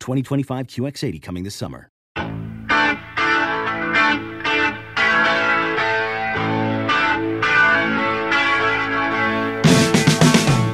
[0.00, 1.90] 2025 QX80 coming this summer.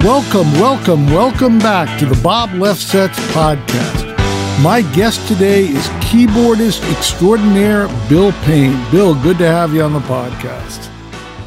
[0.06, 4.06] Welcome, welcome, welcome back to the Bob Lefsetz podcast.
[4.62, 8.88] My guest today is keyboardist extraordinaire Bill Payne.
[8.92, 10.88] Bill, good to have you on the podcast.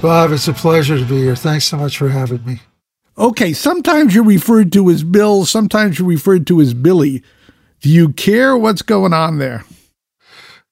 [0.01, 1.37] Bob, it's a pleasure to be here.
[1.37, 2.59] Thanks so much for having me.
[3.17, 7.23] Okay, sometimes you're referred to as Bill, sometimes you're referred to as Billy.
[7.81, 9.63] Do you care what's going on there?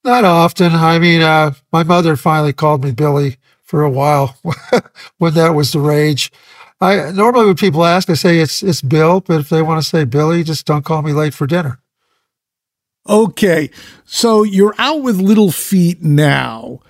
[0.03, 0.73] Not often.
[0.73, 4.37] I mean, uh, my mother finally called me Billy for a while
[5.17, 6.31] when that was the rage.
[6.79, 9.87] I normally when people ask, I say it's it's Bill, but if they want to
[9.87, 11.79] say Billy, just don't call me late for dinner.
[13.09, 13.69] Okay,
[14.05, 16.81] so you're out with Little Feat now.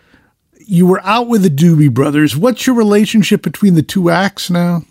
[0.60, 2.36] You were out with the Doobie Brothers.
[2.36, 4.82] What's your relationship between the two acts now?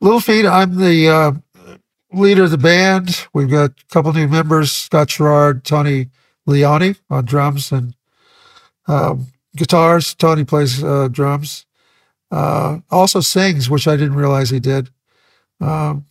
[0.00, 1.32] Little Feat, I'm the uh,
[2.12, 3.26] leader of the band.
[3.32, 6.08] We've got a couple new members: Scott Sherrard, Tony
[6.46, 7.94] Leone on drums and
[8.86, 9.26] um,
[9.56, 10.14] guitars.
[10.14, 11.66] Tony plays uh, drums.
[12.30, 14.90] Uh, also sings, which I didn't realize he did.
[15.60, 16.06] Um,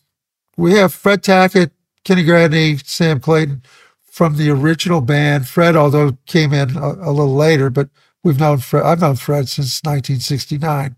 [0.56, 1.72] we have Fred Tackett,
[2.04, 3.62] Kenny Gradney, Sam Clayton
[4.02, 5.48] from the original band.
[5.48, 7.90] Fred, although came in a, a little later, but
[8.24, 8.84] we've known Fred.
[8.84, 10.96] I've known Fred since 1969.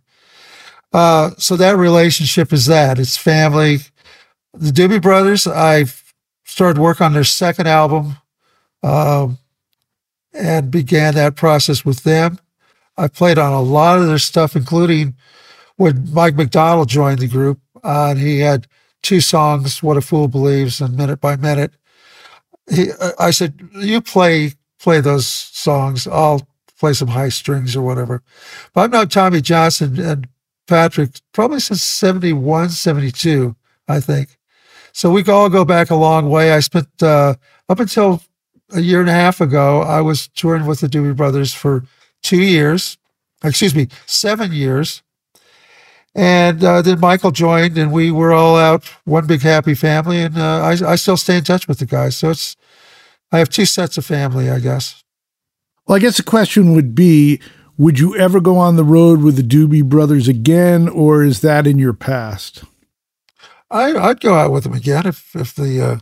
[0.92, 3.80] Uh, so that relationship is that it's family.
[4.54, 5.48] The Doobie Brothers.
[5.48, 5.86] I
[6.44, 8.18] started work on their second album,
[8.84, 9.38] um,
[10.34, 12.40] and began that process with them.
[12.98, 15.16] I played on a lot of their stuff, including
[15.78, 17.60] when Mike McDonald joined the group.
[17.84, 18.68] Uh, and he had
[19.02, 21.74] two songs, "What a Fool Believes" and "Minute by Minute."
[22.70, 26.08] He, I said, "You play play those songs.
[26.08, 26.48] I'll
[26.80, 28.24] play some high strings or whatever."
[28.74, 30.28] But I've known Tommy Johnston and
[30.68, 33.56] Patrick probably since 71, 72,
[33.88, 34.39] I think.
[34.92, 36.52] So we all go back a long way.
[36.52, 37.36] I spent uh,
[37.68, 38.22] up until
[38.72, 41.84] a year and a half ago, I was touring with the Doobie Brothers for
[42.22, 42.98] two years,
[43.44, 45.02] excuse me, seven years.
[46.16, 50.20] And uh, then Michael joined, and we were all out, one big happy family.
[50.22, 52.18] And uh, I, I still stay in touch with the guys.
[52.18, 52.56] So it's,
[53.32, 55.04] I have two sets of family, I guess.
[55.88, 57.40] Well, I guess the question would be
[57.78, 61.66] would you ever go on the road with the Doobie Brothers again, or is that
[61.66, 62.66] in your past?
[63.72, 66.02] I, would go out with them again if, if the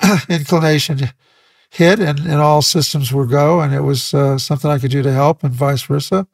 [0.00, 1.00] uh, inclination
[1.70, 5.02] hit and, and all systems were go and it was uh, something I could do
[5.02, 6.26] to help and vice versa.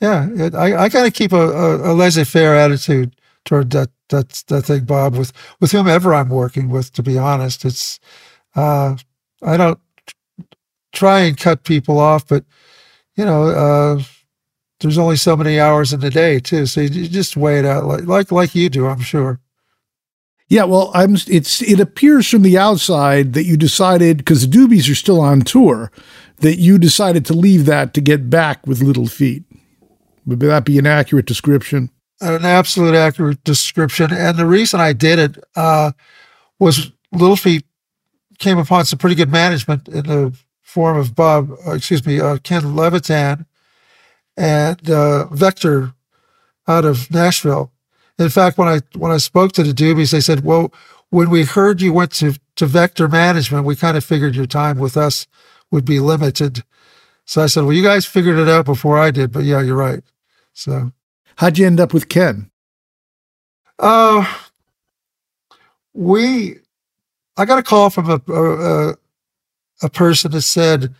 [0.00, 3.90] Yeah, it, I, I kind of keep a, a, a laissez faire attitude toward that,
[4.08, 7.64] that, that thing, Bob, with, with whomever I'm working with, to be honest.
[7.64, 8.00] It's,
[8.56, 8.96] uh,
[9.42, 9.78] I don't
[10.92, 12.44] try and cut people off, but,
[13.16, 14.02] you know, uh,
[14.80, 16.66] there's only so many hours in the day too.
[16.66, 19.40] So you just weigh it out like, like, like you do, I'm sure.
[20.50, 21.14] Yeah, well, I'm.
[21.28, 25.42] It's it appears from the outside that you decided because the Doobies are still on
[25.42, 25.92] tour,
[26.38, 29.44] that you decided to leave that to get back with Little Feat.
[30.26, 31.90] Would that be an accurate description?
[32.20, 34.12] An absolute accurate description.
[34.12, 35.92] And the reason I did it uh,
[36.58, 37.64] was Little Feat
[38.38, 42.38] came upon some pretty good management in the form of Bob, uh, excuse me, uh,
[42.38, 43.46] Ken Levitan
[44.36, 45.94] and uh, Vector
[46.66, 47.72] out of Nashville.
[48.20, 50.72] In fact, when I when I spoke to the Doobies, they said, "Well,
[51.08, 54.78] when we heard you went to to Vector Management, we kind of figured your time
[54.78, 55.26] with us
[55.70, 56.62] would be limited."
[57.24, 59.76] So I said, "Well, you guys figured it out before I did, but yeah, you're
[59.76, 60.02] right."
[60.52, 60.92] So,
[61.36, 62.50] how'd you end up with Ken?
[63.78, 64.26] Uh,
[65.94, 66.58] we,
[67.38, 68.94] I got a call from a a,
[69.82, 70.94] a person that said,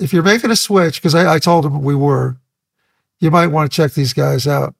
[0.00, 2.38] if you're making a switch, because I, I told him we were,
[3.20, 4.74] you might want to check these guys out.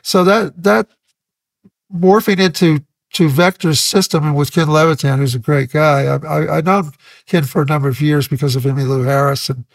[0.00, 0.88] So that that
[1.94, 6.04] morphing into to Vector's system with Ken Levitan, who's a great guy.
[6.04, 6.90] I, I, I know
[7.26, 9.66] Ken for a number of years because of Emmylou Harris and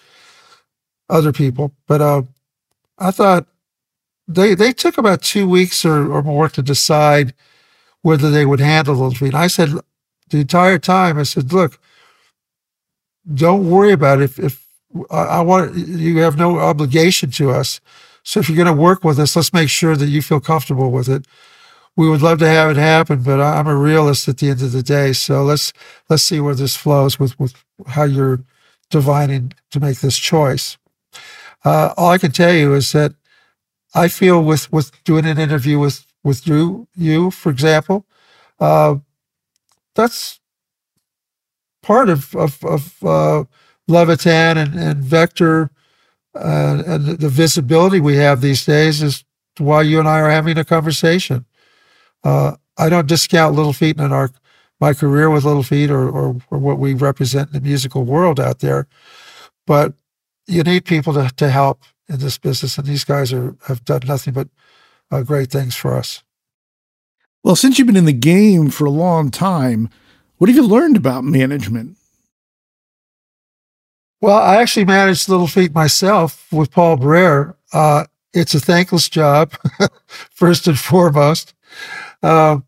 [1.07, 2.23] other people, but uh,
[2.97, 3.47] I thought
[4.27, 7.33] they they took about two weeks or, or more to decide
[8.01, 9.35] whether they would handle those feet.
[9.35, 9.69] I said
[10.29, 11.79] the entire time, I said, look,
[13.33, 14.25] don't worry about it.
[14.25, 14.67] If, if
[15.11, 17.79] I, I want you have no obligation to us.
[18.27, 20.91] So if you're going to work with us, let's make sure that you feel comfortable
[20.91, 21.25] with it.
[21.95, 24.73] We would love to have it happen, but I'm a realist at the end of
[24.73, 25.13] the day.
[25.13, 25.71] So let's
[26.09, 27.53] let's see where this flows with with
[27.87, 28.43] how you're
[28.89, 30.77] divining to make this choice.
[31.63, 33.13] Uh, all I can tell you is that
[33.95, 38.05] I feel with with doing an interview with with you, you for example,
[38.59, 38.95] uh,
[39.95, 40.41] that's
[41.81, 43.45] part of of, of uh,
[43.87, 45.71] Levitan and, and Vector
[46.37, 49.23] uh, and the visibility we have these days is
[49.57, 51.45] why you and I are having a conversation.
[52.23, 54.29] Uh, I don't discount Little Feat and our
[54.79, 58.39] my career with Little Feat or, or, or what we represent in the musical world
[58.39, 58.87] out there,
[59.65, 59.93] but
[60.45, 64.01] you need people to, to help in this business, and these guys are have done
[64.05, 64.47] nothing but
[65.11, 66.23] uh, great things for us.
[67.43, 69.89] Well, since you've been in the game for a long time,
[70.37, 71.97] what have you learned about management?
[74.19, 77.55] Well, I actually managed Little Feat myself with Paul Barrere.
[77.71, 79.53] Uh, it's a thankless job,
[80.07, 81.53] first and foremost.
[82.23, 82.59] Uh,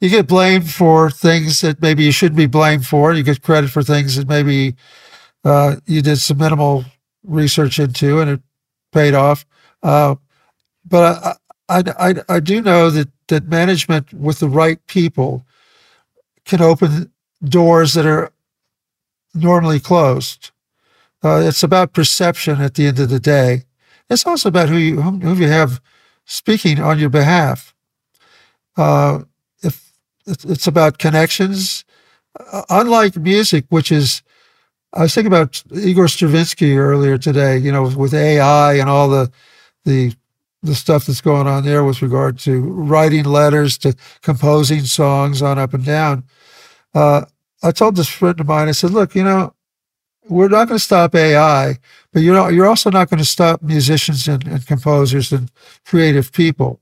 [0.00, 3.12] you get blamed for things that maybe you shouldn't be blamed for.
[3.12, 4.76] You get credit for things that maybe
[5.44, 6.84] uh, you did some minimal
[7.24, 8.40] research into, and it
[8.92, 9.44] paid off.
[9.82, 10.14] Uh,
[10.84, 11.38] but
[11.68, 15.44] I, I, I, I do know that that management with the right people
[16.44, 17.10] can open
[17.44, 18.32] doors that are
[19.34, 20.52] normally closed.
[21.22, 23.64] Uh, it's about perception at the end of the day.
[24.08, 25.80] It's also about who you who you have
[26.24, 27.74] speaking on your behalf.
[28.76, 29.20] Uh,
[29.62, 29.92] if
[30.26, 31.84] it's about connections,
[32.38, 34.22] uh, unlike music, which is,
[34.94, 37.58] I was thinking about Igor Stravinsky earlier today.
[37.58, 39.30] You know, with AI and all the
[39.84, 40.14] the
[40.62, 45.58] the stuff that's going on there with regard to writing letters to composing songs on
[45.58, 46.24] up and down.
[46.94, 47.24] Uh,
[47.62, 49.54] I told this friend of mine, I said, look, you know,
[50.28, 51.78] we're not going to stop AI,
[52.12, 55.50] but you're not, you're also not going to stop musicians and, and, composers and
[55.84, 56.80] creative people.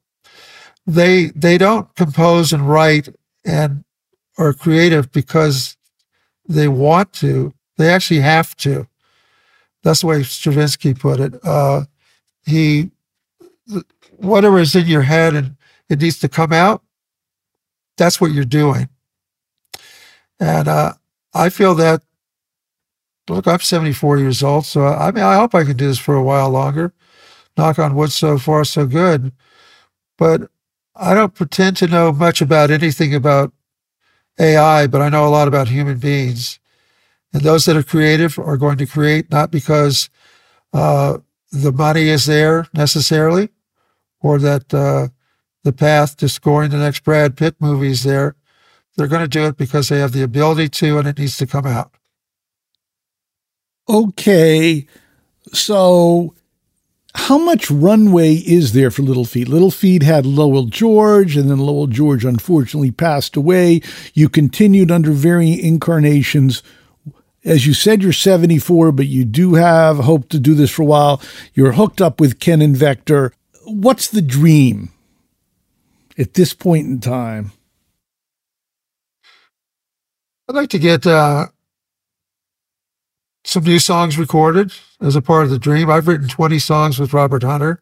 [0.87, 3.09] They they don't compose and write
[3.45, 3.85] and
[4.39, 5.77] are creative because
[6.49, 7.53] they want to.
[7.77, 8.87] They actually have to.
[9.83, 11.35] That's the way Stravinsky put it.
[11.45, 11.85] Uh,
[12.45, 12.91] he
[14.17, 15.57] whatever is in your head and
[15.89, 16.83] it needs to come out.
[17.97, 18.89] That's what you're doing.
[20.39, 20.95] And uh,
[21.35, 22.03] I feel that
[23.29, 26.15] look, I'm 74 years old, so I mean, I hope I can do this for
[26.15, 26.93] a while longer.
[27.57, 29.33] Knock on wood, so far, so good.
[30.19, 30.51] But
[30.95, 33.53] I don't pretend to know much about anything about
[34.39, 36.59] AI, but I know a lot about human beings.
[37.33, 40.09] And those that are creative are going to create not because
[40.73, 41.19] uh,
[41.51, 43.51] the money is there necessarily,
[44.21, 45.09] or that uh,
[45.65, 48.37] the path to scoring the next Brad Pitt movie is there.
[48.97, 51.47] They're going to do it because they have the ability to, and it needs to
[51.47, 51.97] come out
[53.89, 54.87] okay,
[55.53, 56.35] so
[57.15, 59.49] how much runway is there for Little Feat?
[59.49, 63.81] Little Feat had Lowell George, and then Lowell George unfortunately passed away.
[64.13, 66.63] You continued under varying incarnations.
[67.45, 70.87] As you said, you're 74, but you do have hope to do this for a
[70.87, 71.23] while.
[71.55, 73.33] You're hooked up with Ken and Vector.
[73.65, 74.91] What's the dream
[76.19, 77.53] at this point in time?
[80.49, 81.47] I'd like to get uh,
[83.47, 85.89] some new songs recorded as a part of the dream.
[85.89, 87.81] I've written 20 songs with Robert Hunter,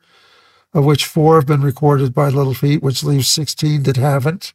[0.74, 4.52] of which four have been recorded by Little Feat, which leaves 16 that haven't.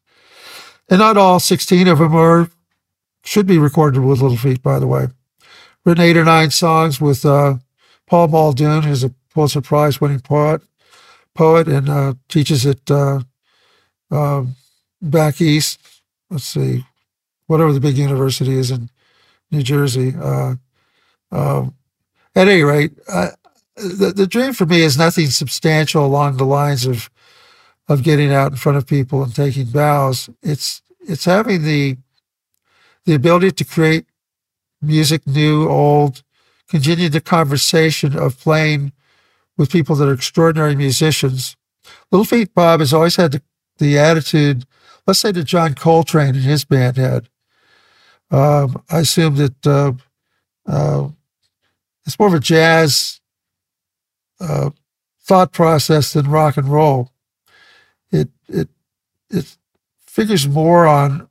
[0.87, 2.49] and not all 16 of them are
[3.23, 5.07] should be recorded with Little Feat, by the way.
[5.83, 7.55] Written eight or nine songs with uh,
[8.05, 10.61] Paul Muldoon, who's a Pulitzer Prize winning poet,
[11.33, 13.21] poet, and uh, teaches at uh,
[14.11, 14.55] um,
[15.01, 15.79] back east.
[16.29, 16.85] Let's see,
[17.47, 18.91] whatever the big university is in
[19.49, 20.13] New Jersey.
[21.31, 21.75] Um,
[22.35, 22.91] at any rate,
[23.75, 27.09] the, the dream for me is nothing substantial along the lines of
[27.87, 30.29] of getting out in front of people and taking bows.
[30.43, 31.97] It's it's having the
[33.05, 34.05] the ability to create
[34.81, 36.23] music, new, old,
[36.69, 38.91] continue the conversation of playing
[39.57, 41.57] with people that are extraordinary musicians.
[42.11, 43.41] Little Feat Bob has always had the,
[43.79, 44.65] the attitude,
[45.07, 47.29] let's say that John Coltrane and his band had.
[48.31, 49.93] Um, I assume that uh,
[50.67, 51.09] uh,
[52.09, 53.21] it's more of a jazz
[54.39, 54.71] uh,
[55.21, 57.11] thought process than rock and roll.
[58.11, 58.67] It it
[59.29, 59.57] it
[59.99, 61.29] figures more on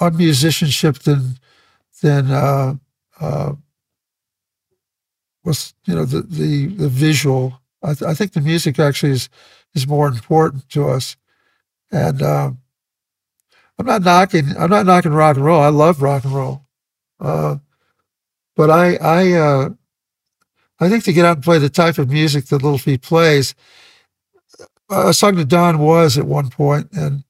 [0.00, 1.38] on musicianship than
[2.02, 2.74] than uh,
[3.20, 3.52] uh,
[5.44, 7.60] was you know the the, the visual.
[7.80, 9.28] I, th- I, think the music actually is
[9.76, 11.16] is more important to us,
[11.92, 12.58] and um,
[13.78, 15.62] I'm not knocking I'm not knocking rock and roll.
[15.62, 16.66] I love rock and roll,
[17.20, 17.58] uh,
[18.56, 19.68] but I I uh,
[20.80, 23.54] I think to get out and play the type of music that Little Feat plays,
[24.88, 27.24] was talking to Don Was at one point, and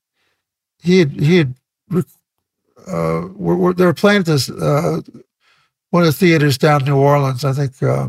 [0.83, 1.54] he had he had
[2.87, 3.21] uh,
[3.75, 5.00] they were playing at this uh,
[5.90, 7.45] one of the theaters down in New Orleans.
[7.45, 8.09] I think uh,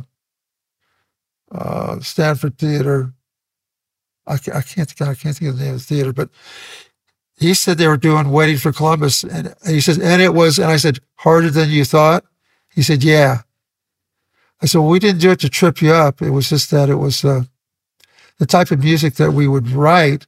[1.52, 3.14] uh, Stanford Theater.
[4.28, 6.30] I, I can't think I can't think of the name of the theater, but
[7.38, 10.60] he said they were doing "Waiting for Columbus," and, and he says, and it was,
[10.60, 12.24] and I said, harder than you thought.
[12.74, 13.42] He said, yeah.
[14.62, 16.22] I said, well, we didn't do it to trip you up.
[16.22, 17.44] It was just that it was uh,
[18.38, 20.28] the type of music that we would write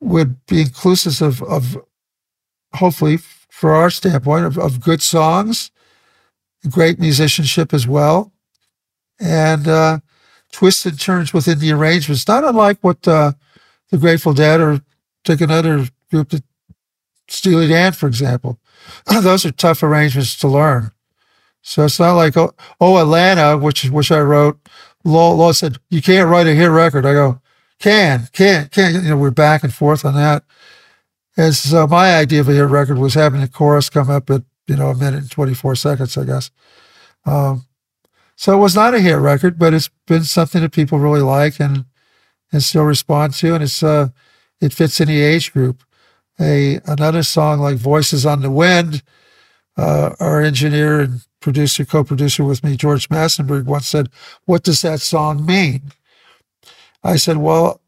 [0.00, 1.82] would be inclusive of, of
[2.74, 5.72] hopefully, for our standpoint, of, of, good songs,
[6.70, 8.32] great musicianship as well,
[9.18, 9.98] and uh,
[10.52, 13.32] twists and turns within the arrangements, not unlike what uh,
[13.90, 14.80] the Grateful Dead or
[15.24, 16.32] take another group,
[17.28, 18.58] Steely Dan, for example.
[19.06, 20.92] Those are tough arrangements to learn.
[21.68, 24.58] So it's not like oh, oh Atlanta, which which I wrote.
[25.04, 27.04] Law, Law said you can't write a hit record.
[27.04, 27.42] I go
[27.78, 28.94] can can can.
[28.94, 30.44] You know we're back and forth on that.
[31.36, 34.44] And so my idea of a hit record was having the chorus come up at
[34.66, 36.50] you know a minute and twenty four seconds, I guess.
[37.26, 37.66] Um,
[38.34, 41.60] so it was not a hit record, but it's been something that people really like
[41.60, 41.84] and
[42.50, 44.08] and still respond to, and it's uh
[44.62, 45.84] it fits the age group.
[46.40, 49.02] A another song like "Voices on the Wind."
[49.76, 54.08] Uh, our engineer and producer, co-producer with me, George Massenburg, once said,
[54.44, 55.92] "What does that song mean?"
[57.02, 57.80] I said, "Well,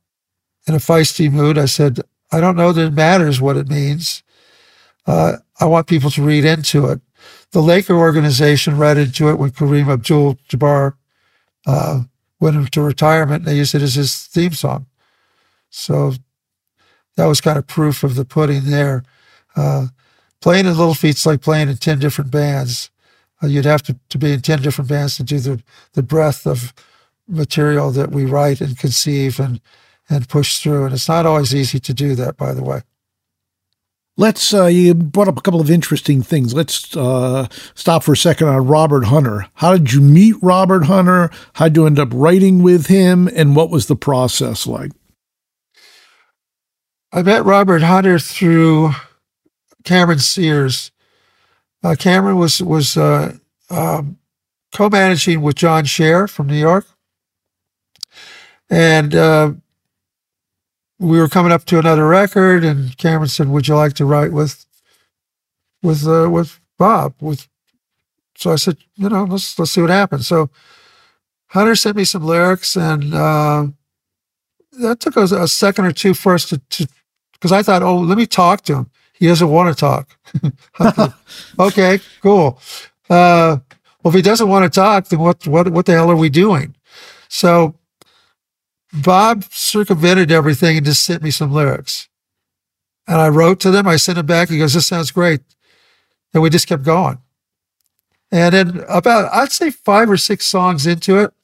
[0.66, 2.00] in a feisty mood, I said,
[2.32, 4.22] I don't know that it matters what it means.
[5.06, 7.00] Uh, I want people to read into it.
[7.52, 10.94] The Laker organization read into it when Kareem Abdul-Jabbar
[11.66, 12.02] uh,
[12.38, 13.44] went into retirement.
[13.44, 14.86] They used it as his theme song.
[15.70, 16.14] So
[17.16, 19.02] that was kind of proof of the pudding there.
[19.56, 19.88] Uh,
[20.40, 22.90] playing in Little Feat's like playing in 10 different bands.
[23.42, 25.62] Uh, you'd have to, to be in 10 different bands to do the,
[25.94, 26.74] the breadth of
[27.26, 29.60] material that we write and conceive and,
[30.08, 30.84] and push through.
[30.84, 32.82] And it's not always easy to do that, by the way.
[34.16, 36.52] Let's, uh, you brought up a couple of interesting things.
[36.52, 39.46] Let's uh, stop for a second on Robert Hunter.
[39.54, 41.30] How did you meet Robert Hunter?
[41.54, 43.28] How did you end up writing with him?
[43.28, 44.90] And what was the process like?
[47.12, 48.90] I met Robert Hunter through
[49.84, 50.90] Cameron Sears.
[51.82, 53.36] Uh, Cameron was was uh,
[53.70, 54.18] um,
[54.72, 56.86] co-managing with John Scher from New York,
[58.68, 59.52] and uh,
[60.98, 62.64] we were coming up to another record.
[62.64, 64.66] And Cameron said, "Would you like to write with
[65.82, 67.48] with uh, with Bob?" With
[68.36, 70.50] so I said, "You know, let's let's see what happens." So
[71.48, 73.66] Hunter sent me some lyrics, and uh,
[74.72, 76.60] that took us a, a second or two for us to
[77.32, 80.08] because I thought, "Oh, let me talk to him." He doesn't want to talk.
[81.58, 82.58] okay, cool.
[83.08, 83.58] Uh,
[84.02, 86.30] well, if he doesn't want to talk, then what, what, what the hell are we
[86.30, 86.74] doing?
[87.28, 87.74] So
[88.92, 92.08] Bob circumvented everything and just sent me some lyrics.
[93.06, 93.86] And I wrote to them.
[93.86, 94.48] I sent it back.
[94.48, 95.42] He goes, this sounds great.
[96.32, 97.18] And we just kept going.
[98.32, 101.34] And then about, I'd say five or six songs into it,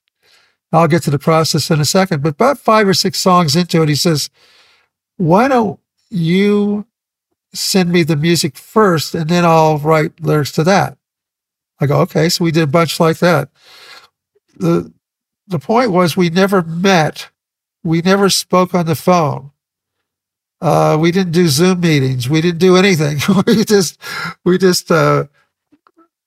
[0.73, 3.83] I'll get to the process in a second, but about five or six songs into
[3.83, 4.31] it, he says,
[5.17, 5.79] why don't
[6.11, 6.87] you
[7.57, 10.99] send me the music first and then I'll write lyrics to that.
[11.81, 12.29] I go, okay.
[12.29, 13.49] So we did a bunch like that.
[14.57, 14.93] The,
[15.47, 17.31] the point was we never met.
[17.85, 19.53] We never spoke on the phone.
[20.61, 22.29] Uh, we didn't do Zoom meetings.
[22.29, 23.19] We didn't do anything.
[23.47, 24.01] we just,
[24.45, 25.25] we just, uh,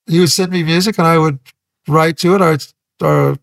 [0.05, 1.39] he would send me music and I would
[1.87, 2.41] write to it.
[2.41, 3.37] I, or,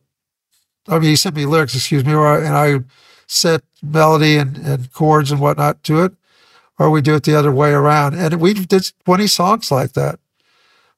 [0.88, 2.80] I mean, he sent me lyrics, excuse me, or, and I
[3.26, 6.12] set melody and, and chords and whatnot to it,
[6.78, 8.14] or we do it the other way around.
[8.14, 10.18] And we did 20 songs like that.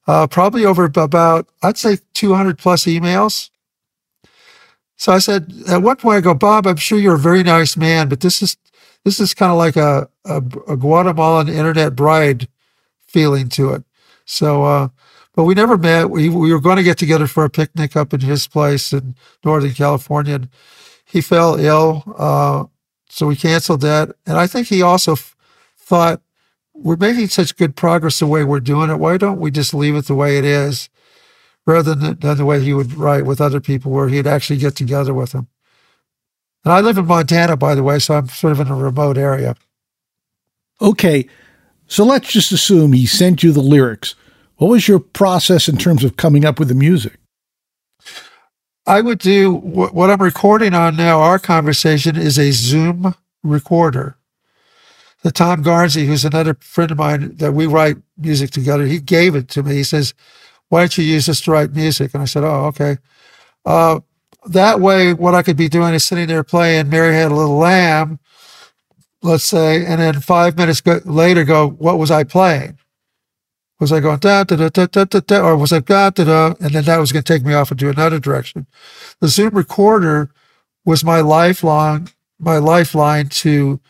[0.07, 3.51] Uh, probably over about, I'd say 200 plus emails.
[4.97, 7.77] So I said, at one point I go, Bob, I'm sure you're a very nice
[7.77, 8.57] man, but this is,
[9.05, 12.49] this is kind of like a, a, a Guatemalan internet bride
[13.07, 13.85] feeling to it.
[14.25, 14.89] So, uh,
[15.35, 16.11] but we never met.
[16.11, 19.15] We, we were going to get together for a picnic up in his place in
[19.45, 20.35] Northern California.
[20.35, 20.49] And
[21.05, 22.03] he fell ill.
[22.19, 22.65] Uh,
[23.09, 24.11] so we canceled that.
[24.27, 25.37] And I think he also f-
[25.88, 26.23] thought,
[26.75, 28.99] we're making such good progress the way we're doing it.
[28.99, 30.88] Why don't we just leave it the way it is
[31.66, 34.76] rather than, than the way he would write with other people where he'd actually get
[34.76, 35.49] together with them?
[36.64, 39.16] And I live in Montana, by the way, so I'm sort of in a remote
[39.16, 39.57] area.
[40.80, 41.26] Okay.
[41.87, 44.14] So let's just assume he sent you the lyrics.
[44.57, 47.18] What was your process in terms of coming up with the music?
[48.87, 51.21] I would do what I'm recording on now.
[51.21, 54.18] Our conversation is a Zoom recorder.
[55.29, 59.35] The Tom Garnsey, who's another friend of mine that we write music together, he gave
[59.35, 59.75] it to me.
[59.75, 60.15] He says,
[60.71, 62.97] "Why don't you use this to write music?" And I said, "Oh, okay."
[63.67, 64.01] Uh,
[64.47, 67.59] that way, what I could be doing is sitting there playing "Mary Had a Little
[67.59, 68.21] Lamb,"
[69.23, 72.79] let's say, and then five minutes go- later, go, "What was I playing?"
[73.81, 76.25] was I going da da da da da da, da or was I da da
[76.25, 78.67] da, and then that was going to take me off into another direction.
[79.21, 80.31] The Zoom recorder
[80.87, 82.09] was my lifelong
[82.41, 83.81] my lifeline to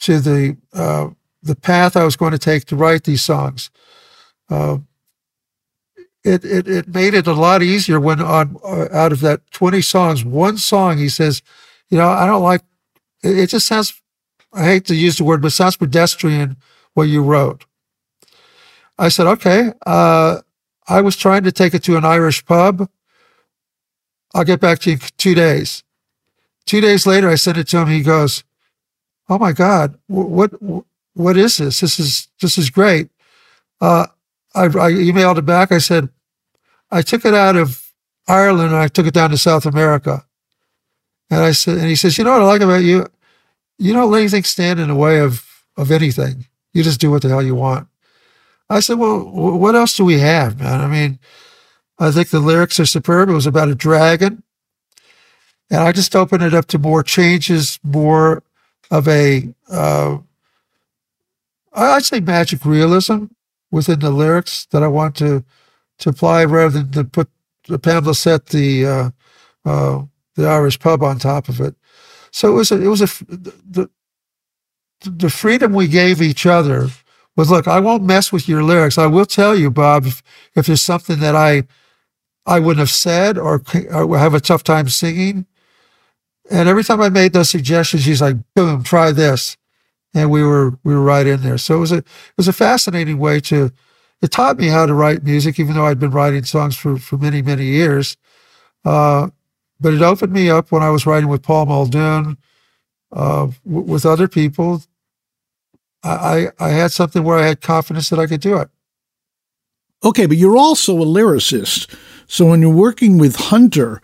[0.00, 1.08] to the uh,
[1.42, 3.70] the path I was going to take to write these songs.
[4.48, 4.78] Uh,
[6.22, 9.80] it, it it made it a lot easier when on uh, out of that twenty
[9.82, 11.42] songs, one song he says,
[11.88, 12.62] you know, I don't like.
[13.22, 14.00] It, it just sounds.
[14.52, 16.56] I hate to use the word, but sounds pedestrian
[16.94, 17.64] what you wrote.
[18.98, 19.72] I said, okay.
[19.86, 20.40] Uh,
[20.88, 22.88] I was trying to take it to an Irish pub.
[24.34, 25.84] I'll get back to you in two days.
[26.66, 27.88] Two days later, I sent it to him.
[27.88, 28.44] He goes,
[29.30, 30.50] "Oh my God, what
[31.14, 31.80] what is this?
[31.80, 33.10] This is this is great."
[33.80, 34.06] Uh,
[34.54, 35.72] I, I emailed it back.
[35.72, 36.10] I said,
[36.90, 37.92] "I took it out of
[38.28, 40.26] Ireland and I took it down to South America."
[41.30, 43.06] And I said, and he says, "You know what I like about you?
[43.78, 46.46] You don't let anything stand in the way of of anything.
[46.74, 47.88] You just do what the hell you want."
[48.70, 50.80] I said, well, what else do we have, man?
[50.80, 51.18] I mean,
[51.98, 53.28] I think the lyrics are superb.
[53.28, 54.44] It was about a dragon.
[55.68, 58.44] And I just opened it up to more changes, more
[58.90, 60.18] of a, uh,
[61.72, 63.26] I'd say magic realism
[63.70, 65.44] within the lyrics that I want to,
[65.98, 67.28] to apply rather than to put
[67.82, 69.10] Pamela set the, uh,
[69.64, 70.02] uh,
[70.34, 71.74] the Irish pub on top of it.
[72.32, 73.90] So it was a, it was a, the,
[75.02, 76.88] the freedom we gave each other
[77.36, 78.98] was look, I won't mess with your lyrics.
[78.98, 80.22] I will tell you, Bob, if,
[80.54, 81.64] if there's something that I
[82.46, 85.46] I wouldn't have said or, or have a tough time singing.
[86.50, 89.56] And every time I made those suggestions, he's like, boom, try this.
[90.14, 91.58] And we were we were right in there.
[91.58, 93.72] So it was a it was a fascinating way to
[94.22, 97.16] it taught me how to write music, even though I'd been writing songs for, for
[97.18, 98.16] many, many years.
[98.84, 99.30] Uh,
[99.80, 102.36] but it opened me up when I was writing with Paul Muldoon,
[103.12, 104.82] uh, w- with other people
[106.02, 108.70] I, I had something where I had confidence that I could do it.
[110.02, 111.94] Okay, but you're also a lyricist.
[112.26, 114.00] So when you're working with Hunter,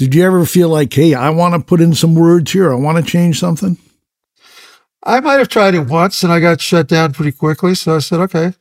[0.00, 2.72] did you ever feel like, hey, I want to put in some words here.
[2.72, 3.76] I want to change something?
[5.04, 7.74] I might have tried it once and I got shut down pretty quickly.
[7.74, 8.54] So I said, okay,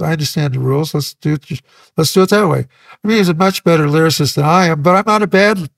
[0.00, 0.92] I understand the rules.
[0.92, 1.60] Let's do it.
[1.96, 2.66] Let's do it that way.
[3.04, 5.70] I mean, he's a much better lyricist than I am, but I'm not a bad,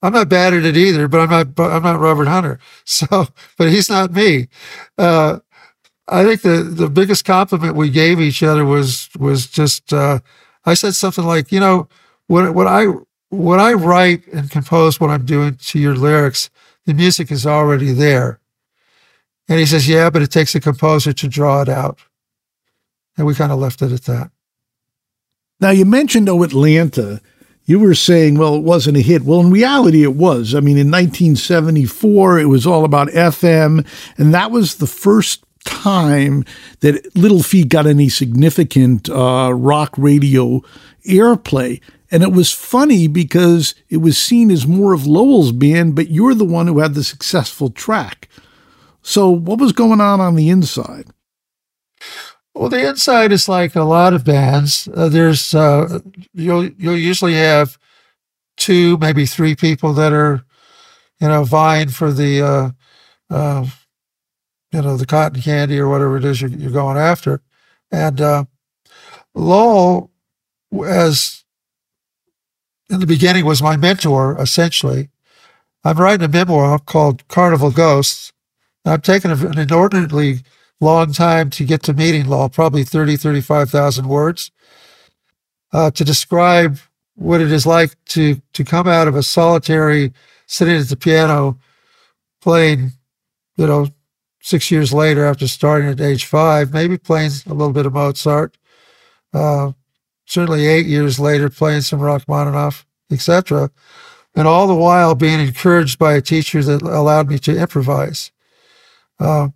[0.00, 2.60] I'm not bad at it either, but I'm not, I'm not Robert Hunter.
[2.84, 3.26] So,
[3.58, 4.46] but he's not me.
[4.96, 5.40] Uh,
[6.06, 10.20] I think the the biggest compliment we gave each other was was just uh,
[10.64, 11.88] I said something like, you know,
[12.28, 12.86] when when I
[13.36, 16.50] when I write and compose what I'm doing to your lyrics,
[16.86, 18.40] the music is already there.
[19.48, 22.00] And he says, yeah, but it takes a composer to draw it out.
[23.16, 24.30] And we kind of left it at that.
[25.60, 27.20] Now you mentioned oh Atlanta.
[27.64, 29.22] You were saying, well, it wasn't a hit.
[29.22, 30.54] Well, in reality, it was.
[30.54, 33.84] I mean, in 1974, it was all about FM,
[34.18, 36.44] and that was the first time
[36.80, 40.62] that Little Feat got any significant uh, rock radio
[41.08, 41.80] airplay.
[42.16, 46.32] And it was funny because it was seen as more of Lowell's band, but you're
[46.32, 48.30] the one who had the successful track.
[49.02, 51.08] So, what was going on on the inside?
[52.54, 54.88] Well, the inside is like a lot of bands.
[54.94, 55.98] Uh, there's uh,
[56.32, 57.76] you'll you'll usually have
[58.56, 60.42] two, maybe three people that are,
[61.20, 62.70] you know, vying for the uh,
[63.28, 63.66] uh
[64.72, 67.42] you know, the cotton candy or whatever it is you're, you're going after.
[67.92, 68.44] And uh,
[69.34, 70.10] Lowell,
[70.82, 71.44] as
[72.88, 75.08] in the beginning, was my mentor, essentially.
[75.84, 78.32] I'm writing a memoir called Carnival Ghosts.
[78.84, 80.40] I'm taking an inordinately
[80.80, 84.50] long time to get to meeting law, probably 30, 35,000 words,
[85.72, 86.78] uh, to describe
[87.14, 90.12] what it is like to, to come out of a solitary
[90.46, 91.58] sitting at the piano
[92.40, 92.92] playing,
[93.56, 93.88] you know,
[94.40, 98.56] six years later after starting at age five, maybe playing a little bit of Mozart,
[99.34, 99.72] uh,
[100.26, 103.70] certainly eight years later playing some Rachmaninoff, etc.
[104.34, 108.32] And all the while being encouraged by a teacher that allowed me to improvise.
[109.18, 109.48] Uh,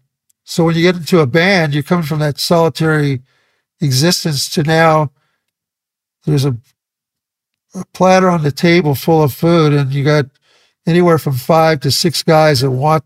[0.45, 3.21] so when you get into a band, you come from that solitary
[3.81, 5.13] existence to now
[6.25, 6.57] there's a,
[7.75, 10.27] a platter on the table full of food, and you got
[10.87, 13.05] anywhere from five to six guys that want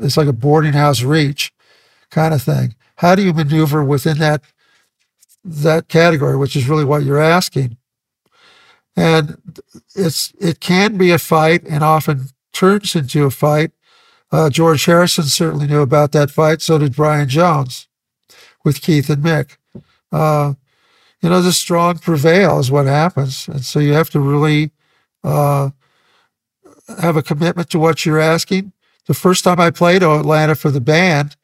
[0.00, 1.52] it's like a boarding house reach
[2.10, 2.74] kind of thing.
[2.96, 4.42] How do you maneuver within that
[5.44, 7.76] that category, which is really what you're asking?
[8.96, 9.60] And
[9.94, 13.72] it's it can be a fight and often turns into a fight
[14.32, 16.62] uh, George Harrison certainly knew about that fight.
[16.62, 17.88] So did Brian Jones
[18.64, 19.56] with Keith and Mick.
[20.12, 20.54] Uh,
[21.20, 23.48] you know, the strong prevail is what happens.
[23.48, 24.70] And so you have to really
[25.24, 25.70] uh,
[27.00, 28.72] have a commitment to what you're asking.
[29.06, 31.36] The first time I played Atlanta for the band,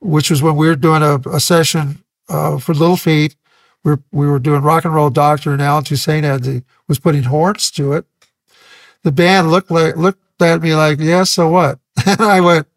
[0.00, 3.36] which was when we were doing a, a session uh, for Little Feat,
[3.84, 6.98] we were, we were doing Rock and Roll Doctor, and Allen Toussaint had the, was
[6.98, 8.06] putting horns to it.
[9.02, 12.68] The band looked like looked at me like, "Yeah, so what?" And I went,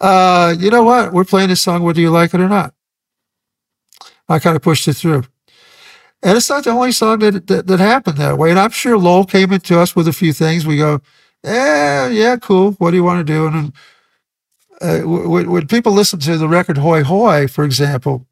[0.00, 1.12] uh, you know what?
[1.12, 2.74] We're playing this song whether you like it or not.
[4.28, 5.24] I kind of pushed it through.
[6.22, 8.50] And it's not the only song that, that, that happened that way.
[8.50, 10.66] And I'm sure Lowell came into us with a few things.
[10.66, 11.00] We go,
[11.44, 12.72] yeah, yeah, cool.
[12.72, 13.46] What do you want to do?
[13.46, 13.72] And
[14.80, 18.26] uh, when, when, people listen to the record Hoy Hoy, for example,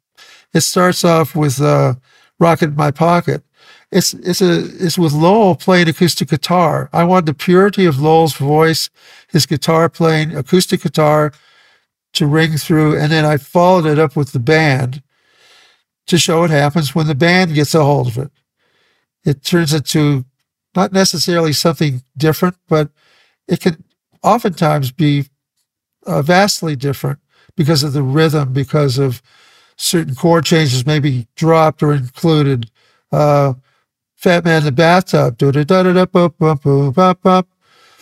[0.53, 1.95] it starts off with uh,
[2.39, 3.43] Rocket in My Pocket.
[3.91, 6.89] It's it's a it's with Lowell playing acoustic guitar.
[6.93, 8.89] I want the purity of Lowell's voice,
[9.29, 11.33] his guitar playing, acoustic guitar,
[12.13, 15.01] to ring through, and then I followed it up with the band
[16.07, 18.31] to show what happens when the band gets a hold of it.
[19.25, 20.25] It turns into
[20.75, 22.89] not necessarily something different, but
[23.47, 23.83] it can
[24.23, 25.25] oftentimes be
[26.05, 27.19] uh, vastly different
[27.55, 29.21] because of the rhythm, because of
[29.79, 32.69] certain chord changes may be dropped or included.
[33.11, 33.53] Uh,
[34.15, 35.37] Fat Man in the Bathtub.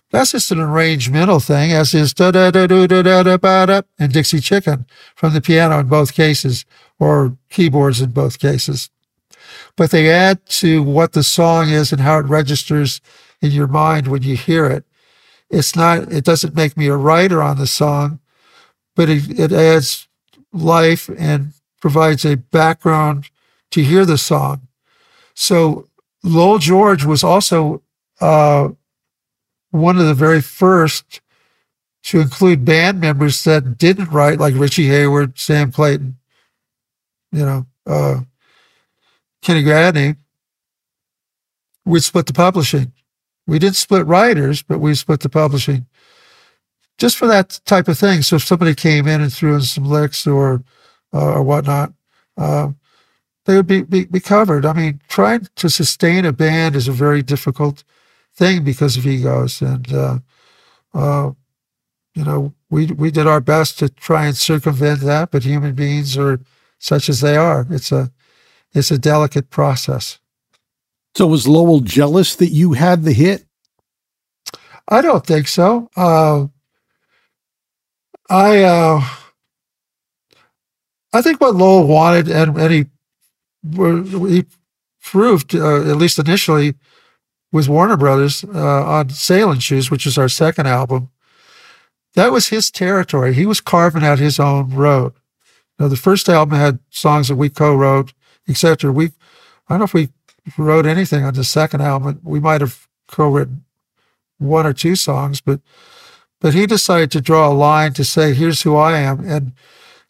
[0.10, 2.32] That's just an arrangemental thing, as is da
[4.00, 4.86] and Dixie Chicken
[5.16, 6.66] from the piano in both cases,
[6.98, 8.90] or keyboards in both cases.
[9.76, 13.00] But they add to what the song is and how it registers
[13.40, 14.86] in your mind when you hear it.
[15.52, 18.20] It's not, it doesn't make me a writer on the song,
[18.96, 20.08] but it, it adds
[20.52, 21.54] life and
[21.88, 23.30] provides a background
[23.72, 24.68] to hear the song.
[25.36, 25.88] So
[26.22, 27.82] Lowell George was also
[28.20, 28.68] uh,
[29.72, 31.22] one of the very first
[32.04, 36.18] to include band members that didn't write, like Richie Hayward, Sam Clayton,
[37.32, 38.20] you know, uh,
[39.42, 40.18] Kenny Gradney.
[41.86, 42.92] We split the publishing.
[43.46, 45.86] We didn't split writers, but we split the publishing
[46.98, 48.24] just for that type of thing.
[48.24, 50.64] So if somebody came in and threw in some licks or
[51.14, 51.94] uh, or whatnot,
[52.38, 52.70] uh,
[53.46, 54.66] they would be, be, be covered.
[54.66, 57.84] I mean, trying to sustain a band is a very difficult
[58.34, 59.62] thing because of egos.
[59.62, 60.20] And, uh,
[60.94, 61.32] uh,
[62.14, 66.18] you know, we, we did our best to try and circumvent that, but human beings
[66.18, 66.40] are
[66.80, 67.66] such as they are.
[67.70, 68.12] It's a,
[68.74, 70.20] it's a delicate process.
[71.16, 73.46] So was Lowell jealous that you had the hit?
[74.90, 75.90] I don't think so.
[75.96, 76.48] Uh,
[78.30, 79.02] I, uh,
[81.18, 82.86] I think what Lowell wanted, and, and he
[84.30, 84.46] he
[85.02, 86.76] proved, uh, at least initially,
[87.52, 91.10] with Warner Brothers uh, on Sailing Shoes, which is our second album.
[92.14, 93.34] That was his territory.
[93.34, 95.14] He was carving out his own road.
[95.80, 98.14] Now, the first album had songs that we co-wrote,
[98.48, 98.92] etc.
[98.92, 99.10] We, I
[99.70, 100.10] don't know if we
[100.56, 102.20] wrote anything on the second album.
[102.24, 103.64] We might have co-written
[104.38, 105.62] one or two songs, but
[106.40, 109.54] but he decided to draw a line to say, "Here's who I am," and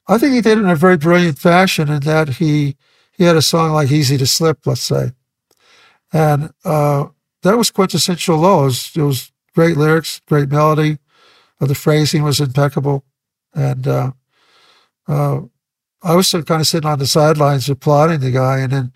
[0.08, 1.90] I think he did it in a very brilliant fashion.
[1.90, 2.78] In that he
[3.12, 5.12] he had a song like Easy to Slip, let's say.
[6.14, 7.08] And uh,
[7.42, 8.62] that was quintessential Low.
[8.62, 11.00] It was, it was, great lyrics, great melody.
[11.60, 13.04] Uh, the phrasing was impeccable.
[13.56, 14.12] And uh,
[15.08, 15.42] uh
[16.04, 18.60] I was kind of sitting on the sidelines applauding the guy.
[18.60, 18.94] And then,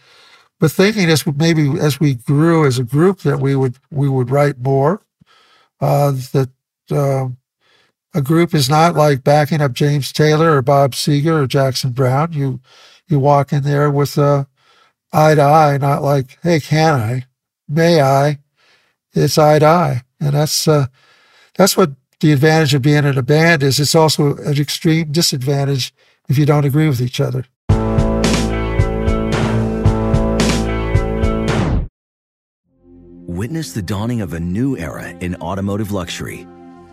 [0.59, 4.29] but thinking as maybe as we grew as a group that we would we would
[4.29, 5.01] write more,
[5.79, 6.49] uh, that
[6.91, 7.37] um,
[8.13, 12.33] a group is not like backing up James Taylor or Bob Seger or Jackson Browne.
[12.33, 12.59] You
[13.07, 14.47] you walk in there with a
[15.11, 17.25] eye to eye, not like, hey, can I?
[17.67, 18.39] May I?
[19.13, 20.87] It's eye to eye, and that's uh,
[21.55, 23.79] that's what the advantage of being in a band is.
[23.79, 25.93] It's also an extreme disadvantage
[26.29, 27.45] if you don't agree with each other.
[33.27, 36.45] Witness the dawning of a new era in automotive luxury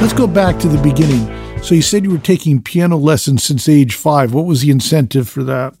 [0.00, 1.26] Let's go back to the beginning.
[1.62, 4.32] So you said you were taking piano lessons since age five.
[4.32, 5.74] What was the incentive for that?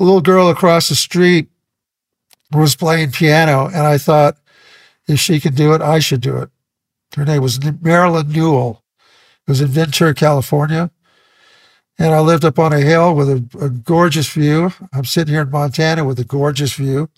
[0.00, 1.48] A little girl across the street
[2.50, 4.38] was playing piano, and I thought,
[5.06, 6.48] if she can do it, I should do it.
[7.14, 8.82] Her name was Marilyn Newell.
[9.46, 10.90] It was in Ventura, California.
[11.98, 14.72] And I lived up on a hill with a, a gorgeous view.
[14.94, 17.10] I'm sitting here in Montana with a gorgeous view.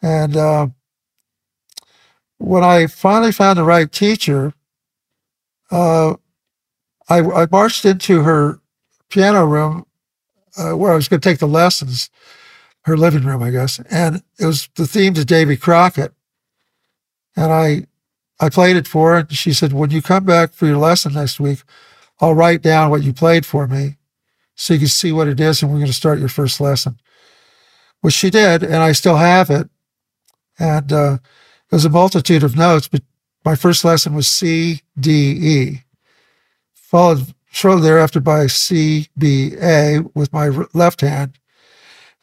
[0.00, 0.68] And uh,
[2.38, 4.54] when I finally found the right teacher,
[5.72, 6.14] uh,
[7.08, 8.60] I, I, marched into her
[9.08, 9.86] piano room
[10.56, 12.10] uh, where I was going to take the lessons,
[12.82, 13.80] her living room, I guess.
[13.90, 16.12] And it was the theme to Davy Crockett.
[17.34, 17.86] And I,
[18.38, 19.18] I played it for her.
[19.18, 21.62] And she said, when you come back for your lesson next week,
[22.20, 23.96] I'll write down what you played for me
[24.54, 25.62] so you can see what it is.
[25.62, 26.98] And we're going to start your first lesson,
[28.02, 28.62] which she did.
[28.62, 29.70] And I still have it.
[30.58, 31.18] And uh,
[31.70, 33.02] it was a multitude of notes, but
[33.44, 35.82] my first lesson was C, D, E,
[36.74, 41.38] followed shortly thereafter by C, B, A with my left hand.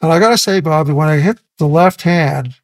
[0.00, 2.54] And I got to say, Bobby, when I hit the left hand,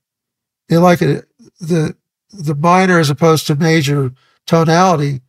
[0.69, 1.29] it like it,
[1.61, 1.97] the
[2.31, 4.13] the minor as opposed to major
[4.47, 5.21] tonality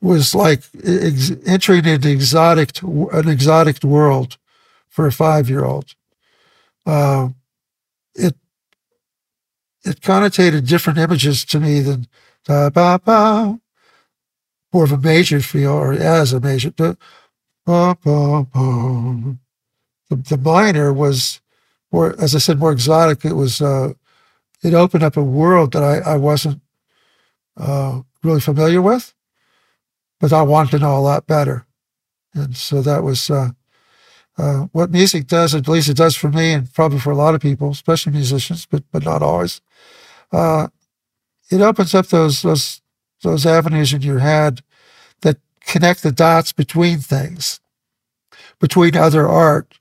[0.00, 4.36] was like ex- entering into exotic an exotic world
[4.88, 5.94] for a five year old.
[6.86, 7.28] Uh,
[8.14, 8.36] it
[9.88, 12.06] it connotated different images to me than
[12.44, 13.60] da ba ba,
[14.72, 16.70] more of a major feel or as a major.
[16.70, 16.94] Da,
[17.64, 19.38] ba, ba, ba.
[20.10, 21.40] The, the minor was
[21.92, 23.24] more, as I said, more exotic.
[23.24, 23.92] It was uh,
[24.62, 26.60] it opened up a world that I, I wasn't
[27.56, 29.14] uh, really familiar with,
[30.20, 31.66] but I wanted to know a lot better.
[32.34, 33.50] And so that was uh,
[34.36, 37.34] uh, what music does, at least it does for me and probably for a lot
[37.34, 39.60] of people, especially musicians, but but not always.
[40.32, 40.68] Uh,
[41.50, 42.80] it opens up those those
[43.22, 44.62] those avenues in your head
[45.22, 47.60] that connect the dots between things,
[48.60, 49.78] between other art,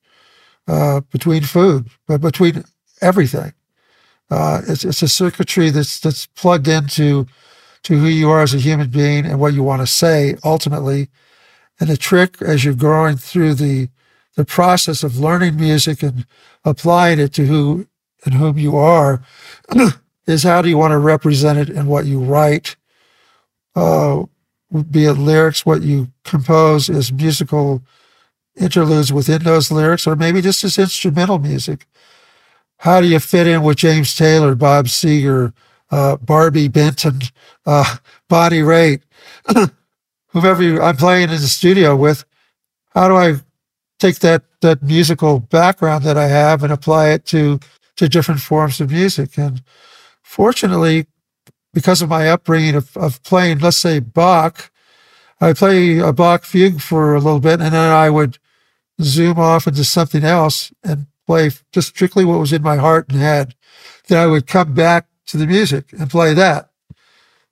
[0.68, 2.64] uh, between food, but between
[3.02, 3.54] everything.
[4.30, 7.26] Uh, it's, it's a circuitry that's that's plugged into
[7.84, 11.10] to who you are as a human being and what you want to say ultimately.
[11.80, 13.90] And the trick as you're growing through the
[14.36, 16.26] the process of learning music and
[16.64, 17.88] applying it to who
[18.26, 19.22] and whom you are
[20.28, 22.76] is how do you want to represent it in what you write,
[23.76, 24.24] uh,
[24.92, 27.82] be it lyrics, what you compose as musical
[28.58, 31.88] interludes within those lyrics, or maybe just as instrumental music.
[32.80, 35.54] How do you fit in with James Taylor, Bob Seger,
[35.90, 37.22] uh, Barbi Benton,
[37.66, 39.02] uh, Bonnie Raitt,
[40.28, 42.26] whomever I'm playing in the studio with?
[42.94, 43.36] How do I
[44.00, 47.60] take that that musical background that I have and apply it to
[47.96, 49.38] to different forms of music?
[49.38, 49.64] And
[50.28, 51.08] fortunately,
[51.74, 54.70] because of my upbringing of, of playing, let's say Bach,
[55.40, 58.38] I play a Bach fugue for a little bit, and then I would
[59.02, 63.20] zoom off into something else and play just strictly what was in my heart and
[63.20, 63.56] head.
[64.08, 66.70] Then I would come back to the music and play that.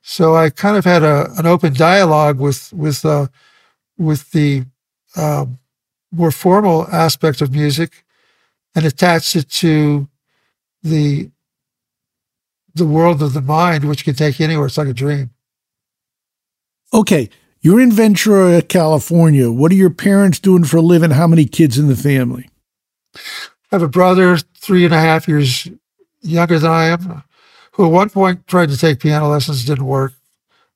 [0.02, 3.28] So I kind of had a, an open dialogue with with uh,
[3.98, 4.66] with the
[5.16, 5.60] um,
[6.12, 8.04] more formal aspect of music
[8.76, 10.08] and attached it to
[10.84, 11.32] the
[12.76, 14.68] the world of the mind, which can take you anywhere.
[14.68, 15.32] It's like a dream.
[16.94, 17.30] Okay,
[17.62, 19.52] you're in Ventura, California.
[19.52, 21.12] What are your parents doing for a living?
[21.12, 22.50] How many kids in the family?
[23.16, 23.20] I
[23.72, 25.68] have a brother, three and a half years
[26.22, 27.24] younger than I am,
[27.74, 30.14] who at one point tried to take piano lessons, didn't work.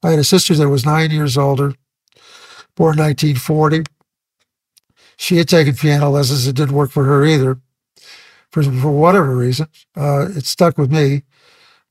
[0.01, 1.73] I had a sister that was nine years older,
[2.75, 3.83] born 1940.
[5.17, 6.47] She had taken piano lessons.
[6.47, 7.59] It didn't work for her either,
[8.51, 9.67] for, for whatever reason.
[9.95, 11.23] Uh, it stuck with me.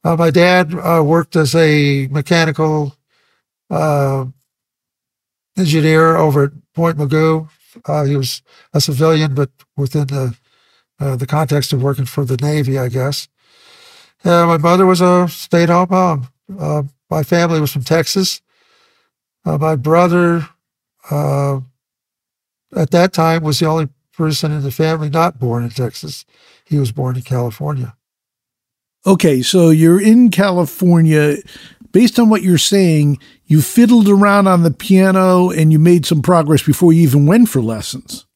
[0.05, 2.97] Uh, my dad uh, worked as a mechanical
[3.71, 4.27] uh,
[5.57, 7.49] engineer over at Point Mugu.
[7.85, 10.37] Uh, he was a civilian, but within the
[11.01, 13.29] uh, the context of working for the Navy, I guess.
[14.25, 16.29] Uh, my mother was a stay-at-home mom.
[17.09, 18.41] My family was from Texas.
[19.45, 20.49] My brother,
[21.11, 26.25] at that time, was the only person in the family not born in Texas.
[26.65, 27.95] He was born in California.
[29.09, 31.37] Okay, so you're in California.
[31.93, 36.21] Based on what you're saying, you fiddled around on the piano and you made some
[36.21, 38.27] progress before you even went for lessons.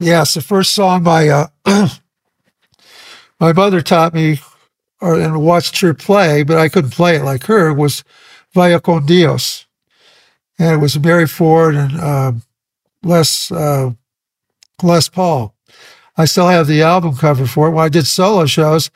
[0.00, 1.48] Yes, the first song my uh,
[3.38, 4.40] my mother taught me
[5.02, 8.04] or, and watched her play, but I couldn't play it like her, was
[8.54, 9.66] Vaya con Dios.
[10.58, 12.32] And it was Mary Ford and uh,
[13.02, 13.90] Les, uh,
[14.82, 15.53] Les Paul.
[16.16, 17.72] I still have the album cover for it.
[17.72, 18.90] When I did solo shows,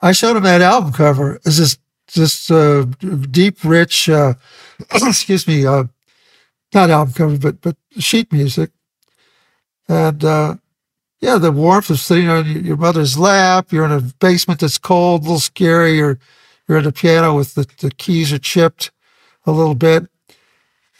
[0.00, 1.36] I showed him that album cover.
[1.44, 1.78] It's this
[2.14, 2.86] this uh,
[3.30, 4.34] deep, rich, uh,
[4.94, 5.84] excuse me, uh,
[6.74, 8.70] not album cover, but but sheet music,
[9.88, 10.56] and uh,
[11.20, 13.72] yeah, the warmth of sitting on your mother's lap.
[13.72, 15.96] You're in a basement that's cold, a little scary.
[15.96, 16.18] You're
[16.66, 18.90] you're at a piano with the, the keys are chipped
[19.46, 20.06] a little bit,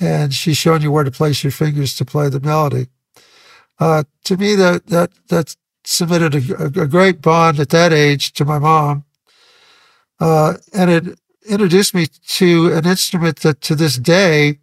[0.01, 2.89] and she's showing you where to place your fingers to play the melody.
[3.79, 8.45] Uh, to me, that that that submitted a, a, great bond at that age to
[8.45, 9.05] my mom,
[10.21, 14.59] uh, and it introduced me to an instrument that to this day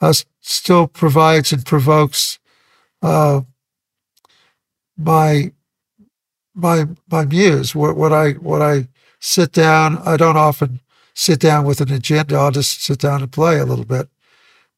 [0.00, 2.38] uh, still provides and provokes
[3.02, 3.42] uh,
[4.96, 5.52] my
[6.54, 7.74] my my muse.
[7.74, 8.88] What, what I what I
[9.20, 9.98] sit down.
[10.04, 10.80] I don't often
[11.14, 12.36] sit down with an agenda.
[12.36, 14.08] I'll just sit down and play a little bit,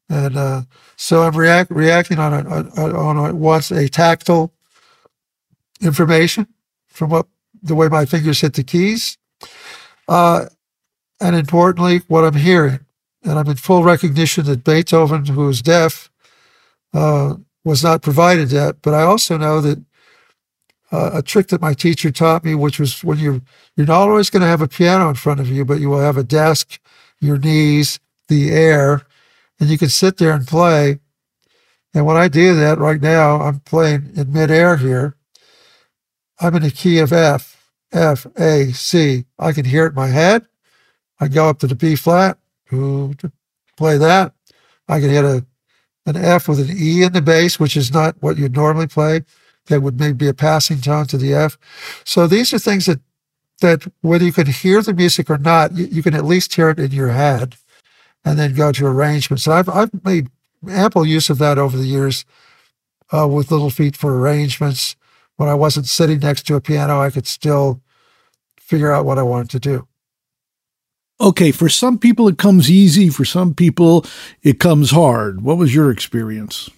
[0.09, 0.61] and uh,
[0.95, 2.49] so I'm react, reacting on a,
[2.81, 4.53] on, a, a tactile
[5.81, 6.47] information
[6.87, 7.27] from what
[7.61, 9.17] the way my fingers hit the keys,
[10.07, 10.45] uh,
[11.19, 12.79] and importantly, what I'm hearing.
[13.23, 16.09] And I'm in full recognition that Beethoven, who is deaf,
[16.93, 18.81] uh, was not provided that.
[18.81, 19.83] But I also know that
[20.91, 23.41] uh, a trick that my teacher taught me, which was when you're
[23.75, 25.99] you're not always going to have a piano in front of you, but you will
[25.99, 26.79] have a desk,
[27.19, 29.05] your knees, the air,
[29.59, 30.99] and you can sit there and play.
[31.93, 35.15] And when I do that right now, I'm playing in midair here.
[36.39, 39.25] I'm in a key of F, F, A, C.
[39.39, 40.45] I can hear it in my head.
[41.19, 42.37] I go up to the B flat,
[42.69, 44.33] play that.
[44.87, 45.45] I can hit a
[46.05, 49.23] an F with an E in the bass, which is not what you'd normally play
[49.67, 51.57] that would maybe be a passing tone to the F.
[52.05, 53.01] So these are things that
[53.59, 56.69] that whether you can hear the music or not, you, you can at least hear
[56.69, 57.55] it in your head,
[58.27, 59.47] and then go to arrangements.
[59.47, 60.29] And I've I've made
[60.67, 62.25] ample use of that over the years
[63.11, 64.95] uh, with Little Feat for arrangements.
[65.37, 67.81] When I wasn't sitting next to a piano, I could still
[68.59, 69.87] figure out what I wanted to do.
[71.21, 74.05] Okay, for some people it comes easy, for some people
[74.43, 75.41] it comes hard.
[75.41, 76.69] What was your experience?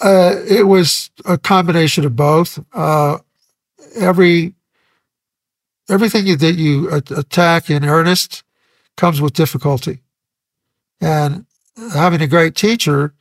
[0.00, 2.62] Uh, it was a combination of both.
[2.72, 3.18] Uh,
[3.96, 4.54] every
[5.88, 8.42] everything that you attack in earnest
[8.96, 10.00] comes with difficulty,
[11.00, 11.46] and
[11.92, 13.14] having a great teacher,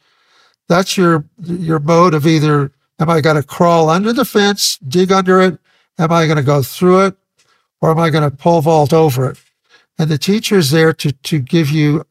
[0.67, 5.11] that's your your mode of either am I going to crawl under the fence, dig
[5.11, 5.59] under it,
[5.97, 7.17] am I going to go through it,
[7.82, 9.38] or am I going to pole vault over it?
[9.97, 12.05] And the teacher is there to, to give you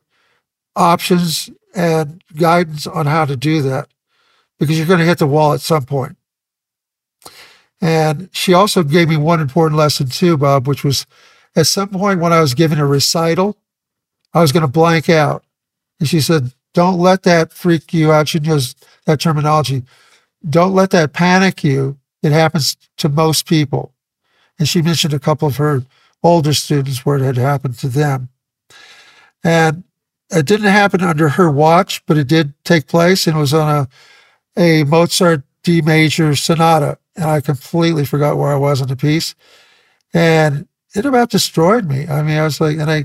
[0.77, 3.89] options and guidance on how to do that
[4.59, 6.17] because you're going to hit the wall at some point.
[7.81, 11.07] And she also gave me one important lesson too, Bob, which was
[11.57, 13.57] at some point when I was giving a recital,
[14.33, 15.45] I was going to blank out.
[16.01, 18.29] And she said, don't let that freak you out.
[18.29, 18.75] She knows
[19.07, 19.85] that terminology.
[20.49, 21.99] Don't let that panic you.
[22.23, 23.93] It happens to most people.
[24.59, 25.85] And she mentioned a couple of her
[26.23, 28.29] older students where it had happened to them.
[29.45, 29.85] And
[30.31, 33.89] it didn't happen under her watch, but it did take place and it was on
[34.57, 36.99] a, a Mozart D major sonata.
[37.15, 39.35] And I completely forgot where I was in the piece.
[40.13, 42.07] And it about destroyed me.
[42.07, 43.05] I mean, I was like, and I,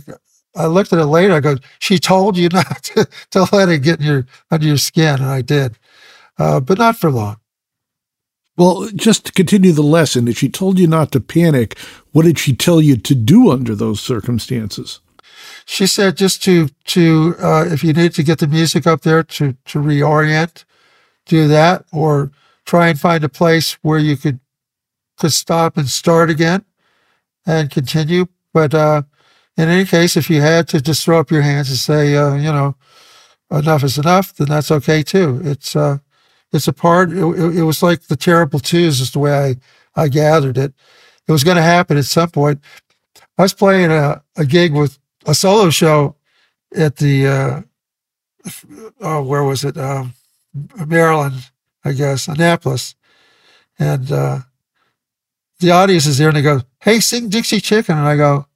[0.56, 1.34] I looked at it later.
[1.34, 4.78] I go, she told you not to, to let it get in your under your
[4.78, 5.78] skin, and I did,
[6.38, 7.38] uh, but not for long.
[8.58, 11.80] Well, just to continue the lesson, if she told you not to panic,
[12.12, 15.00] what did she tell you to do under those circumstances?
[15.66, 19.24] She said just to to uh, if you need to get the music up there
[19.24, 20.66] to to reorient,
[21.26, 22.32] do that, or
[22.66, 24.42] try and find a place where you could
[25.18, 26.66] could stop and start again,
[27.50, 28.28] and continue.
[28.54, 29.02] But uh,
[29.58, 32.36] in any case, if you had to just throw up your hands and say, uh,
[32.36, 32.76] you know,
[33.52, 35.42] enough is enough, then that's okay too.
[35.44, 35.98] It's uh,
[36.52, 37.12] it's a part.
[37.12, 37.24] It,
[37.58, 39.34] it, was like the terrible twos, is the way
[39.96, 40.74] I I gathered it.
[41.28, 42.60] It was going to happen at some point.
[43.38, 46.16] I was playing a, a gig with a solo show
[46.76, 47.62] at the uh,
[49.02, 49.78] oh, where was it?
[49.78, 50.14] Um,
[50.88, 51.50] Maryland,
[51.84, 52.96] I guess, Annapolis,
[53.78, 54.40] and uh,
[55.60, 58.48] the audience is there, and they go, "Hey, sing Dixie Chicken," and I go,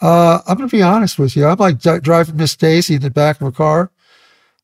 [0.00, 1.46] uh, "I'm going to be honest with you.
[1.46, 3.90] I'm like d- driving Miss Daisy in the back of a car."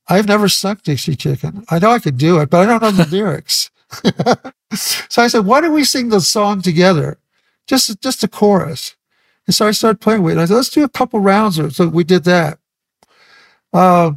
[0.07, 1.65] I've never sung Dixie Chicken.
[1.71, 3.71] I know I could do it, but I don't know the lyrics.
[4.75, 7.19] so I said, why don't we sing the song together?
[7.67, 8.97] Just, just a chorus.
[9.47, 10.41] And so I started playing with it.
[10.41, 11.59] I said, let's do a couple rounds.
[11.59, 12.59] Or, so we did that.
[13.73, 14.13] Uh,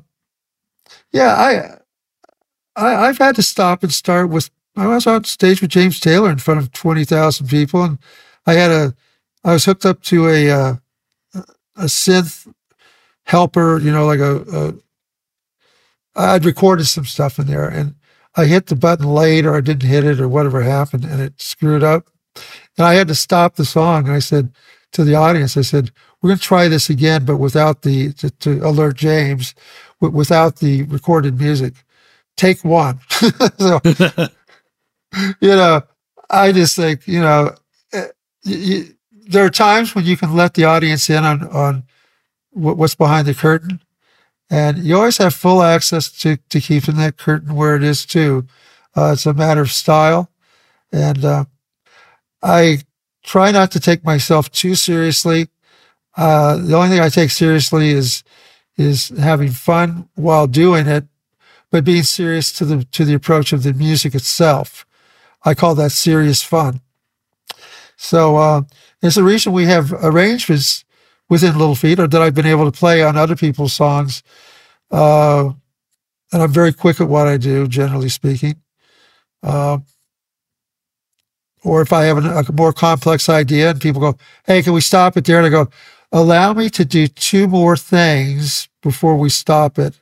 [1.11, 5.71] yeah, I, I, I've had to stop and start with, I was on stage with
[5.71, 7.83] James Taylor in front of 20,000 people.
[7.83, 7.99] And
[8.47, 8.95] I had a,
[9.43, 10.75] I was hooked up to a, uh,
[11.75, 12.51] a synth
[13.25, 14.73] helper, you know, like a, a
[16.17, 17.95] I'd recorded some stuff in there and
[18.35, 21.41] I hit the button late or I didn't hit it or whatever happened and it
[21.41, 22.09] screwed up.
[22.77, 24.05] And I had to stop the song.
[24.07, 24.51] And I said
[24.93, 25.91] to the audience, I said,
[26.21, 29.53] we're going to try this again, but without the, to, to alert James,
[30.01, 31.73] w- without the recorded music.
[32.35, 32.99] Take one.
[33.59, 33.79] so,
[35.41, 35.81] you know,
[36.29, 37.55] I just think, you know,
[38.43, 41.83] you, there are times when you can let the audience in on, on
[42.51, 43.81] what's behind the curtain
[44.49, 48.47] and you always have full access to, to keeping that curtain where it is too.
[48.95, 50.31] Uh, it's a matter of style.
[50.91, 51.45] And uh,
[52.41, 52.79] I
[53.23, 55.49] try not to take myself too seriously.
[56.15, 58.23] Uh, the only thing I take seriously is
[58.77, 61.05] is having fun while doing it,
[61.71, 64.85] but being serious to the to the approach of the music itself.
[65.43, 66.81] I call that serious fun.
[67.97, 68.61] So uh,
[69.03, 70.85] a reason we have arrangements
[71.29, 74.23] within Little Feat or that I've been able to play on other people's songs.
[74.91, 75.51] Uh,
[76.31, 78.55] and I'm very quick at what I do, generally speaking.
[79.43, 79.79] Uh,
[81.63, 84.81] or if I have a, a, more complex idea and people go, hey, can we
[84.81, 85.37] stop it there?
[85.37, 85.69] And I go,
[86.11, 89.99] allow me to do two more things before we stop it.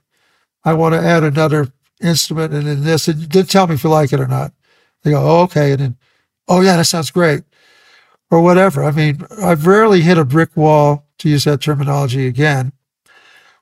[0.64, 1.72] I want to add another
[2.02, 3.08] instrument and then this.
[3.08, 4.52] And then tell me if you like it or not.
[5.04, 5.72] They go, oh, okay.
[5.72, 5.98] And then,
[6.48, 7.43] oh, yeah, that sounds great.
[8.36, 8.84] Or whatever.
[8.84, 12.74] I mean, I've rarely hit a brick wall to use that terminology again,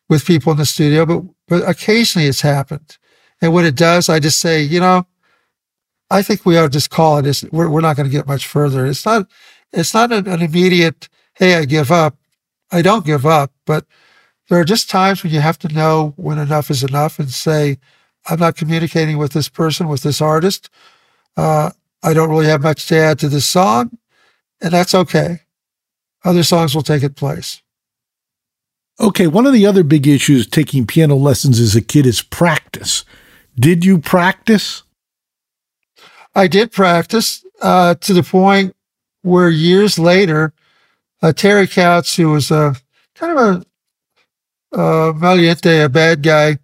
[0.10, 2.98] with people in the studio, but but occasionally it's happened.
[3.40, 5.06] And when it does, I just say, you know,
[6.10, 7.28] I think we ought to just call it.
[7.28, 8.88] It's, we're we're not going to get much further.
[8.88, 9.28] It's not
[9.72, 12.18] it's not an, an immediate, hey, I give up.
[12.72, 13.86] I don't give up, but
[14.50, 17.78] there are just times when you have to know when enough is enough and say,
[18.28, 20.72] I'm not communicating with this person, with this artist.
[21.38, 21.70] Uh,
[22.02, 23.98] I don't really have much to add to this song,
[24.64, 25.42] and that's okay
[26.24, 27.62] other songs will take its place.
[29.00, 33.06] Okay, one of the other big issues taking piano lessons as a kid is practice.
[33.60, 34.84] Did you practice?
[36.36, 38.76] I did practice uh, to the point
[39.22, 40.54] where years later,
[41.22, 42.76] uh, Terry Couch, who was a
[43.16, 43.66] kind of
[44.74, 46.58] a uh, maliente, a bad guy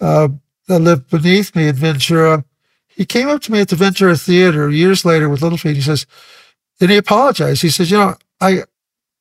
[0.00, 0.28] uh,
[0.68, 2.44] that lived beneath me in Ventura,
[2.88, 5.76] he came up to me at the Ventura Theater years later with Little Feat.
[5.76, 6.06] He says,
[6.80, 7.62] and he apologized.
[7.62, 8.64] He says, you know, I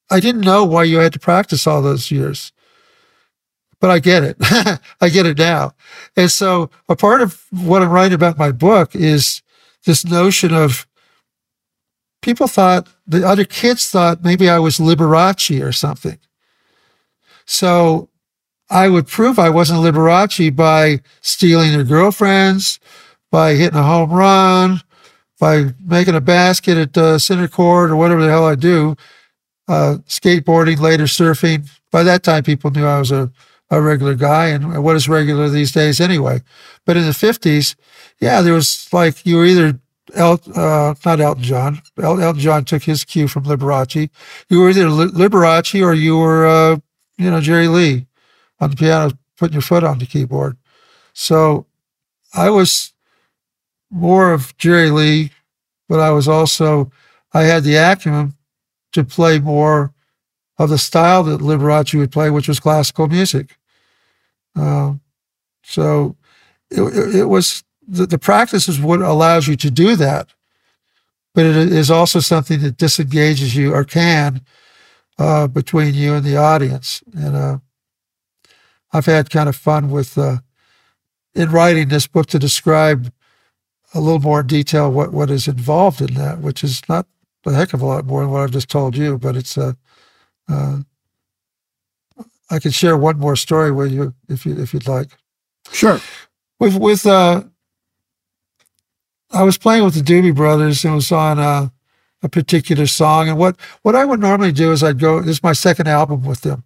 [0.10, 2.52] I didn't know why you had to practice all those years.
[3.80, 4.38] But I get it.
[5.02, 5.74] I get it now.
[6.18, 9.42] And so a part of what I'm writing about my book is
[9.86, 10.86] this notion of
[12.22, 16.20] people thought the other kids thought maybe I was Liberace or something.
[17.46, 18.10] So
[18.70, 22.80] I would prove I wasn't Liberace by stealing their girlfriends,
[23.32, 24.82] by hitting a home run,
[25.40, 28.96] by making a basket at uh, center court or whatever the hell I do,
[29.68, 31.70] uh, skateboarding, later surfing.
[31.92, 33.32] By that time, people knew I was a,
[33.72, 36.42] a regular guy, and what is regular these days anyway?
[36.86, 37.76] But in the 50s,
[38.20, 39.80] yeah, there was like you were either
[40.16, 41.82] El, uh, not Elton John.
[42.02, 44.10] El, Elton John took his cue from Liberace.
[44.50, 46.78] You were either Liberace or you were, uh,
[47.18, 48.08] you know, Jerry Lee
[48.60, 50.58] on the piano, putting your foot on the keyboard.
[51.14, 51.66] So
[52.34, 52.94] I was
[53.90, 55.32] more of Jerry Lee,
[55.88, 56.92] but I was also,
[57.34, 58.34] I had the acumen
[58.94, 59.94] to play more
[60.58, 63.58] of the style that Liberace would play, which was classical music.
[64.56, 64.94] Uh,
[65.64, 66.16] so
[66.70, 66.82] it,
[67.16, 70.28] it, was the, the practice is what allows you to do that,
[71.34, 74.42] but it is also something that disengages you or can
[75.18, 77.04] uh, between you and the audience.
[77.16, 77.58] And uh,
[78.92, 80.38] I've had kind of fun with uh,
[81.34, 83.12] in writing this book to describe
[83.94, 87.08] a little more detail what what is involved in that, which is not
[87.46, 89.76] a heck of a lot more than what I've just told you, but it's a.
[90.50, 90.78] Uh, uh,
[92.52, 95.10] I can share one more story with you if you if you'd like.
[95.72, 96.00] Sure.
[96.60, 97.44] With with uh,
[99.32, 101.72] I was playing with the Doobie Brothers and was on a,
[102.24, 103.30] a particular song.
[103.30, 105.22] And what what I would normally do is I'd go.
[105.22, 106.64] This is my second album with them,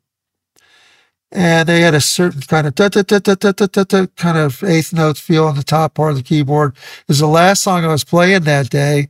[1.33, 5.95] and they had a certain kind of kind of eighth note feel on the top
[5.95, 6.75] part of the keyboard.
[6.75, 9.09] It was the last song I was playing that day,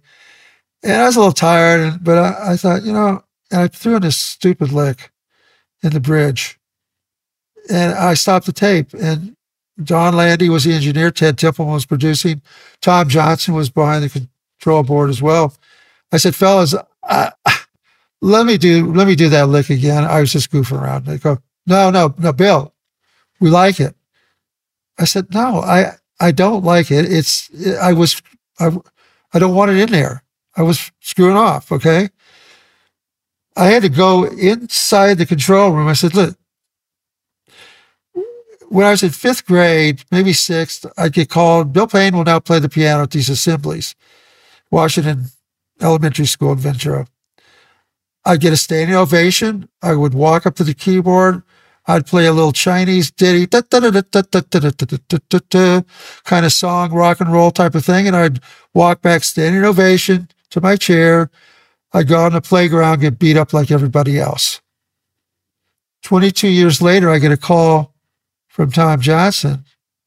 [0.83, 2.01] and I was a little tired.
[2.01, 5.11] But I, I thought, you know, and I threw in this stupid lick
[5.83, 6.57] in the bridge,
[7.69, 8.93] and I stopped the tape.
[8.93, 9.35] And
[9.83, 11.11] Donn Landee was the engineer.
[11.11, 12.41] Ted Templeman was producing.
[12.81, 14.27] Tom Johnston was behind the
[14.61, 15.53] control board as well.
[16.13, 17.31] I said, fellas, uh,
[18.21, 20.05] let me do let me do that lick again.
[20.05, 21.05] I was just goofing around.
[21.05, 22.73] They go, no, no, no, Bill,
[23.39, 23.95] we like it.
[24.97, 27.11] I said, no, I, I don't like it.
[27.11, 27.49] It's,
[27.81, 28.21] I was,
[28.59, 28.75] I,
[29.33, 30.23] I don't want it in there.
[30.55, 31.71] I was screwing off.
[31.71, 32.09] Okay.
[33.55, 35.87] I had to go inside the control room.
[35.87, 36.37] I said, look,
[38.69, 41.73] when I was in fifth grade, maybe sixth, I'd get called.
[41.73, 43.93] Bill Payne will now play the piano at these assemblies,
[44.71, 45.25] Washington
[45.79, 47.07] Elementary School in Ventura.
[48.25, 49.69] I'd get a standing ovation.
[49.81, 51.43] I would walk up to the keyboard.
[51.85, 53.65] I'd play a little Chinese ditty, kind
[56.45, 58.07] of song, rock and roll type of thing.
[58.07, 58.39] And I'd
[58.73, 61.29] walk back standing ovation to my chair.
[61.91, 64.61] I'd go on the playground, get beat up like everybody else.
[66.03, 67.93] 22 years later, I get a call
[68.47, 69.65] from Tom Johnston.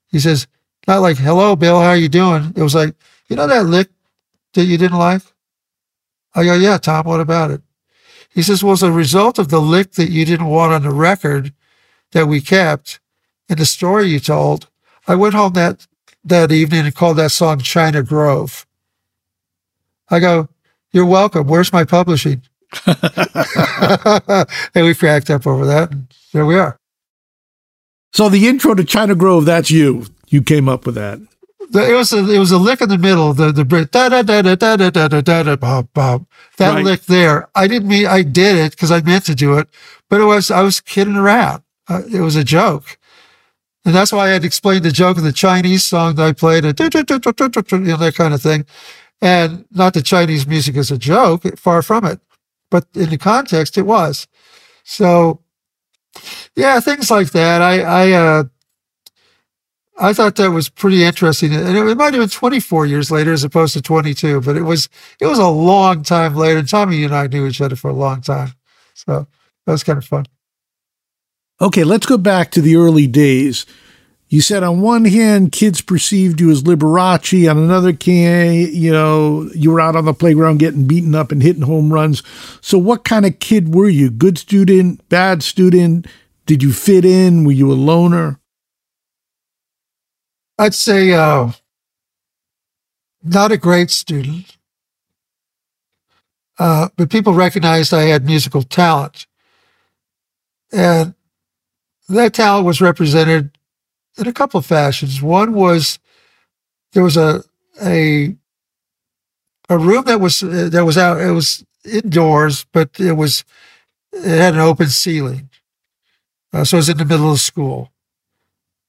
[0.09, 0.47] He says,
[0.87, 2.53] not like, hello, Bill, how are you doing?
[2.57, 2.95] It was like,
[3.29, 3.89] you know that lick
[4.55, 5.23] that you didn't like?
[6.35, 7.63] I go, yeah, Tom, what about it?
[8.31, 10.91] He says, well, as a result of the lick that you didn't want on the
[10.91, 11.53] record,
[12.17, 12.99] that we kept
[13.47, 14.69] and the story you told,
[15.07, 15.87] I went home that
[16.25, 18.67] that evening and called that song China Grove.
[20.09, 20.49] I go,
[20.93, 21.47] You're welcome.
[21.47, 22.41] Where's my publishing?
[22.87, 26.79] and we cracked up over that, and there we are.
[28.15, 30.07] So the intro to China Grove, that's you.
[30.29, 31.21] You came up with that.
[31.61, 34.41] it was a, it was a lick in the middle, the the da da da
[34.41, 36.27] da da da da da da da bob bob.
[36.57, 36.85] That right.
[36.85, 37.51] lick there.
[37.55, 39.69] I didn't mean I did it because I meant to do it,
[40.09, 42.99] but it was I was kidding around uh, it was a joke.
[43.85, 46.65] And that's why I had explained the joke of the Chinese song that I played,
[46.65, 48.67] you know, that kind of thing.
[49.23, 52.21] And not that Chinese music is a joke, far from it.
[52.71, 54.27] But in the context, it was.
[54.83, 55.41] So,
[56.57, 57.63] yeah, things like that.
[57.63, 58.45] I, I, uh,
[59.99, 63.45] I thought that was pretty interesting, and it, might have been 24 years later as
[63.45, 66.63] opposed to 22, but it was it was a long time later.
[66.63, 68.53] Tommy and I knew each other for a long time,
[68.93, 69.27] so
[69.65, 70.27] that was kind of fun.
[71.61, 73.65] Okay, let's go back to the early days.
[74.29, 77.49] You said on one hand, kids perceived you as Liberace.
[77.51, 81.43] On another hand, you know, you were out on the playground getting beaten up and
[81.43, 82.23] hitting home runs.
[82.61, 84.11] So, what kind of kid were you?
[84.11, 86.07] Good student, bad student?
[86.45, 87.45] Did you fit in?
[87.45, 88.41] Were you a loner?
[90.59, 91.53] I'd say uh,
[93.23, 94.57] not a great student,
[96.59, 99.27] uh, but people recognized I had musical talent.
[100.73, 101.16] And
[102.09, 103.57] that talent was represented
[104.19, 105.21] in a couple of fashions.
[105.21, 105.99] One was
[106.93, 107.43] there was a
[107.83, 108.37] a
[109.69, 111.21] a room that was that was out.
[111.21, 113.45] It was indoors, but it was
[114.13, 115.51] it had an open ceiling,
[116.53, 117.91] uh, so it was in the middle of school.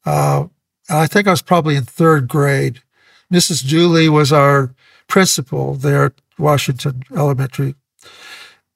[0.05, 0.47] Uh,
[0.89, 2.81] I think I was probably in third grade.
[3.33, 3.67] Mrs.
[3.67, 4.73] Dooley was our
[5.07, 7.75] principal there at Washington Elementary,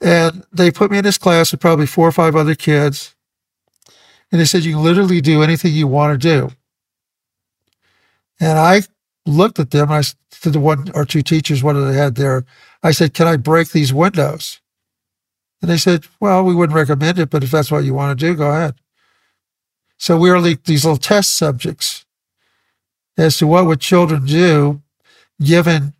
[0.01, 3.15] and they put me in this class with probably four or five other kids
[4.31, 6.55] And they said, you can literally do anything you want to do.
[8.39, 8.81] And I
[9.25, 9.91] looked at them.
[9.91, 12.45] I said to the one or two teachers, what did they had there.
[12.83, 14.59] I said, "Can I break these windows?"
[15.61, 18.25] And they said, "Well, we wouldn't recommend it, but if that's what you want to
[18.25, 18.75] do, go ahead."
[19.97, 22.05] So we are like these little test subjects
[23.17, 24.81] as to what would children do
[25.43, 25.93] given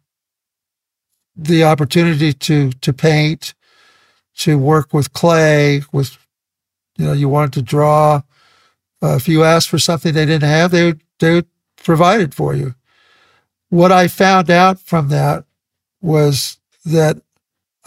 [1.35, 3.53] the opportunity to to paint,
[4.37, 6.17] to work with clay, with
[7.01, 8.21] you know, you wanted to draw.
[9.01, 11.47] Uh, if you asked for something they didn't have, they they would
[11.77, 12.75] provide it for you.
[13.69, 15.45] What I found out from that
[15.99, 17.19] was that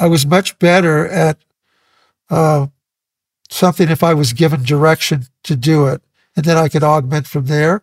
[0.00, 1.38] I was much better at
[2.28, 2.66] uh,
[3.48, 6.02] something if I was given direction to do it,
[6.34, 7.82] and then I could augment from there.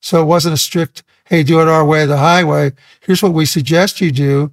[0.00, 2.72] So it wasn't a strict, hey, do it our way, the highway.
[3.00, 4.52] Here's what we suggest you do.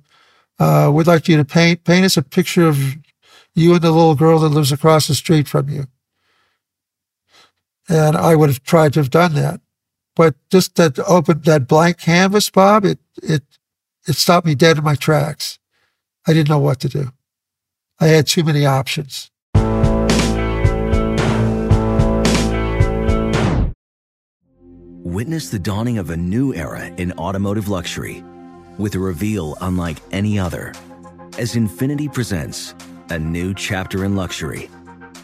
[0.60, 2.96] Uh, we'd like you to paint paint us a picture of
[3.54, 5.88] you and the little girl that lives across the street from you.
[7.88, 9.62] And I would have tried to have done that.
[10.16, 13.44] But just that open that blank canvas, Bob, it it
[14.08, 15.60] it stopped me dead in my tracks.
[16.28, 17.12] I didn't know what to do.
[18.00, 19.30] I had too many options.
[25.04, 28.24] Witness the dawning of a new era in automotive luxury
[28.78, 30.74] with a reveal unlike any other
[31.38, 32.74] as Infiniti presents
[33.10, 34.70] a new chapter in luxury,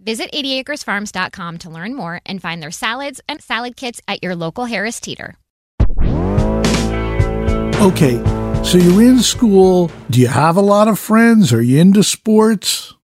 [0.00, 4.66] Visit 80acresfarms.com to learn more and find their salads and salad kits at your local
[4.66, 5.36] Harris Teeter.
[7.80, 8.16] Okay,
[8.64, 9.90] so you're in school.
[10.10, 11.52] Do you have a lot of friends?
[11.52, 12.94] Are you into sports?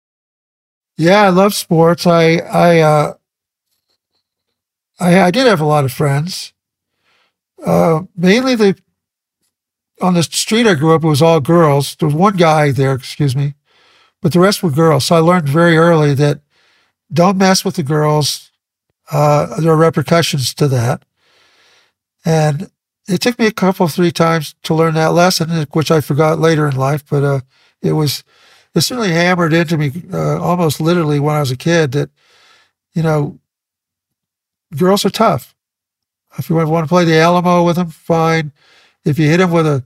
[0.97, 2.07] Yeah, I love sports.
[2.07, 3.15] I I uh,
[4.99, 6.53] I, I did have a lot of friends.
[7.65, 8.77] Uh, mainly the
[10.01, 11.95] on the street I grew up, it was all girls.
[11.97, 13.55] There was one guy there, excuse me,
[14.23, 15.07] but the rest were girls.
[15.07, 16.41] So I learned very early that
[17.13, 18.51] don't mess with the girls.
[19.11, 21.05] Uh, there are repercussions to that.
[22.25, 22.71] And
[23.09, 26.69] it took me a couple, three times to learn that lesson, which I forgot later
[26.69, 27.05] in life.
[27.09, 27.41] But uh,
[27.83, 28.23] it was
[28.75, 32.11] it certainly hammered into me uh, almost literally when I was a kid that
[32.93, 33.39] you know
[34.77, 35.55] girls are tough.
[36.39, 38.53] If you want to play the Alamo with them, fine.
[39.05, 39.85] If you hit them with a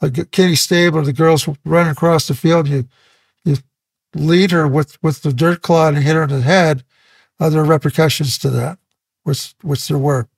[0.00, 2.88] a Kenny Stabler, the girls running across the field, you
[4.18, 6.84] lead her with with the dirt clod and hit her in the head.
[7.38, 8.78] Uh, there are repercussions to that,
[9.24, 10.28] which which there were.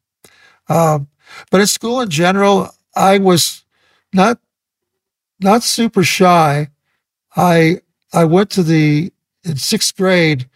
[0.68, 1.08] Um,
[1.50, 3.64] but at school in general, I was
[4.12, 4.38] not
[5.40, 6.68] not super shy.
[7.36, 7.80] I
[8.12, 9.12] I went to the
[9.44, 10.48] in sixth grade.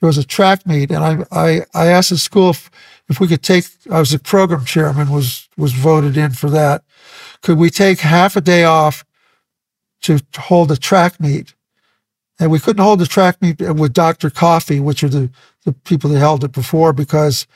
[0.00, 2.70] There was a track meet, and I I, I asked the school if,
[3.08, 3.66] if we could take.
[3.90, 5.10] I was the program chairman.
[5.10, 6.84] was was voted in for that.
[7.42, 9.04] Could we take half a day off
[10.02, 11.54] to hold a track meet?
[12.38, 14.30] And we couldn't hold the track meet with Dr.
[14.30, 15.30] Coffee, which are the,
[15.64, 17.46] the people that held it before, because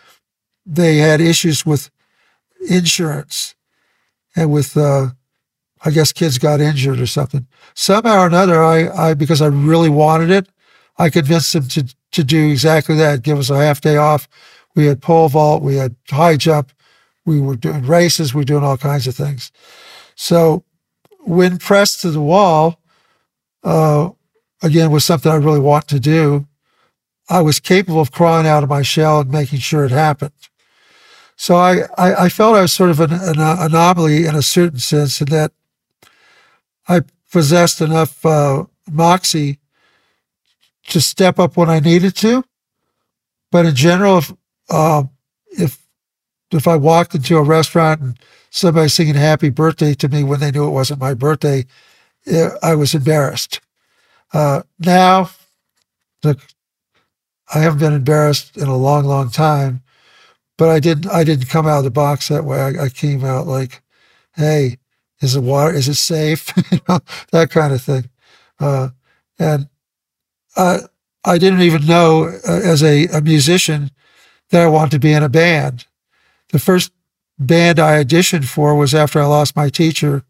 [0.66, 1.90] they had issues with
[2.68, 3.54] insurance
[4.34, 5.08] and with, uh,
[5.84, 7.46] I guess kids got injured or something.
[7.74, 10.48] Somehow or another, I, I, because I really wanted it,
[10.98, 14.28] I convinced them to, to do exactly that, give us a half day off
[14.74, 16.72] We had pole vault, we had high jump,
[17.24, 19.52] we were doing races, we were doing all kinds of things.
[20.14, 20.64] So
[21.20, 22.80] when pressed to the wall,
[23.64, 24.10] uh,
[24.62, 26.46] again, was something I really want to do.
[27.28, 30.32] I was capable of crawling out of my shell and making sure it happened.
[31.36, 34.78] So I, I, I felt I was sort of an, an, anomaly in a certain
[34.78, 35.52] sense in that
[36.86, 39.58] I possessed enough uh, moxie
[40.88, 42.44] to step up when I needed to.
[43.50, 44.32] But in general, if,
[44.70, 45.04] uh,
[45.50, 45.78] if
[46.52, 48.18] if I walked into a restaurant and
[48.50, 51.64] somebody singing "Happy Birthday" to me when they knew it wasn't my birthday,
[52.62, 53.61] I was embarrassed.
[54.32, 55.30] Uh, now,
[56.22, 56.38] look,
[57.54, 59.82] I haven't been embarrassed in a long, long time,
[60.56, 61.10] but I didn't.
[61.10, 62.60] I didn't come out of the box that way.
[62.60, 63.82] I, I came out like,
[64.34, 64.78] "Hey,
[65.20, 65.74] is the water?
[65.74, 66.52] Is it safe?
[66.72, 68.08] you know, that kind of thing."
[68.58, 68.90] Uh,
[69.38, 69.68] and
[70.56, 70.80] uh,
[71.24, 73.90] I didn't even know uh, as a, a musician
[74.50, 75.86] that I wanted to be in a band.
[76.50, 76.92] The first
[77.38, 80.24] band I auditioned for was after I lost my teacher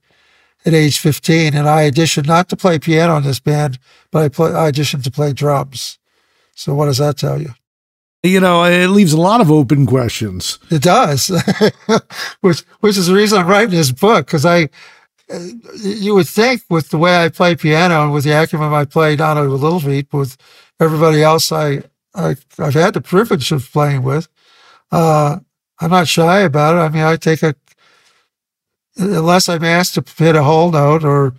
[0.64, 1.54] at age 15.
[1.54, 3.78] And I auditioned not to play piano in this band,
[4.10, 5.98] but I, play, I auditioned to play drums.
[6.54, 7.54] So what does that tell you?
[8.22, 10.60] You know, it leaves a lot of open questions.
[10.70, 11.28] It does,
[12.40, 14.68] which which is the reason I'm writing this book because I,
[15.82, 19.16] you would think with the way I play piano and with the acumen I play
[19.16, 20.36] not only with Little Feat, but with
[20.78, 21.82] everybody else I,
[22.14, 24.28] I have had the privilege of playing with,
[24.92, 25.38] uh,
[25.80, 26.78] I'm not shy about it.
[26.78, 27.56] I mean, I take a
[28.96, 31.34] unless I'm asked to hit a whole note, or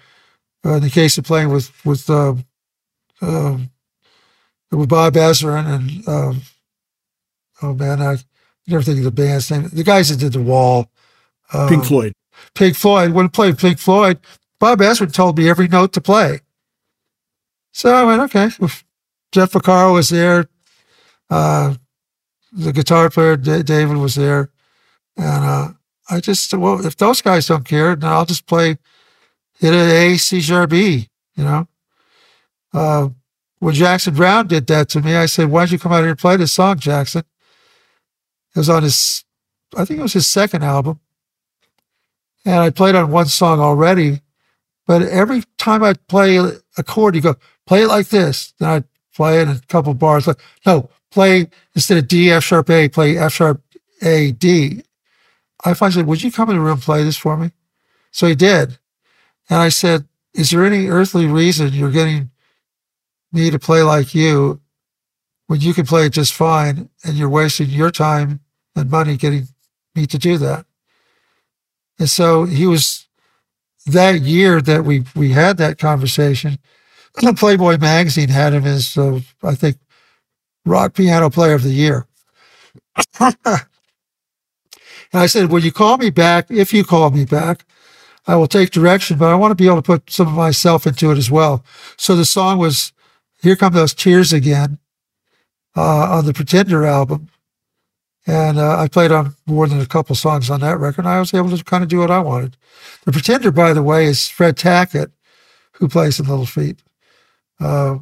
[0.65, 2.35] uh, in the case of playing with with uh,
[3.21, 3.57] uh,
[4.71, 6.41] with Bob Ezrin and um,
[7.61, 8.17] oh man, I
[8.67, 9.69] never think of the band's name.
[9.71, 10.89] The guys that did the Wall,
[11.53, 12.13] um, Pink Floyd.
[12.55, 13.11] Pink Floyd.
[13.11, 14.19] When I played Pink Floyd,
[14.59, 16.39] Bob Ezrin told me every note to play.
[17.71, 18.49] So I went, okay.
[19.31, 20.47] Jeff Porcaro was there.
[21.29, 21.73] Uh,
[22.51, 24.51] the guitar player David was there,
[25.17, 25.69] and uh,
[26.09, 28.77] I just well, if those guys don't care, then I'll just play
[29.59, 31.09] hit an A C sharp B.
[31.35, 31.67] You know,
[32.73, 33.09] uh,
[33.59, 36.09] when Jackson Browne did that to me, I said, "Why don't you come out here
[36.09, 37.23] and play this song, Jackson?"
[38.55, 39.23] It was on his,
[39.75, 40.99] I think it was his second album,
[42.45, 44.21] and I played on one song already.
[44.85, 47.35] But every time I play a chord, you go
[47.65, 48.53] play it like this.
[48.59, 48.83] Then I
[49.15, 50.27] play it a couple bars.
[50.27, 53.61] Like, no, play instead of D, F sharp A, play F sharp
[54.01, 54.83] A, D.
[55.63, 57.51] I finally said, Would you come in the room and play this for me?
[58.11, 58.77] So he did.
[59.49, 62.31] And I said, Is there any earthly reason you're getting
[63.31, 64.61] me to play like you
[65.47, 68.39] when you can play it just fine and you're wasting your time
[68.75, 69.47] and money getting
[69.95, 70.65] me to do that?
[71.99, 73.07] And so he was
[73.85, 76.57] that year that we we had that conversation.
[77.37, 79.77] Playboy magazine had him as uh, I think
[80.65, 82.07] rock piano player of the year.
[85.13, 87.65] and I said, When you call me back, if you call me back,
[88.25, 90.87] I will take direction, but I want to be able to put some of myself
[90.87, 91.63] into it as well.
[91.97, 92.91] So the song was
[93.41, 94.79] Here Come Those Tears Again
[95.75, 97.29] uh, on the Pretender album.
[98.25, 101.01] And uh, I played on more than a couple songs on that record.
[101.01, 102.55] And I was able to kind of do what I wanted.
[103.03, 105.11] The Pretender, by the way, is Fred Tackett,
[105.73, 106.81] who plays in Little Feat.
[107.59, 107.99] Uh,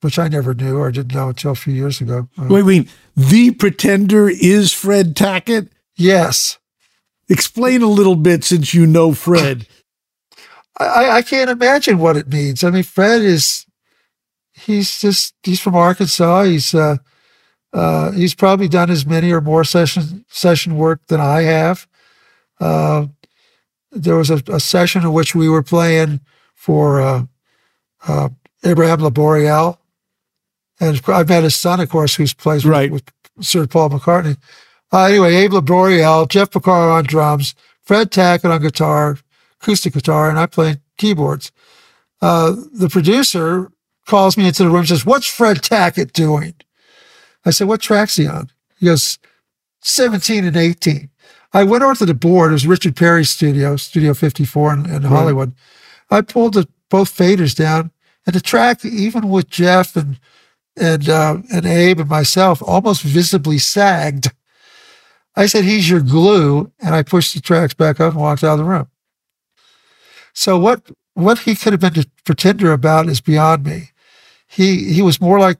[0.00, 2.28] which I never knew or didn't know until a few years ago.
[2.38, 2.88] Wait, wait.
[3.16, 5.70] The Pretender is Fred Tackett?
[5.98, 6.58] Yes.
[7.28, 9.66] Explain a little bit since you know Fred.
[10.78, 12.62] I, I can't imagine what it means.
[12.64, 13.66] I mean, Fred is,
[14.54, 16.44] he's just, he's from Arkansas.
[16.44, 16.98] He's, uh,
[17.72, 21.86] uh, he's probably done as many or more session session work than I have.
[22.60, 23.08] Uh,
[23.90, 26.20] there was a, a, session in which we were playing
[26.54, 27.24] for uh,
[28.06, 28.30] uh
[28.64, 29.78] Abraham Laboriel,
[30.80, 32.90] and I've met his son, of course, who's plays right.
[32.90, 33.04] with,
[33.36, 34.38] with Sir Paul McCartney.
[34.92, 39.18] Uh, anyway, Abe Laboriel, Jeff Porcaro on drums, Fred Tackett on guitar,
[39.60, 41.52] acoustic guitar, and I play keyboards.
[42.20, 43.70] Uh, the producer
[44.06, 46.54] calls me into the room and says, What's Fred Tackett doing?
[47.44, 48.50] I said, What track's he on?
[48.78, 49.18] He goes,
[49.82, 51.10] 17 and 18.
[51.52, 52.50] I went over to the board.
[52.50, 55.04] It was Richard Perry's studio, Studio 54 in, in right.
[55.04, 55.54] Hollywood.
[56.10, 57.90] I pulled the, both faders down,
[58.26, 60.18] and the track, even with Jeff and
[60.80, 64.30] and uh, and Abe and myself almost visibly sagged.
[65.38, 68.54] I said, "He's your glue," and I pushed the tracks back up and walked out
[68.54, 68.88] of the room.
[70.34, 73.90] So what what he could have been a pretender about is beyond me.
[74.48, 75.58] He he was more like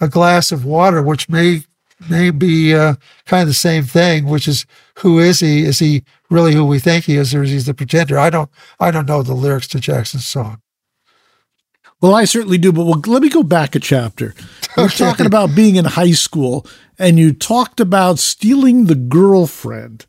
[0.00, 1.62] a glass of water, which may
[2.10, 4.26] may be uh, kind of the same thing.
[4.26, 4.66] Which is,
[4.98, 5.64] who is he?
[5.64, 8.18] Is he really who we think he is, or is he the pretender?
[8.18, 10.60] I don't I don't know the lyrics to Jackson's song.
[12.00, 14.34] Well, I certainly do, but well, let me go back a chapter.
[14.76, 16.66] We're talking about being in high school,
[16.98, 20.04] and you talked about stealing the girlfriend.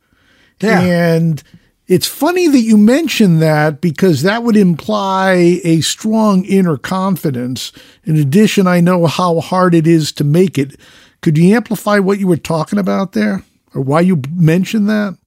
[0.59, 0.81] Yeah.
[0.81, 1.41] And
[1.87, 7.71] it's funny that you mentioned that because that would imply a strong inner confidence.
[8.03, 10.77] In addition, I know how hard it is to make it.
[11.21, 15.17] Could you amplify what you were talking about there or why you mentioned that?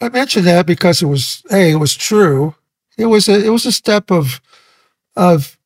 [0.00, 2.54] I mentioned that because it was a it was true.
[2.96, 4.40] It was a it was a step of
[5.16, 5.58] of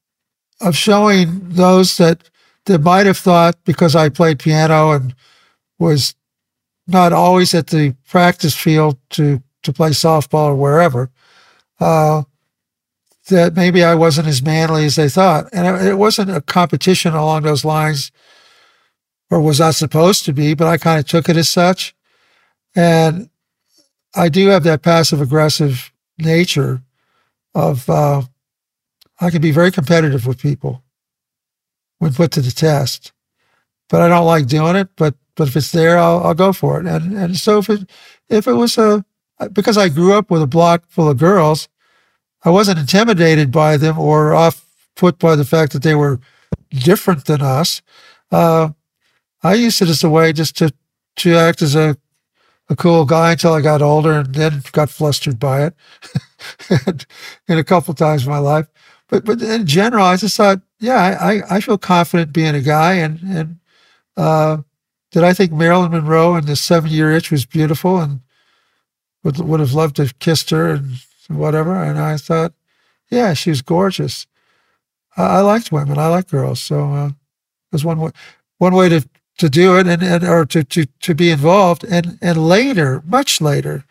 [0.60, 2.30] of showing those that
[2.64, 5.14] that might have thought because I played piano and
[5.78, 6.14] was
[6.86, 11.10] not always at the practice field to to play softball or wherever,
[11.80, 12.22] uh,
[13.28, 17.42] that maybe I wasn't as manly as they thought, and it wasn't a competition along
[17.42, 18.12] those lines,
[19.30, 20.54] or was I supposed to be?
[20.54, 21.94] But I kind of took it as such,
[22.74, 23.28] and
[24.14, 26.82] I do have that passive aggressive nature
[27.54, 28.22] of uh,
[29.20, 30.82] I can be very competitive with people
[31.98, 33.12] when put to the test,
[33.88, 34.88] but I don't like doing it.
[34.96, 36.86] But but if it's there, I'll, I'll go for it.
[36.86, 37.88] And and so if it
[38.28, 39.04] if it was a
[39.52, 41.68] because I grew up with a block full of girls,
[42.44, 44.64] I wasn't intimidated by them or off
[44.96, 46.20] put by the fact that they were
[46.70, 47.82] different than us.
[48.30, 48.70] Uh,
[49.42, 50.72] I used it as a way just to
[51.16, 51.96] to act as a
[52.68, 55.74] a cool guy until I got older and then got flustered by it
[57.48, 58.66] and a couple times in my life.
[59.08, 62.94] But but in general, I just thought, yeah, I, I feel confident being a guy
[62.94, 63.58] and and
[64.16, 64.58] uh,
[65.12, 68.20] that I think Marilyn Monroe and the seven year itch was beautiful and
[69.22, 70.98] would would have loved to have kissed her and
[71.28, 71.74] whatever.
[71.74, 72.52] And I thought,
[73.10, 74.26] yeah, she was gorgeous.
[75.16, 75.98] I, I liked women.
[75.98, 76.60] I like girls.
[76.60, 77.10] So uh,
[77.82, 78.10] one way
[78.58, 79.06] one way to
[79.38, 81.84] to do it and, and or to, to, to be involved.
[81.84, 83.84] And, and later, much later,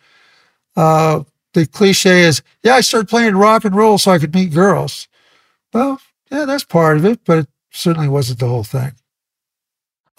[0.74, 1.22] uh,
[1.56, 5.08] the cliche is, yeah, I started playing rock and roll so I could meet girls.
[5.72, 6.00] Well,
[6.30, 8.92] yeah, that's part of it, but it certainly wasn't the whole thing.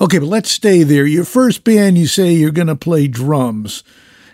[0.01, 1.05] Okay, but let's stay there.
[1.05, 3.83] Your first band, you say you're going to play drums.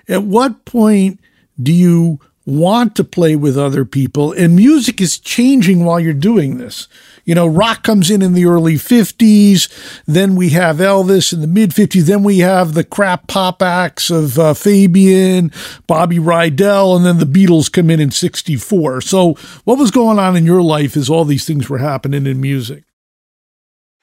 [0.08, 1.20] At what point
[1.62, 4.32] do you want to play with other people?
[4.32, 6.88] And music is changing while you're doing this.
[7.26, 9.70] You know, rock comes in in the early 50s.
[10.06, 12.06] Then we have Elvis in the mid 50s.
[12.06, 15.52] Then we have the crap pop acts of uh, Fabian,
[15.88, 19.02] Bobby Rydell, and then the Beatles come in in 64.
[19.02, 22.41] So, what was going on in your life as all these things were happening in
[22.41, 22.84] music?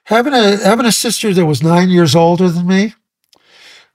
[0.04, 2.94] Having a having a sister that was nine years older than me,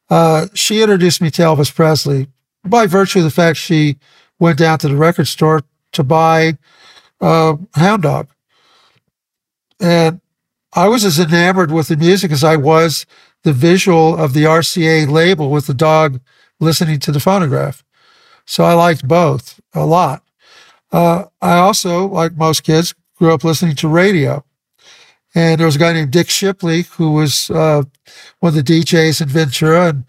[0.10, 2.28] uh, she introduced me to Elvis Presley
[2.64, 3.98] by virtue of the fact she
[4.39, 5.63] went down to the record store
[5.93, 6.57] to buy
[7.21, 8.27] uh, Hound Dog.
[9.79, 10.21] And
[10.73, 13.05] I was as enamored with the music as I was
[13.43, 16.19] the visual of the RCA label with the dog
[16.59, 17.83] listening to the phonograph.
[18.45, 20.23] So I liked both a lot.
[20.91, 24.43] Uh, I also, like most kids, grew up listening to radio.
[25.33, 27.83] And there was a guy named Dick Shipley who was uh,
[28.39, 30.05] one of the DJs in Ventura, and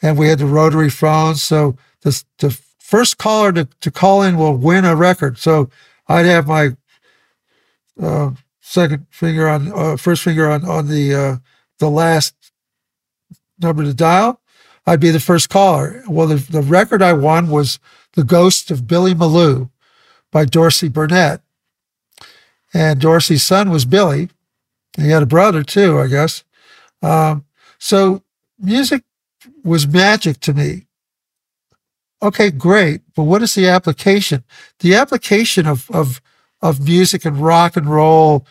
[0.00, 1.42] and we had the rotary phones.
[1.42, 2.56] So the the
[2.88, 5.36] first caller to, to call in will win a record.
[5.36, 5.68] So
[6.08, 6.70] I'd have my
[8.00, 8.30] uh,
[8.60, 11.36] second finger on uh, first finger on on the uh,
[11.78, 12.34] the last
[13.58, 14.40] number to dial,
[14.86, 16.02] I'd be the first caller.
[16.08, 17.78] Well, the, the record I won was
[18.14, 19.68] "The Ghost of Billy Malou"
[20.30, 21.42] by Dorsey Burnette,
[22.72, 24.30] and Dorsey's son was Billy.
[24.96, 26.42] He had a brother too, I guess.
[27.02, 27.44] Um,
[27.78, 28.22] so
[28.58, 29.04] music
[29.62, 30.87] was magic to me.
[32.20, 34.42] Okay, great, but what is the application?
[34.80, 36.20] The application of of
[36.60, 38.44] of music and rock and roll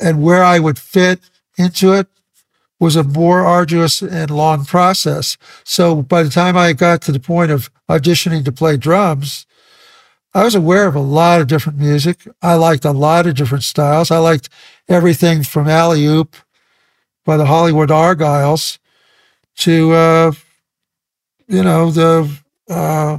[0.00, 1.20] and where I would fit
[1.56, 2.06] into it
[2.80, 5.36] was a more arduous and long process.
[5.64, 9.46] So by the time I got to the point of auditioning to play drums,
[10.34, 12.26] I was aware of a lot of different music.
[12.42, 14.10] I liked a lot of different styles.
[14.10, 14.48] I liked
[14.88, 16.36] everything from Alley Oop
[17.24, 18.78] by the Hollywood Argyles
[19.58, 20.32] to, uh,
[21.46, 22.28] you know, the
[22.68, 23.18] uh,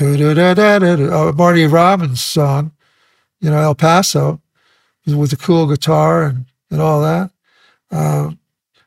[0.00, 2.72] uh, Marty Robbins song,
[3.40, 4.40] you know, El Paso
[5.06, 7.30] with the cool guitar and, and all that.
[7.90, 8.30] Uh,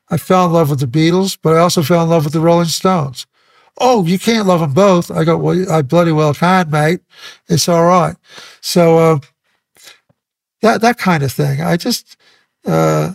[0.09, 2.39] I fell in love with the Beatles, but I also fell in love with the
[2.39, 3.27] Rolling Stones.
[3.79, 5.11] Oh, you can't love them both.
[5.11, 7.01] I go, well, I bloody well can, mate.
[7.47, 8.15] It's all right.
[8.61, 9.19] So uh,
[10.61, 11.61] that that kind of thing.
[11.61, 12.17] I just
[12.65, 13.13] uh,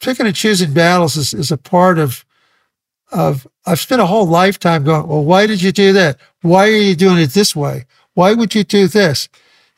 [0.00, 2.24] picking and choosing battles is, is a part of
[3.12, 3.46] of.
[3.66, 5.06] I've spent a whole lifetime going.
[5.06, 6.18] Well, why did you do that?
[6.42, 7.86] Why are you doing it this way?
[8.14, 9.28] Why would you do this?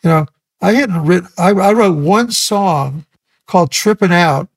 [0.03, 0.27] You know,
[0.61, 3.07] I hadn't written, I, I wrote one song
[3.47, 4.49] called Tripping Out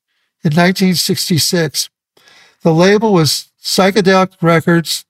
[0.43, 1.89] in 1966.
[2.61, 5.05] The label was Psychedelic Records,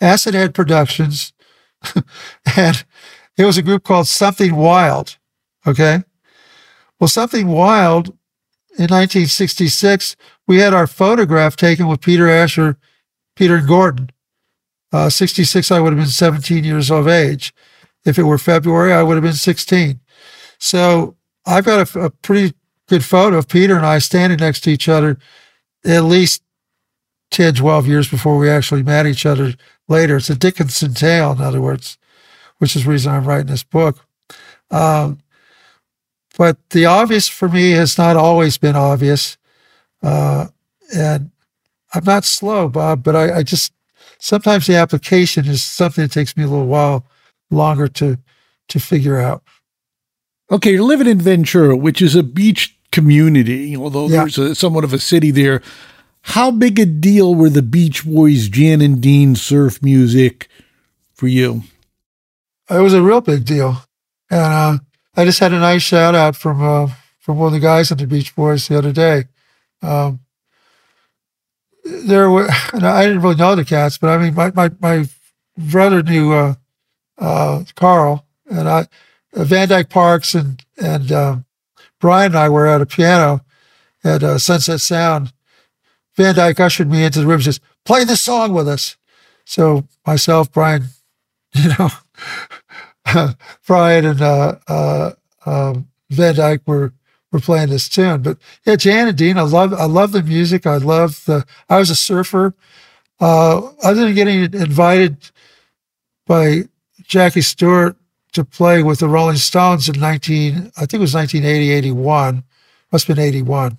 [0.00, 1.32] Acid Head Productions,
[2.56, 2.84] and
[3.36, 5.16] it was a group called Something Wild.
[5.66, 6.04] Okay.
[6.98, 8.16] Well, Something Wild
[8.80, 10.16] in 1966,
[10.46, 12.78] we had our photograph taken with Peter Asher,
[13.36, 14.08] Peter Gordon.
[14.90, 17.52] Uh, 66, I would have been 17 years of age.
[18.06, 20.00] If it were February, I would have been 16.
[20.58, 21.14] So
[21.44, 22.54] I've got a, a pretty
[22.88, 25.18] good photo of Peter and I standing next to each other
[25.84, 26.42] at least
[27.32, 29.52] 10, 12 years before we actually met each other
[29.88, 30.16] later.
[30.16, 31.98] It's a Dickinson tale, in other words,
[32.56, 34.06] which is the reason I'm writing this book.
[34.70, 35.18] Um,
[36.36, 39.36] but the obvious for me has not always been obvious.
[40.02, 40.48] Uh,
[40.94, 41.30] and
[41.92, 43.72] I'm not slow, Bob, but I, I, just
[44.18, 47.04] sometimes the application is something that takes me a little while
[47.50, 48.18] longer to
[48.68, 49.42] to figure out.
[50.50, 54.20] Okay, you're living in Ventura, which is a beach community, although yeah.
[54.20, 55.62] there's a, somewhat of a city there.
[56.22, 60.48] How big a deal were the Beach Boys, Jan and Dean surf music
[61.14, 61.64] for you?
[62.68, 63.84] It was a real big deal,
[64.30, 64.84] and uh,
[65.16, 66.88] I just had a nice shout out from uh,
[67.18, 69.24] from one of the guys in the Beach Boys the other day.
[69.82, 70.20] Um,
[71.84, 75.06] there were, I didn't really know the cats, but I mean, my my, my
[75.56, 76.54] brother knew uh,
[77.18, 78.86] uh, Carl, and I,
[79.34, 81.44] uh, Van Dyke Parks and and um,
[82.00, 83.44] Brian and I were at a piano
[84.02, 85.32] at uh, Sunset Sound.
[86.16, 88.96] Van Dyke ushered me into the room and says, play this song with us.
[89.44, 90.84] So myself, Brian,
[91.54, 91.88] you know,
[93.66, 95.12] Brian and uh, uh,
[95.46, 96.92] um, Van Dyke were
[97.32, 98.22] were playing this tune.
[98.22, 100.66] But yeah, Jan and Dean, I love I love the music.
[100.66, 101.44] I love the.
[101.68, 102.54] I was a surfer.
[103.20, 105.30] Uh, other than getting invited
[106.26, 106.62] by
[107.02, 107.96] Jackie Stewart
[108.32, 112.44] to play with the Rolling Stones in 19, I think it was 1980, 81,
[112.90, 113.76] must have been 81.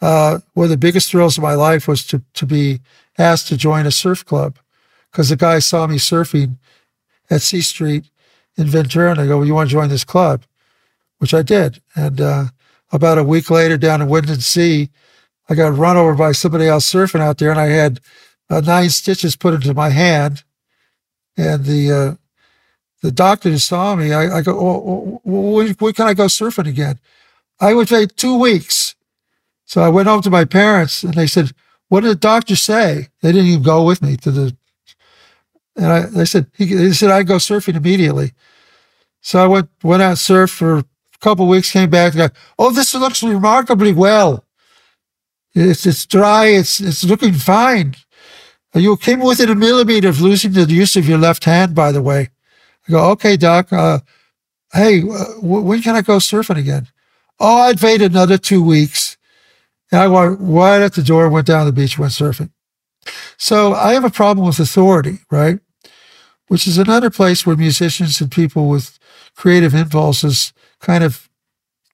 [0.00, 2.80] Uh, one of the biggest thrills of my life was to, to be
[3.18, 4.58] asked to join a surf club
[5.10, 6.56] because the guy saw me surfing
[7.30, 8.10] at C Street
[8.56, 10.42] in Ventura and I go, well, you want to join this club?
[11.18, 11.80] Which I did.
[11.94, 12.44] And uh,
[12.92, 14.88] about a week later down in Windansea,
[15.48, 18.00] I got run over by somebody else surfing out there and I had
[18.48, 20.44] uh, nine stitches put into my hand.
[21.36, 22.14] And the uh,
[23.02, 24.12] the doctor saw me.
[24.12, 26.98] I, I go, oh, when, when, can I go surfing again?
[27.58, 28.94] I would say two weeks.
[29.64, 31.52] So I went home to my parents and they said,
[31.88, 33.08] what did the doctor say?
[33.22, 34.56] They didn't even go with me to the,
[35.76, 38.32] and I, they said, he, they said I'd go surfing immediately.
[39.20, 40.84] So I went, went out surf for a
[41.20, 44.44] couple weeks, came back and go, oh, this looks remarkably well.
[45.54, 46.46] It's, it's dry.
[46.46, 47.96] It's, it's looking fine.
[48.74, 52.02] You came within a millimeter of losing the use of your left hand, by the
[52.02, 52.30] way.
[52.88, 53.72] I go, okay, doc.
[53.72, 53.98] Uh,
[54.72, 56.88] hey, uh, when can I go surfing again?
[57.38, 59.16] Oh, I'd wait another two weeks.
[59.90, 62.50] And I went right at the door, went down the beach, went surfing.
[63.36, 65.58] So I have a problem with authority, right?
[66.48, 68.98] Which is another place where musicians and people with
[69.34, 71.28] creative impulses kind of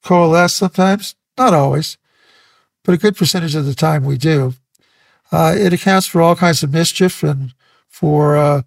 [0.02, 1.98] coalesce sometimes, not always,
[2.84, 4.54] but a good percentage of the time we do.
[5.32, 7.52] Uh, it accounts for all kinds of mischief and
[7.88, 8.62] for uh,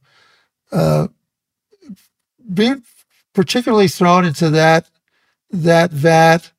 [0.71, 1.07] uh,
[2.53, 2.83] being
[3.33, 4.89] particularly thrown into that
[5.51, 6.51] that vat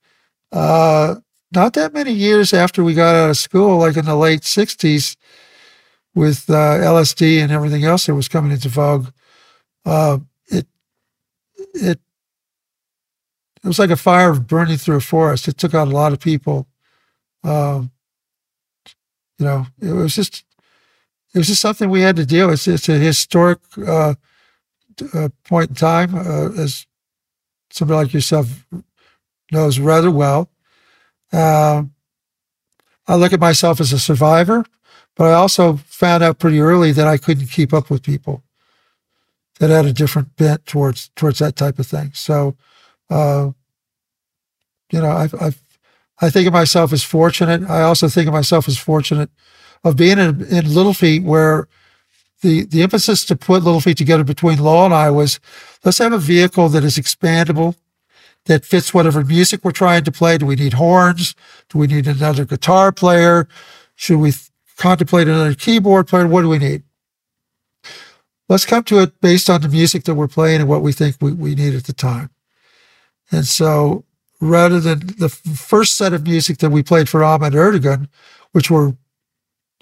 [0.53, 1.17] uh,
[1.53, 5.17] not that many years after we got out of school, like in the late '60s,
[6.15, 9.09] with uh, LSD and everything else that was coming into vogue.
[9.85, 10.67] Uh, it
[11.75, 12.01] it
[13.63, 15.49] it was like a fire burning through a forest.
[15.49, 16.67] It took out a lot of people.
[17.45, 17.91] Um,
[19.39, 20.45] you know, it was just
[21.35, 22.55] it was just something we had to deal with.
[22.55, 24.15] It's, it's a historic uh,
[25.15, 26.87] uh, point in time, uh, as
[27.71, 28.67] somebody like yourself
[29.53, 30.51] knows rather well.
[31.33, 31.85] Uh,
[33.07, 34.65] I look at myself as a survivor,
[35.17, 38.43] but I also found out pretty early that I couldn't keep up with people
[39.59, 42.13] that had a different bent towards towards that type of thing.
[42.15, 42.57] So,
[43.11, 43.51] uh,
[44.91, 45.63] you know, I've, I've
[46.21, 47.63] I think of myself as fortunate.
[47.69, 49.31] I also think of myself as fortunate
[49.85, 51.69] of being in, in Little Feat, where
[52.43, 55.41] the, the emphasis to put Little Feat together between Law and I was
[55.85, 57.77] let's have a vehicle that is expandable,
[58.47, 60.39] that fits whatever music we're trying to play.
[60.39, 61.35] Do we need horns?
[61.69, 63.49] Do we need another guitar player?
[63.95, 64.33] Should we
[64.81, 66.27] contemplate another keyboard player?
[66.27, 66.83] What do we need?
[68.49, 71.17] Let's come to it based on the music that we're playing and what we think
[71.21, 72.31] we, we need at the time.
[73.31, 74.05] And so
[74.41, 78.09] rather than the first set of music that we played for Ahmet Ertegun,
[78.53, 78.97] which were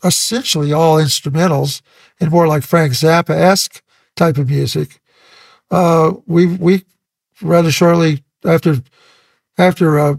[0.05, 1.81] essentially all instrumentals
[2.21, 3.83] and more like Frank Zappa esque
[4.17, 5.01] type of music.
[5.71, 6.85] Uh, we we
[7.41, 8.83] rather shortly after
[9.57, 10.17] after uh,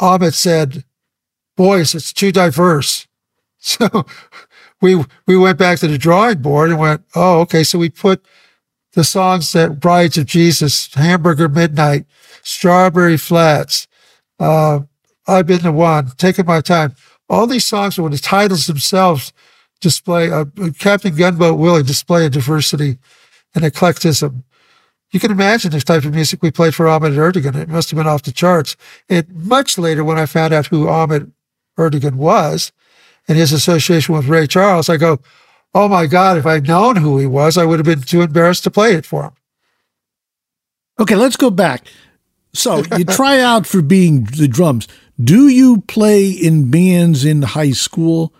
[0.00, 0.84] Ahmet said,
[1.56, 3.06] "Boys, it's too diverse,"
[3.78, 4.06] so
[4.80, 8.24] we we went back to the drawing board and went, "Oh, okay." So we put
[8.92, 12.06] the songs that Brides of Jesus, Hamburger Midnight,
[12.42, 13.88] Strawberry Flats,
[14.38, 14.80] uh,
[15.26, 16.94] I've Been the One, Taking My Time.
[17.28, 19.32] All these songs, when the titles themselves
[19.80, 20.44] display, uh,
[20.78, 22.98] Captain Gunboat Willie display a diversity
[23.54, 24.44] and eclecticism.
[25.10, 27.56] You can imagine the type of music we played for Ahmet Ertegun.
[27.56, 28.76] It must have been off the charts.
[29.08, 31.26] And much later, when I found out who Ahmet
[31.76, 32.70] Ertegun was
[33.28, 35.20] and his association with Ray Charles, I go,
[35.74, 38.64] oh my God, if I'd known who he was, I would have been too embarrassed
[38.64, 39.32] to play it for him.
[40.98, 41.86] Okay, let's go back.
[42.54, 44.88] So you try out for being the drums.
[45.22, 48.32] Do you play in bands in high school?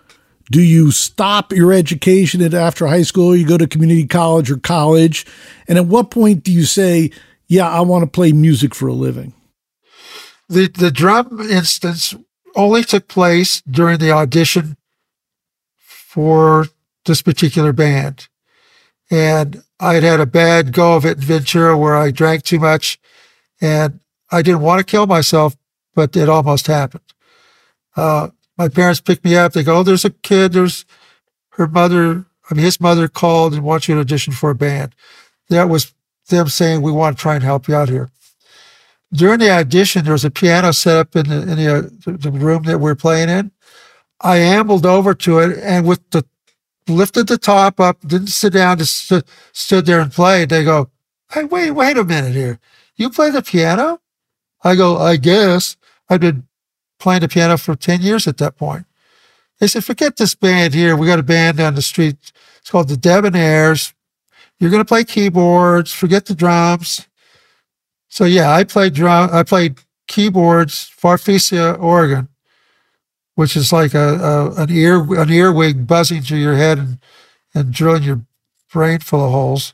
[0.49, 3.35] Do you stop your education at after high school?
[3.35, 5.25] You go to community college or college?
[5.67, 7.11] And at what point do you say,
[7.47, 9.33] yeah, I want to play music for a living?
[10.49, 12.15] The, the drum instance
[12.57, 14.75] only took place during the audition
[15.77, 16.65] for
[17.05, 18.27] this particular band.
[19.09, 22.59] And I had had a bad go of it in Ventura where I drank too
[22.59, 22.99] much
[23.61, 24.01] and
[24.31, 25.55] I didn't want to kill myself,
[25.95, 27.03] but it almost happened.
[27.95, 29.53] Uh, my parents picked me up.
[29.53, 30.53] They go, oh, there's a kid.
[30.53, 30.83] There's
[31.51, 32.25] her mother.
[32.49, 34.95] I mean, his mother called and wants you to audition for a band.
[35.49, 35.93] That was
[36.29, 38.09] them saying, we want to try and help you out here.
[39.13, 42.31] During the audition, there was a piano set up in the, in the, uh, the
[42.31, 43.51] room that we are playing in.
[44.21, 46.25] I ambled over to it and with the
[46.87, 50.49] lifted the top up, didn't sit down, just st- stood there and played.
[50.49, 50.89] They go,
[51.31, 52.59] Hey, wait, wait a minute here.
[52.95, 53.99] You play the piano?
[54.63, 55.75] I go, I guess.
[56.09, 56.47] I've been
[56.99, 58.85] playing the piano for 10 years at that point.
[59.59, 60.95] They said, forget this band here.
[60.95, 62.15] We got a band down the street.
[62.59, 63.93] It's called the Debonaires.
[64.59, 65.91] You're going to play keyboards.
[65.91, 67.06] Forget the drums.
[68.09, 69.29] So yeah, I played drum.
[69.31, 72.29] I played keyboards, Farfisa organ,
[73.35, 76.99] which is like a, a an ear an earwig buzzing through your head and
[77.53, 78.21] and drilling your
[78.71, 79.73] brain full of holes.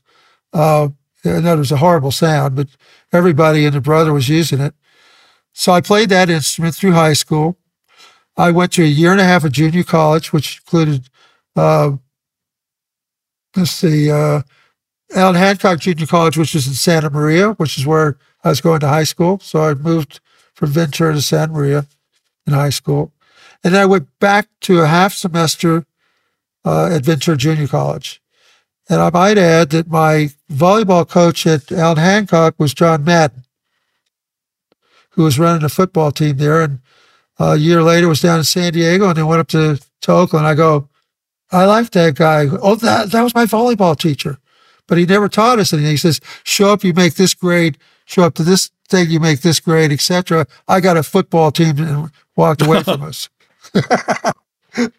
[0.51, 0.89] Uh,
[1.23, 2.67] and that was a horrible sound, but
[3.11, 4.73] everybody and the brother was using it.
[5.53, 7.57] So I played that instrument through high school.
[8.35, 11.09] I went to a year and a half of junior college, which included,
[11.55, 11.91] uh,
[13.55, 14.41] let's see, uh,
[15.15, 18.79] Allen Hancock Junior College, which is in Santa Maria, which is where I was going
[18.81, 19.39] to high school.
[19.39, 20.19] So I moved
[20.53, 21.85] from Ventura to Santa Maria
[22.45, 23.11] in high school.
[23.63, 25.85] And then I went back to a half semester
[26.65, 28.21] uh, at Ventura Junior College.
[28.89, 33.43] And I might add that my volleyball coach at Allen Hancock was John Madden
[35.13, 36.61] who was running a football team there.
[36.61, 36.79] And
[37.39, 40.45] a year later was down in San Diego and then went up to, to Oakland.
[40.45, 40.89] I go,
[41.51, 42.47] I like that guy.
[42.61, 44.37] Oh, that, that was my volleyball teacher.
[44.87, 45.91] But he never taught us anything.
[45.91, 49.41] He says, show up, you make this grade, show up to this thing, you make
[49.41, 50.45] this grade, etc.
[50.67, 53.29] I got a football team and walked away from us.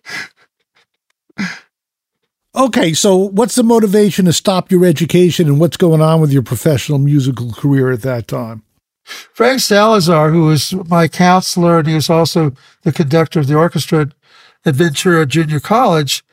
[2.57, 6.43] okay, so what's the motivation to stop your education and what's going on with your
[6.43, 8.63] professional musical career at that time?
[9.05, 14.09] Frank Salazar, who was my counselor, and he was also the conductor of the orchestra
[14.65, 16.25] at Ventura Junior College,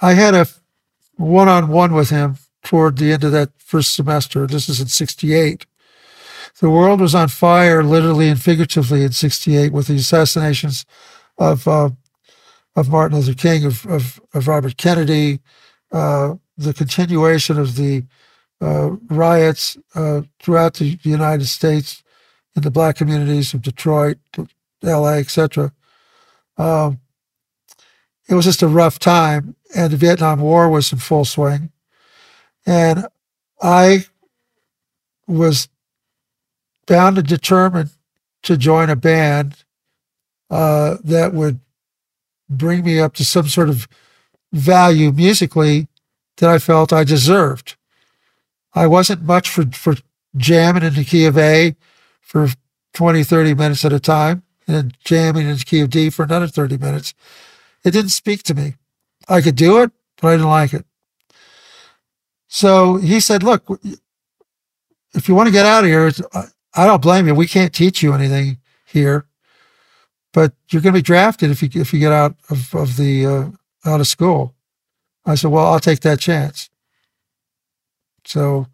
[0.00, 0.46] I had a
[1.16, 4.46] one on one with him toward the end of that first semester.
[4.46, 5.66] This is in 68.
[6.60, 10.84] The world was on fire, literally and figuratively, in 68 with the assassinations
[11.38, 11.90] of, uh,
[12.74, 15.40] of Martin Luther King, of, of, of Robert Kennedy,
[15.92, 18.04] uh, the continuation of the
[18.60, 22.02] uh, riots uh, throughout the United States
[22.56, 24.18] in the black communities of Detroit,
[24.82, 25.72] L.A., etc.
[26.56, 27.00] Um,
[28.28, 31.70] it was just a rough time, and the Vietnam War was in full swing,
[32.66, 33.06] and
[33.62, 34.06] I
[35.26, 35.68] was
[36.86, 37.90] bound and determined
[38.42, 39.64] to join a band
[40.50, 41.60] uh, that would
[42.48, 43.88] bring me up to some sort of
[44.52, 45.88] value musically
[46.36, 47.76] that I felt I deserved.
[48.74, 49.94] I wasn't much for, for
[50.36, 51.74] jamming in the key of A
[52.20, 52.48] for
[52.92, 56.48] 20, 30 minutes at a time and jamming in the key of D for another
[56.48, 57.14] 30 minutes.
[57.84, 58.74] It didn't speak to me.
[59.28, 60.84] I could do it, but I didn't like it.
[62.54, 63.66] So he said, look,
[65.12, 66.12] if you want to get out of here,
[66.72, 67.34] I don't blame you.
[67.34, 69.26] We can't teach you anything here,
[70.32, 73.26] but you're going to be drafted if you, if you get out of, of the,
[73.26, 73.50] uh,
[73.84, 74.54] out of school.
[75.26, 76.70] I said, well, I'll take that chance.
[78.24, 78.68] So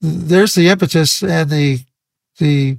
[0.00, 1.80] there's the impetus and the
[2.38, 2.78] the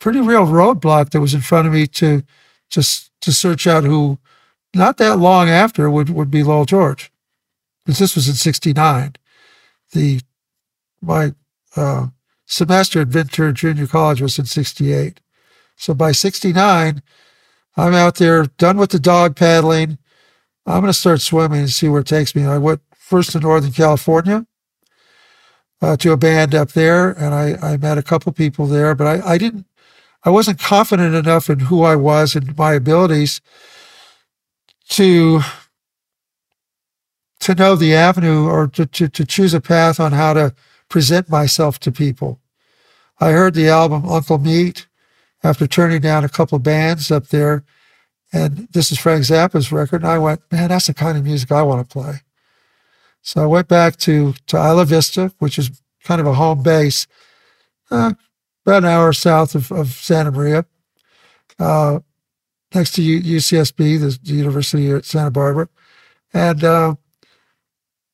[0.00, 2.24] pretty real roadblock that was in front of me to
[2.70, 4.18] just to search out who
[4.74, 7.11] not that long after would, would be Lowell George.
[7.84, 9.14] Because this was in 69.
[9.92, 10.20] The
[11.00, 11.34] my
[11.76, 12.06] uh,
[12.46, 15.20] semester at Ventura Junior College was in 68.
[15.76, 17.02] So by 69,
[17.76, 19.98] I'm out there done with the dog paddling.
[20.66, 22.44] I'm going to start swimming and see where it takes me.
[22.44, 24.46] I went first to Northern California,
[25.80, 29.06] uh, to a band up there, and I, I met a couple people there, but
[29.06, 29.66] I, I didn't,
[30.24, 33.40] I wasn't confident enough in who I was and my abilities
[34.90, 35.40] to
[37.42, 40.54] to know the avenue or to, to, to choose a path on how to
[40.88, 42.40] present myself to people.
[43.20, 44.86] I heard the album Uncle Meat
[45.42, 47.64] after turning down a couple of bands up there.
[48.32, 50.02] And this is Frank Zappa's record.
[50.02, 52.20] And I went, man, that's the kind of music I want to play.
[53.22, 57.08] So I went back to, to Isla Vista, which is kind of a home base,
[57.90, 58.12] uh,
[58.64, 60.64] about an hour south of, of Santa Maria,
[61.58, 61.98] uh,
[62.72, 65.68] next to U- UCSB, the, University at Santa Barbara.
[66.32, 66.94] And uh,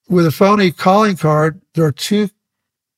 [0.08, 2.30] with a phony calling card, there are two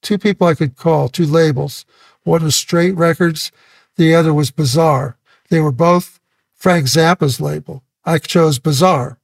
[0.02, 1.84] two people I could call, two labels.
[2.22, 3.52] One was Straight Records,
[3.96, 5.18] the other was Bizarre.
[5.50, 6.20] They were both
[6.54, 7.82] Frank Zappa's label.
[8.04, 9.18] I chose Bizarre.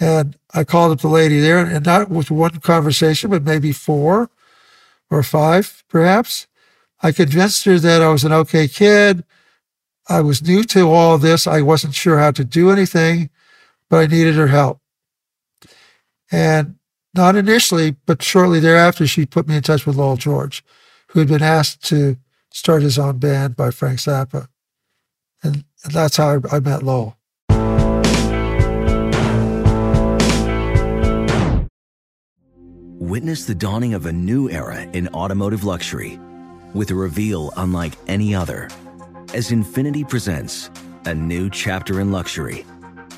[0.00, 4.30] And I called up the lady there, and not with one conversation, but maybe four
[5.10, 6.46] or five, perhaps.
[7.02, 9.24] I convinced her that I was an okay kid.
[10.08, 11.46] I was new to all this.
[11.46, 13.30] I wasn't sure how to do anything,
[13.90, 14.80] but I needed her help.
[16.30, 16.76] And
[17.14, 20.64] not initially, but shortly thereafter, she put me in touch with Lowell George,
[21.08, 22.16] who had been asked to
[22.50, 24.48] start his own band by Frank Zappa.
[25.42, 27.16] And, and that's how I, I met Lowell.
[32.98, 36.18] Witness the dawning of a new era in automotive luxury
[36.74, 38.68] with a reveal unlike any other
[39.32, 40.70] as Infiniti presents
[41.04, 42.64] a new chapter in luxury,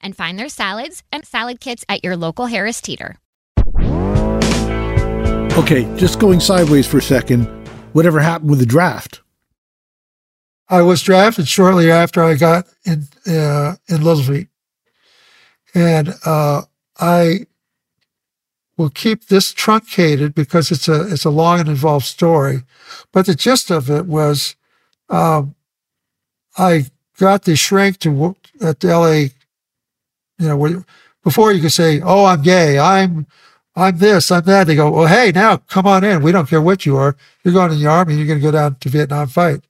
[0.00, 3.16] and find their salads and salad kits at your local Harris Teeter.
[5.58, 7.46] Okay, just going sideways for a second.
[7.92, 9.22] Whatever happened with the draft?
[10.68, 14.48] I was drafted shortly after I got in uh, in Little Feat,
[15.74, 16.62] and uh,
[16.98, 17.46] I
[18.76, 22.62] will keep this truncated because it's a it's a long and involved story.
[23.12, 24.56] But the gist of it was,
[25.08, 25.54] um,
[26.56, 26.86] I
[27.18, 29.34] got the shrink to work at the LA.
[30.38, 30.84] You know,
[31.24, 33.26] before you could say, "Oh, I'm gay," I'm
[33.78, 34.66] I'm this, I'm that.
[34.66, 36.20] They go, well, hey, now come on in.
[36.20, 37.16] We don't care what you are.
[37.44, 38.16] You're going in the army.
[38.16, 39.64] You're going to go down to Vietnam fight.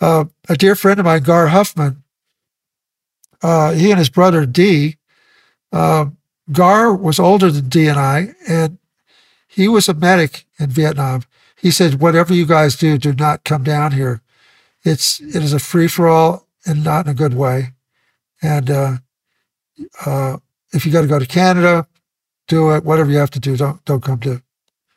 [0.00, 2.04] Uh, a dear friend of mine, Gar Huffman,
[3.42, 4.98] uh, he and his brother D,
[5.72, 6.06] uh,
[6.52, 8.78] Gar was older than D and I, and
[9.48, 11.22] he was a medic in Vietnam.
[11.56, 14.20] He said, whatever you guys do, do not come down here.
[14.84, 17.72] It's it is a free for all and not in a good way.
[18.42, 18.70] And
[20.04, 20.38] uh,
[20.72, 21.86] if you got to go to Canada,
[22.48, 22.84] do it.
[22.84, 24.42] Whatever you have to do, don't don't come to,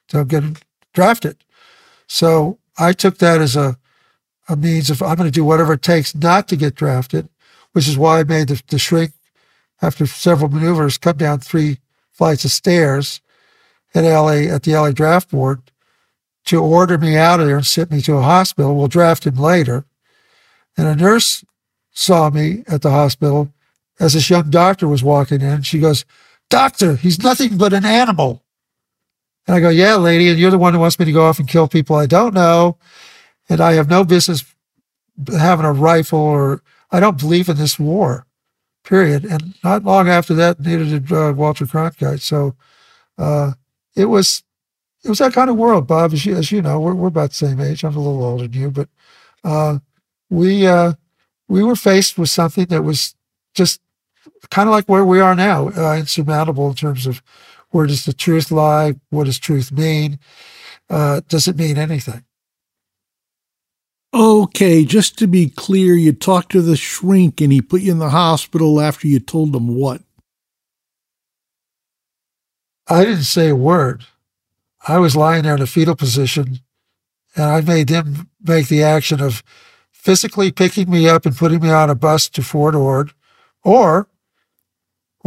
[0.10, 0.44] don't get
[0.94, 1.38] drafted.
[2.08, 3.78] So I took that as a
[4.48, 7.30] a means of I'm going to do whatever it takes not to get drafted,
[7.74, 9.12] which is why I made the, the shrink
[9.82, 11.80] after several maneuvers come down three
[12.12, 13.22] flights of stairs
[13.94, 15.62] at LA at the LA draft board
[16.46, 18.76] to order me out of there and send me to a hospital.
[18.76, 19.86] We'll draft him later.
[20.78, 21.44] And a nurse
[21.92, 23.52] saw me at the hospital
[24.00, 25.62] as this young doctor was walking in.
[25.64, 26.06] She goes,
[26.50, 28.44] Doctor, he's nothing but an animal.
[29.48, 31.40] And I go, yeah, lady, and you're the one who wants me to go off
[31.40, 32.78] and kill people I don't know.
[33.50, 34.44] And I have no business
[35.38, 36.62] having a rifle or
[36.92, 38.26] I don't believe in this war,
[38.84, 39.26] period.
[39.26, 42.22] And not long after that, neither did uh, Walter Cronkite.
[42.22, 42.56] So
[43.18, 43.54] uh,
[43.96, 44.44] it was
[45.04, 46.14] it was that kind of world, Bob.
[46.14, 47.84] As you, as you know, we're, we're about the same age.
[47.84, 48.90] I'm a little older than you, but
[49.44, 49.80] uh,
[50.30, 50.94] we uh,
[51.48, 53.16] we were faced with something that was
[53.54, 53.80] just
[54.50, 57.22] kind of like where we are now, uh, insurmountable in terms of
[57.70, 58.96] where does the truth lie?
[59.10, 60.20] What does truth mean?
[60.90, 62.24] Uh, does it mean anything?
[64.14, 68.00] Okay, just to be clear, you talked to the shrink and he put you in
[68.00, 70.02] the hospital after you told him what?
[72.88, 74.06] I didn't say a word.
[74.88, 76.60] I was lying there in a fetal position
[77.36, 79.44] and I made them make the action of
[79.92, 83.12] physically picking me up and putting me on a bus to Fort Ord
[83.64, 84.08] or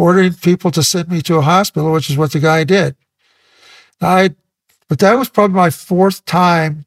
[0.01, 2.97] ordering people to send me to a hospital, which is what the guy did.
[4.01, 4.35] I,
[4.89, 6.87] but that was probably my fourth time,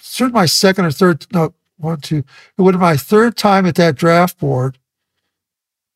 [0.00, 2.24] certainly my second or third, no, one, two,
[2.58, 4.78] it would have my third time at that draft board,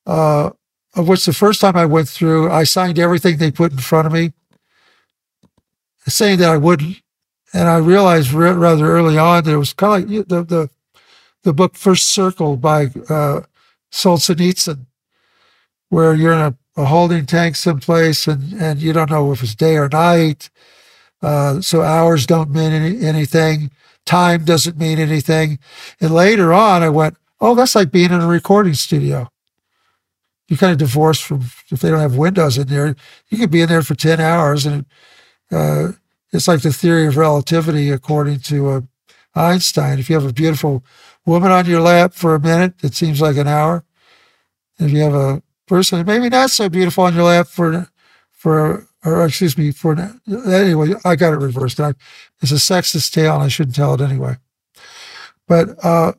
[0.06, 0.50] uh,
[0.94, 4.06] of which the first time I went through, I signed everything they put in front
[4.06, 4.32] of me,
[6.06, 7.02] saying that I wouldn't.
[7.52, 10.70] And I realized re- rather early on that it was kind of like the, the,
[11.42, 13.40] the book First Circle by uh,
[13.90, 14.86] Solzhenitsyn
[15.88, 19.54] where you're in a, a holding tank someplace and, and you don't know if it's
[19.54, 20.50] day or night.
[21.22, 23.70] Uh, so hours don't mean any, anything.
[24.04, 25.58] Time doesn't mean anything.
[26.00, 29.28] And later on, I went, oh, that's like being in a recording studio.
[30.48, 32.94] You kind of divorced from, if they don't have windows in there,
[33.28, 34.64] you could be in there for 10 hours.
[34.64, 34.86] And
[35.50, 35.92] uh,
[36.32, 38.80] it's like the theory of relativity, according to uh,
[39.34, 39.98] Einstein.
[39.98, 40.84] If you have a beautiful
[41.24, 43.84] woman on your lap for a minute, it seems like an hour.
[44.78, 47.88] If you have a person, maybe not so beautiful on your lap for,
[48.30, 49.96] for, or excuse me, for,
[50.28, 51.80] anyway, I got it reversed.
[51.80, 51.94] I,
[52.40, 54.36] it's a sexist tale and I shouldn't tell it anyway.
[55.46, 56.12] But, uh,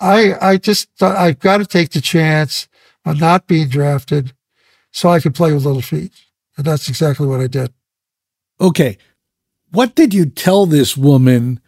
[0.00, 2.68] I, I just thought I've got to take the chance
[3.06, 4.34] on not being drafted
[4.90, 6.12] so I could play with Little Feat.
[6.56, 7.72] And that's exactly what I did.
[8.60, 8.98] Okay.
[9.70, 11.60] What did you tell this woman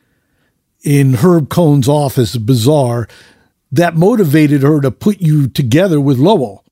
[0.85, 3.09] in Herb Cohen's office, Bizarre,
[3.73, 6.65] that motivated her to put you together with Lowell?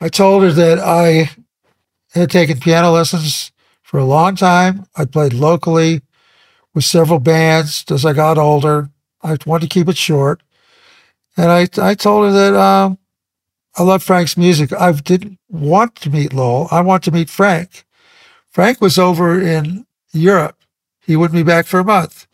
[0.00, 1.30] I told her that I
[2.12, 3.52] had taken piano lessons
[3.82, 4.84] for a long time.
[4.96, 6.02] I played locally
[6.74, 8.90] with several bands as I got older.
[9.22, 10.42] I wanted to keep it short.
[11.36, 12.98] And I, I told her that um,
[13.76, 14.72] I love Frank's music.
[14.72, 16.68] I didn't want to meet Lowell.
[16.70, 17.84] I want to meet Frank.
[18.50, 20.56] Frank was over in Europe.
[21.00, 22.26] He wouldn't be back for a month.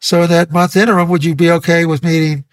[0.00, 2.44] So in that month interim, would you be okay with meeting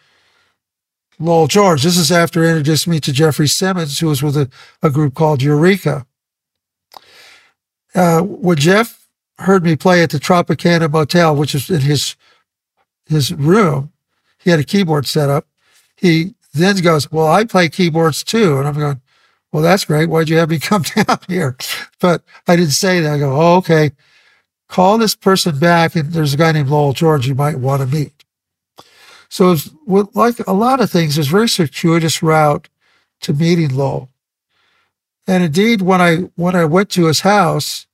[1.20, 1.84] Lowell George?
[1.84, 4.50] This is after introducing me to Jeffrey Simmons, who was with a,
[4.82, 6.06] a group called Eureka.
[7.96, 9.08] Uh, when Jeff
[9.40, 12.16] heard me play at the Tropicana Motel, which is in his
[13.06, 13.92] his room,
[14.40, 15.48] he had a keyboard set up.
[15.96, 19.02] He then goes, "Well, I play keyboards too," and I'm going,
[19.52, 20.10] "Well, that's great.
[20.10, 21.56] Why'd you have me come down here?"
[22.00, 23.14] But I didn't say that.
[23.14, 23.92] I go, "Oh, okay."
[24.74, 27.96] Call this person back, and there's a guy named Lowell George you might want to
[27.96, 28.26] meet.
[29.30, 29.56] So,
[29.86, 32.70] like a lot of things, it's a very circuitous route
[33.22, 34.10] to meeting Lowell.
[35.28, 37.86] And indeed, when I when I went to his house,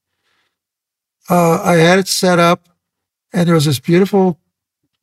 [1.30, 2.70] uh, I had it set up,
[3.34, 4.40] and there was this beautiful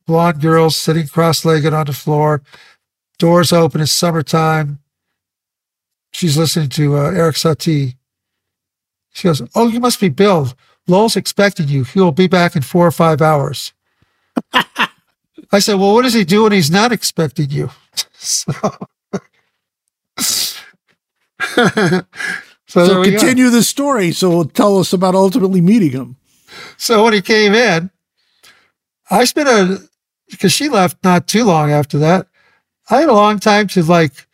[0.07, 2.41] blonde girl sitting cross-legged on the floor,
[3.19, 3.81] doors open.
[3.81, 4.79] It's summertime.
[6.11, 7.97] She's listening to uh, Erik Satie.
[9.13, 10.51] She goes, "Oh, you must be Bill.
[10.87, 11.83] Lowell's expecting you.
[11.83, 13.73] He'll be back in four or five hours.
[15.51, 17.69] I said, Well, what does he do when he's not expecting you?
[18.17, 18.51] so,
[20.17, 22.03] so,
[22.67, 24.11] so continue the story.
[24.11, 26.15] So tell us about ultimately meeting him.
[26.77, 27.91] So when he came in,
[29.09, 29.81] I spent a,
[30.29, 32.27] because she left not too long after that.
[32.89, 34.27] I had a long time to like,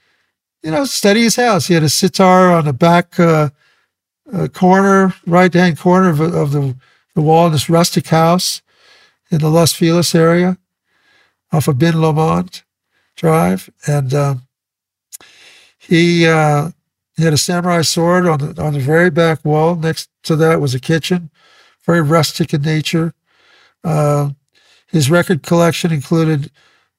[0.61, 1.67] you know, study his house.
[1.67, 3.49] He had a sitar on the back uh,
[4.33, 6.75] uh, corner, right hand corner of, of the,
[7.15, 8.61] the wall in this rustic house
[9.29, 10.57] in the Los Feliz area
[11.51, 12.63] off of Ben Lomond
[13.15, 13.69] Drive.
[13.87, 14.47] And um,
[15.77, 16.71] he, uh,
[17.15, 19.75] he had a samurai sword on the, on the very back wall.
[19.75, 21.29] Next to that was a kitchen,
[21.85, 23.13] very rustic in nature.
[23.83, 24.31] Uh,
[24.87, 26.51] his record collection included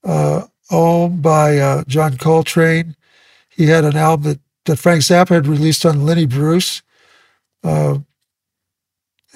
[0.05, 2.97] uh, Om by uh, John Coltrane.
[3.49, 6.83] He had an album that, that Frank Zappa had released on Lenny Bruce
[7.65, 7.99] uh,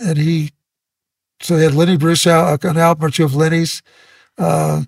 [0.00, 0.52] and he,
[1.40, 3.82] so he had Lenny Bruce out, an album or two of Lenny's.
[4.36, 4.82] Uh,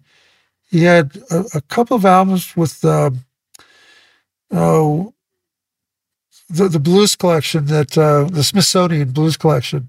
[0.70, 3.10] he had a, a, couple of albums with, uh,
[6.50, 9.88] the, the blues collection that uh, the Smithsonian Blues Collection,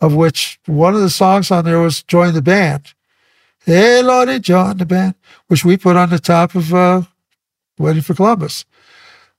[0.00, 2.94] of which one of the songs on there was "Join the Band."
[3.64, 5.14] Hey, Lordy, join the band,
[5.46, 7.02] which we put on the top of uh,
[7.78, 8.64] "Waiting for Columbus."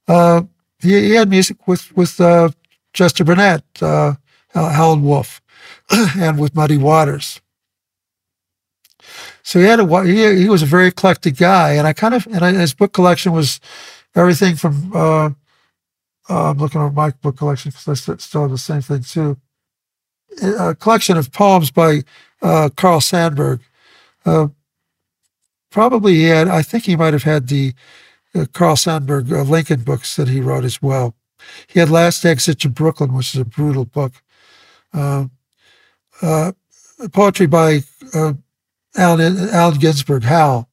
[0.08, 0.44] Uh,
[0.80, 2.50] he, he, had music with with uh,
[2.94, 4.14] Chester Burnett, uh,
[4.54, 5.42] Howlin' Wolf,
[6.18, 7.42] and with Muddy Waters.
[9.44, 12.26] So he had a he, he was a very eclectic guy, and I kind of
[12.28, 13.60] and I, his book collection was
[14.16, 15.30] everything from uh,
[16.30, 19.38] uh, I'm looking at my book collection because I still have the same thing too.
[20.42, 22.04] A collection of poems by
[22.42, 23.60] uh, Carl Sandburg.
[24.26, 24.48] Uh,
[25.70, 27.74] probably he had, I think he might have had the
[28.34, 31.14] uh, Carl Sandburg uh, Lincoln books that he wrote as well.
[31.68, 34.14] He had Last Exit to Brooklyn, which is a brutal book.
[34.94, 35.26] Uh,
[37.12, 37.82] poetry by
[38.96, 40.70] Allen, Allen Ginsberg, Howl.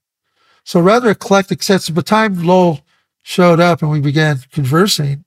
[0.64, 1.88] So rather eclectic sets.
[1.88, 2.80] By the time Lowell
[3.22, 5.24] showed up and we began conversing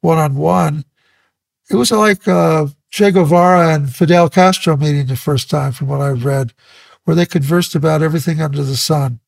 [0.00, 0.84] one on one,
[1.70, 6.00] it was like uh, Che Guevara and Fidel Castro meeting the first time, from what
[6.00, 6.54] I've read,
[7.04, 9.20] where they conversed about everything under the sun.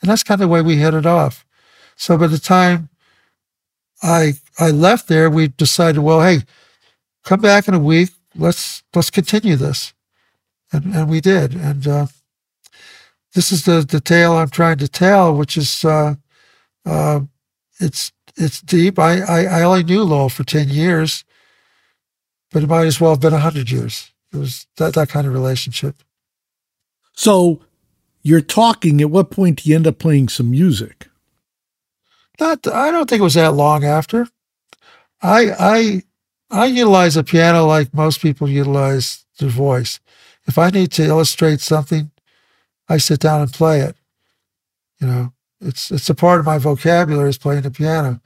[0.00, 1.44] And that's kind of the way we hit it off.
[1.96, 2.88] So by the time
[4.02, 6.42] I I left there, we decided, well, hey,
[7.24, 8.10] come back in a week.
[8.36, 9.94] Let's let's continue this,
[10.72, 11.54] and and we did.
[11.54, 12.06] And uh,
[13.34, 16.14] this is the the tale I'm trying to tell, which is uh,
[16.86, 17.20] uh,
[17.80, 18.98] it's it's deep.
[18.98, 21.24] I, I, I only knew Lowell for ten years,
[22.52, 24.12] but it might as well have been hundred years.
[24.32, 26.02] It was that that kind of relationship.
[27.14, 27.62] So,
[28.22, 29.00] you're talking.
[29.00, 31.07] At what point do you end up playing some music?
[32.40, 32.66] Not.
[32.66, 34.28] I don't think it was that long after.
[35.22, 36.02] I I
[36.50, 40.00] I utilize a piano like most people utilize their voice.
[40.46, 42.10] If I need to illustrate something,
[42.88, 43.96] I sit down and play it.
[45.00, 48.20] You know, it's it's a part of my vocabulary is playing the piano.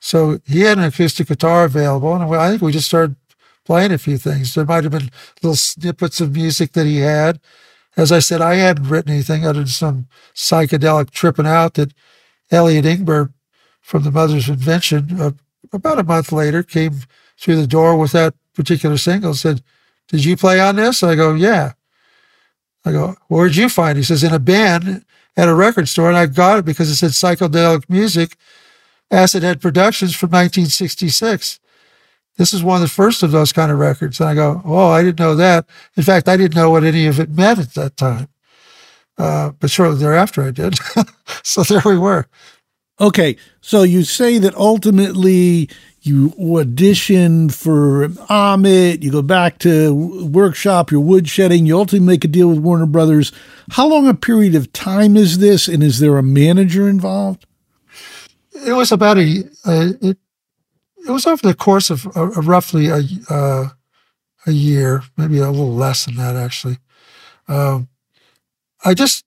[0.00, 3.16] So he had an acoustic guitar available, and I think we just started
[3.64, 4.54] playing a few things.
[4.54, 5.10] There might have been
[5.42, 7.40] little snippets of music that he had.
[7.96, 11.94] As I said, I hadn't written anything other than some psychedelic tripping out that
[12.50, 13.32] Elliot Ingber
[13.84, 15.30] from the Mother's Invention, uh,
[15.72, 17.00] about a month later, came
[17.38, 19.30] through the door with that particular single.
[19.30, 19.62] and Said,
[20.08, 21.74] "Did you play on this?" I go, "Yeah."
[22.84, 24.00] I go, where'd you find it?
[24.00, 25.04] He says, in a band
[25.36, 26.08] at a record store.
[26.08, 28.36] And I got it because it said psychedelic music,
[29.10, 31.60] Acid Head Productions from 1966.
[32.36, 34.20] This is one of the first of those kind of records.
[34.20, 35.66] And I go, oh, I didn't know that.
[35.96, 38.28] In fact, I didn't know what any of it meant at that time.
[39.16, 40.76] Uh, but shortly thereafter, I did.
[41.42, 42.26] so there we were.
[43.00, 43.36] Okay.
[43.60, 45.68] So you say that ultimately
[46.04, 49.94] you audition for Ahmet, you go back to
[50.26, 53.32] workshop your woodshedding, you ultimately make a deal with Warner Brothers.
[53.70, 57.46] How long a period of time is this, and is there a manager involved?
[58.66, 60.18] It was about a, a it,
[61.08, 63.00] it was over the course of a, a roughly a
[63.30, 63.68] uh,
[64.46, 66.78] a year, maybe a little less than that actually.
[67.48, 67.88] Um,
[68.84, 69.24] I just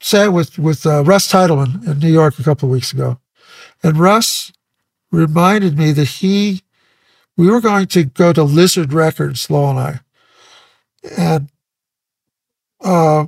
[0.00, 3.18] sat with with uh, Russ Titelman in New York a couple of weeks ago,
[3.82, 4.52] and Russ
[5.10, 6.62] reminded me that he,
[7.36, 10.00] we were going to go to Lizard Records, Lowell and I.
[11.16, 11.48] And
[12.82, 13.26] uh,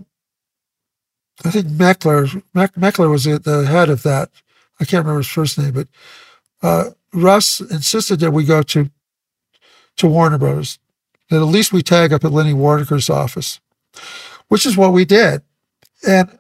[1.45, 4.31] I think Meckler, Meckler was the head of that.
[4.79, 5.89] I can't remember his first name, but
[6.63, 8.91] uh, Russ insisted that we go to
[9.97, 10.79] to Warner Brothers,
[11.29, 13.61] that at least we tag up at Lenny Waronker's office,
[14.49, 15.43] which is what we did.
[16.07, 16.39] And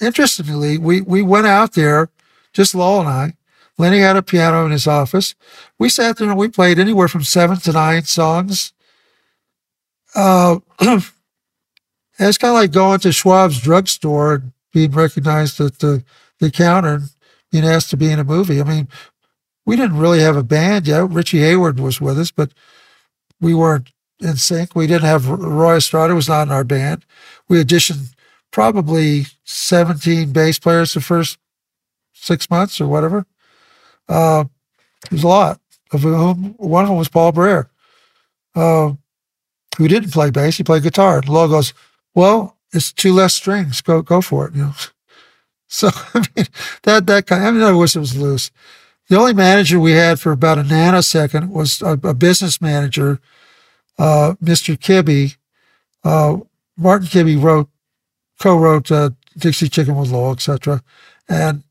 [0.00, 2.10] interestingly, we we went out there,
[2.52, 3.34] just Lowell and I,
[3.80, 5.34] Lenny had a piano in his office.
[5.78, 8.74] We sat there and we played anywhere from seven to nine songs.
[10.14, 10.58] Uh,
[12.18, 16.04] it's kind of like going to Schwab's drugstore and being recognized at the,
[16.40, 17.10] the counter and
[17.50, 18.60] being asked to be in a movie.
[18.60, 18.86] I mean,
[19.64, 21.08] we didn't really have a band yet.
[21.08, 22.52] Richie Hayward was with us, but
[23.40, 23.90] we weren't
[24.20, 24.74] in sync.
[24.74, 27.06] We didn't have Roy Estrada was not in our band.
[27.48, 28.14] We auditioned
[28.50, 31.38] probably 17 bass players the first
[32.12, 33.26] six months or whatever.
[34.08, 34.44] Uh,
[35.10, 35.60] there's a lot
[35.92, 37.68] of whom one of them was Paul Barrere,
[38.54, 38.92] uh,
[39.78, 41.18] who didn't play bass; he played guitar.
[41.18, 41.72] And Lowell goes,
[42.14, 43.80] "Well, it's two less strings.
[43.80, 44.74] Go go for it." You know.
[45.72, 46.46] So I mean
[46.82, 47.44] that that kind.
[47.44, 48.50] I mean, I wish it was loose.
[49.08, 53.20] The only manager we had for about a nanosecond was a, a business manager,
[53.96, 54.76] uh, Mr.
[54.76, 55.36] Kibbee.
[56.02, 56.38] Uh,
[56.76, 57.68] Martin Kibbee wrote,
[58.40, 60.82] co-wrote uh, Dixie Chicken with Law, etc.
[61.28, 61.62] And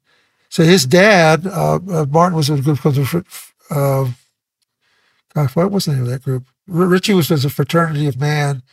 [0.50, 3.26] so his dad, uh, uh, Martin, was in a group called the,
[3.70, 4.10] uh,
[5.34, 6.46] gosh, what was the name of that group?
[6.74, 8.64] R- Richie was with a fraternity of man.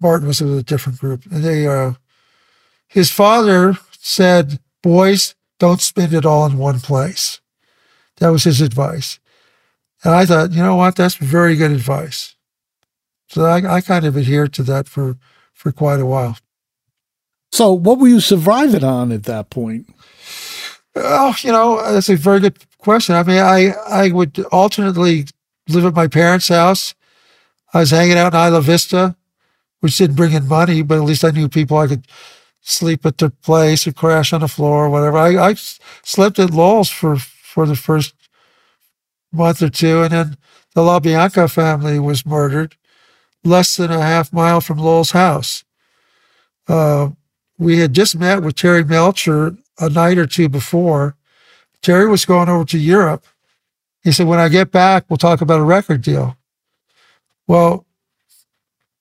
[0.00, 1.24] Martin was with a different group.
[1.30, 1.92] And they, uh,
[2.88, 7.40] his father said, boys, don't spend it all in one place.
[8.16, 9.20] That was his advice.
[10.04, 12.34] And I thought, you know what, that's very good advice.
[13.28, 15.16] So I, I kind of adhered to that for,
[15.54, 16.36] for quite a while.
[17.52, 19.86] So, what were you surviving on at that point?
[20.96, 23.14] Oh, you know, that's a very good question.
[23.14, 25.26] I mean, I, I would alternately
[25.68, 26.94] live at my parents' house.
[27.74, 29.16] I was hanging out in Isla Vista,
[29.80, 32.06] which didn't bring in money, but at least I knew people I could
[32.62, 35.18] sleep at their place or crash on the floor or whatever.
[35.18, 38.14] I, I slept at Lowell's for, for the first
[39.30, 40.36] month or two, and then
[40.74, 42.76] the LaBianca family was murdered
[43.44, 45.64] less than a half mile from Lowell's house.
[46.68, 47.10] Uh,
[47.62, 51.16] we had just met with Terry Melcher a night or two before.
[51.80, 53.24] Terry was going over to Europe.
[54.02, 56.36] He said, When I get back, we'll talk about a record deal.
[57.46, 57.86] Well,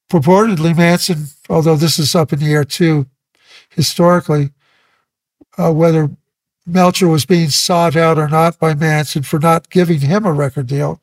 [0.10, 3.08] purportedly, Manson, although this is up in the air too,
[3.70, 4.52] historically,
[5.58, 6.10] uh, whether
[6.66, 10.68] Melcher was being sought out or not by Manson for not giving him a record
[10.68, 11.02] deal.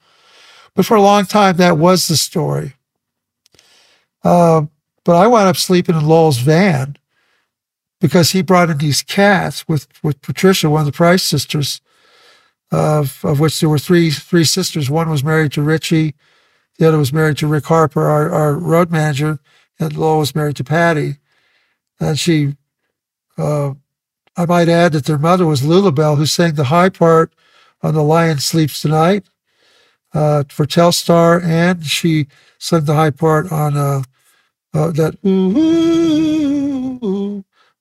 [0.74, 2.74] But for a long time, that was the story.
[4.22, 4.66] Uh,
[5.04, 6.96] but I wound up sleeping in Lowell's van
[8.00, 11.80] because he brought in these cats with, with Patricia, one of the Price sisters,
[12.70, 14.90] of, of which there were three three sisters.
[14.90, 16.14] One was married to Richie,
[16.78, 19.40] the other was married to Rick Harper, our, our road manager,
[19.80, 21.16] and Lowell was married to Patty.
[21.98, 22.56] And she,
[23.36, 23.72] uh,
[24.36, 27.32] I might add that their mother was Lulabelle, who sang the high part
[27.82, 29.26] on The Lion Sleeps Tonight
[30.12, 32.26] uh, for Telstar, and she
[32.58, 34.02] sang the high part on uh,
[34.74, 35.14] uh, that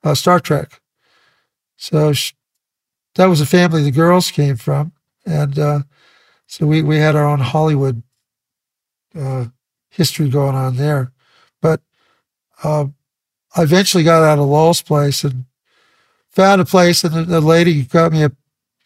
[0.04, 0.82] uh, Star Trek.
[1.76, 2.34] So she,
[3.16, 4.94] that was a family the girls came from,
[5.26, 5.80] and uh,
[6.48, 8.04] so we we had our own Hollywood
[9.18, 9.46] uh,
[9.90, 11.12] history going on there.
[11.62, 11.82] But
[12.64, 12.88] uh,
[13.56, 15.46] I eventually got out of Lowell's place and
[16.30, 18.32] found a place, and the, the, lady got me a.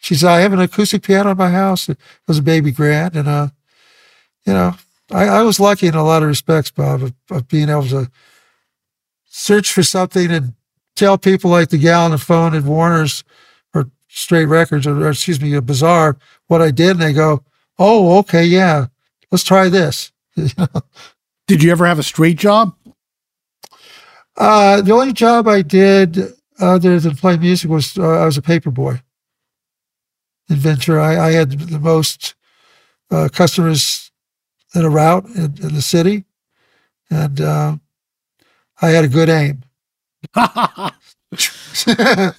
[0.00, 3.16] She said, "I have an acoustic piano in my house." It was a baby grand,
[3.16, 3.48] and uh,
[4.44, 4.74] you know,
[5.10, 8.10] I, I was lucky in a lot of respects, Bob, of, of being able to
[9.26, 10.54] search for something and
[10.96, 13.24] tell people like the gal on the phone at Warner's
[13.74, 16.16] or Straight Records or, or excuse me, a Bizarre
[16.48, 17.44] what I did, and they go,
[17.78, 18.86] "Oh, okay, yeah,
[19.30, 20.12] let's try this."
[21.46, 22.74] did you ever have a straight job?
[24.36, 26.18] Uh, the only job I did
[26.58, 29.00] other than play music was uh, I was a paper boy
[30.48, 31.04] in Ventura.
[31.04, 32.34] I, I had the most
[33.10, 34.10] uh, customers
[34.74, 36.24] in a route in, in the city,
[37.10, 37.76] and uh,
[38.80, 39.62] I had a good aim.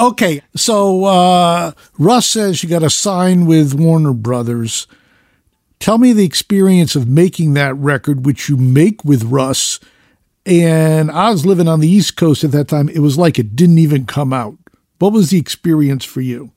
[0.00, 4.86] okay, so uh, Russ says you got to sign with Warner Brothers.
[5.80, 9.80] Tell me the experience of making that record, which you make with Russ.
[10.46, 12.88] And I was living on the East Coast at that time.
[12.88, 14.56] It was like it didn't even come out.
[14.98, 16.52] What was the experience for you?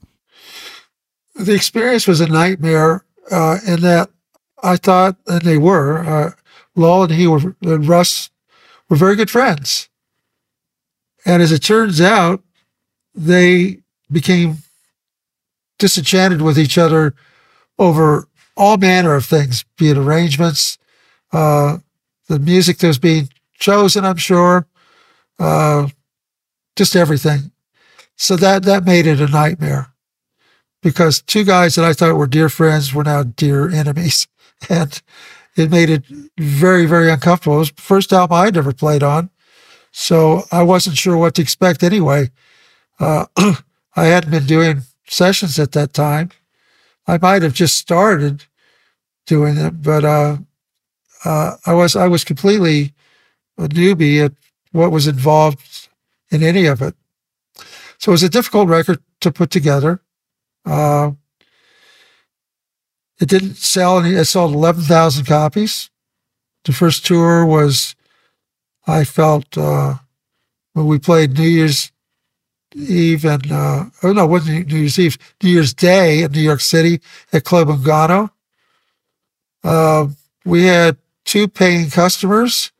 [1.34, 4.10] The experience was a nightmare uh, in that
[4.62, 6.30] I thought, and they were, uh,
[6.74, 8.30] Lowell and he were, and Russ
[8.88, 9.87] were very good friends.
[11.28, 12.42] And as it turns out,
[13.14, 13.80] they
[14.10, 14.56] became
[15.78, 17.14] disenchanted with each other
[17.78, 18.26] over
[18.56, 20.78] all manner of things, be it arrangements,
[21.32, 21.78] uh,
[22.28, 23.28] the music that was being
[23.58, 24.66] chosen, I'm sure,
[25.38, 25.88] uh,
[26.76, 27.52] just everything.
[28.16, 29.92] So that that made it a nightmare
[30.82, 34.26] because two guys that I thought were dear friends were now dear enemies,
[34.70, 35.00] and
[35.56, 36.04] it made it
[36.38, 37.56] very very uncomfortable.
[37.56, 39.30] It was the first album I'd ever played on,
[39.98, 42.30] so I wasn't sure what to expect anyway.
[43.00, 43.26] Uh,
[43.96, 46.30] I hadn't been doing sessions at that time.
[47.08, 48.44] I might have just started
[49.26, 50.36] doing them, but uh,
[51.24, 52.94] uh, I was I was completely
[53.58, 54.32] a newbie at
[54.70, 55.88] what was involved
[56.30, 56.94] in any of it.
[57.98, 60.00] So it was a difficult record to put together.
[60.64, 61.10] Uh,
[63.20, 64.14] it didn't sell any.
[64.14, 65.90] It sold eleven thousand copies.
[66.64, 67.96] The first tour was
[68.88, 69.94] I felt uh,
[70.72, 71.92] when we played New Year's
[72.74, 76.60] Eve and uh, oh no, wasn't New Year's Eve, New Year's Day in New York
[76.60, 77.00] City
[77.32, 78.30] at Club Ungano.
[79.62, 80.08] Uh,
[80.44, 82.72] we had two paying customers,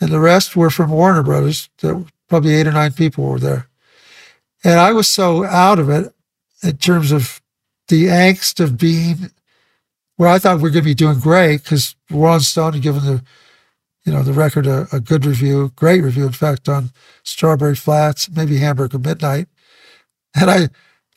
[0.00, 1.68] and the rest were from Warner Brothers.
[1.78, 3.68] That probably eight or nine people were there,
[4.64, 6.12] and I was so out of it
[6.62, 7.40] in terms of
[7.88, 9.30] the angst of being
[10.16, 13.04] where I thought we are going to be doing great because Rolling Stone had given
[13.04, 13.22] the
[14.04, 16.90] you know, the record a, a, good review, great review, in fact, on
[17.22, 19.48] Strawberry Flats, maybe Hamburg Hamburger Midnight.
[20.34, 20.68] And I,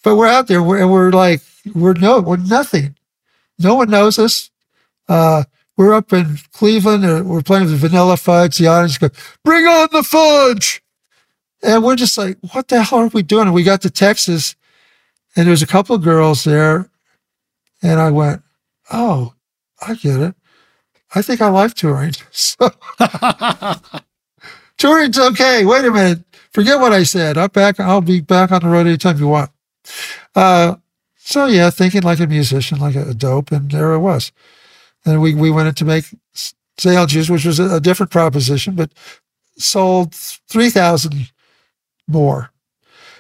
[0.03, 1.41] but we're out there and we're like,
[1.73, 2.95] we're no, we're nothing.
[3.57, 4.51] No one knows us.
[5.07, 5.45] Uh,
[5.77, 8.57] we're up in Cleveland and we're playing with Vanilla Fudge.
[8.57, 9.11] The audience goes,
[9.43, 10.83] bring on the fudge.
[11.63, 13.47] And we're just like, what the hell are we doing?
[13.47, 14.55] And we got to Texas
[15.35, 16.89] and there was a couple of girls there.
[17.81, 18.41] And I went,
[18.91, 19.33] oh,
[19.85, 20.35] I get it.
[21.15, 22.13] I think I like touring.
[22.31, 22.69] So
[24.77, 25.65] touring's okay.
[25.65, 26.23] Wait a minute.
[26.51, 27.37] Forget what I said.
[27.37, 27.79] I'm back.
[27.79, 29.51] I'll be back on the road anytime you want.
[30.35, 30.75] Uh,
[31.15, 34.33] so yeah, thinking like a musician, like a, dope, and there it was.
[35.05, 36.05] And we we went in to make
[36.77, 38.91] Sailin' Shoes, which was a, a different proposition, but
[39.57, 41.31] sold three thousand
[42.07, 42.51] more.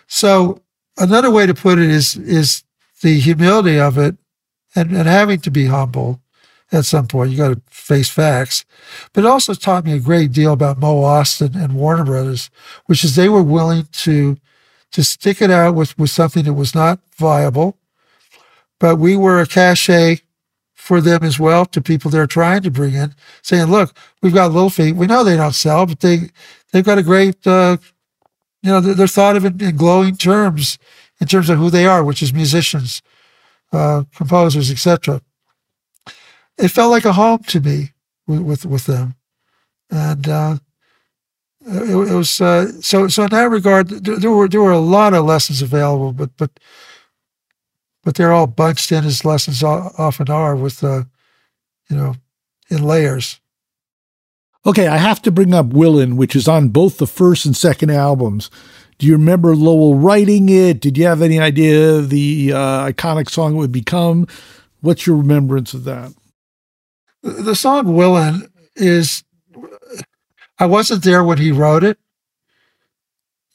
[0.07, 0.61] So
[0.97, 2.63] another way to put it is is
[3.01, 4.17] the humility of it,
[4.75, 6.21] and, and having to be humble
[6.75, 7.31] at some point.
[7.31, 8.65] You got to face facts.
[9.13, 12.49] But it also taught me a great deal about Mo Ostin and Warner Brothers,
[12.85, 14.37] which is they were willing to
[14.91, 17.77] to stick it out with, with something that was not viable.
[18.79, 20.21] But we were a cachet
[20.73, 24.53] for them as well to people they're trying to bring in, saying, look, we've got
[24.53, 24.95] Little Feat.
[24.95, 26.29] We know they don't sell, but they,
[26.71, 27.75] they've got a great, uh,
[28.61, 30.77] you know, they're, they're thought of in, in, glowing terms
[31.19, 33.01] in terms of who they are, which is musicians,
[33.73, 35.19] uh, composers, etc
[36.57, 37.91] it felt like a home to me
[38.27, 39.15] with with, with them,
[39.89, 40.57] and uh,
[41.65, 43.89] it, it, was uh, so so in that regard.
[43.89, 46.51] There, were there were a lot of lessons available, but but
[48.03, 51.03] but they're all bunched in as lessons often are with uh,
[51.89, 52.15] you know
[52.69, 53.39] in layers.
[54.65, 57.91] Okay, I have to bring up Willin', which is on both the first and second
[57.91, 58.49] albums.
[58.97, 60.79] Do you remember Lowell writing it?
[60.79, 64.27] Did you have any idea the uh, iconic song it would become?
[64.81, 66.13] What's your remembrance of that?
[67.25, 69.23] The song Willin' is,
[70.59, 71.97] I wasn't there when he wrote it.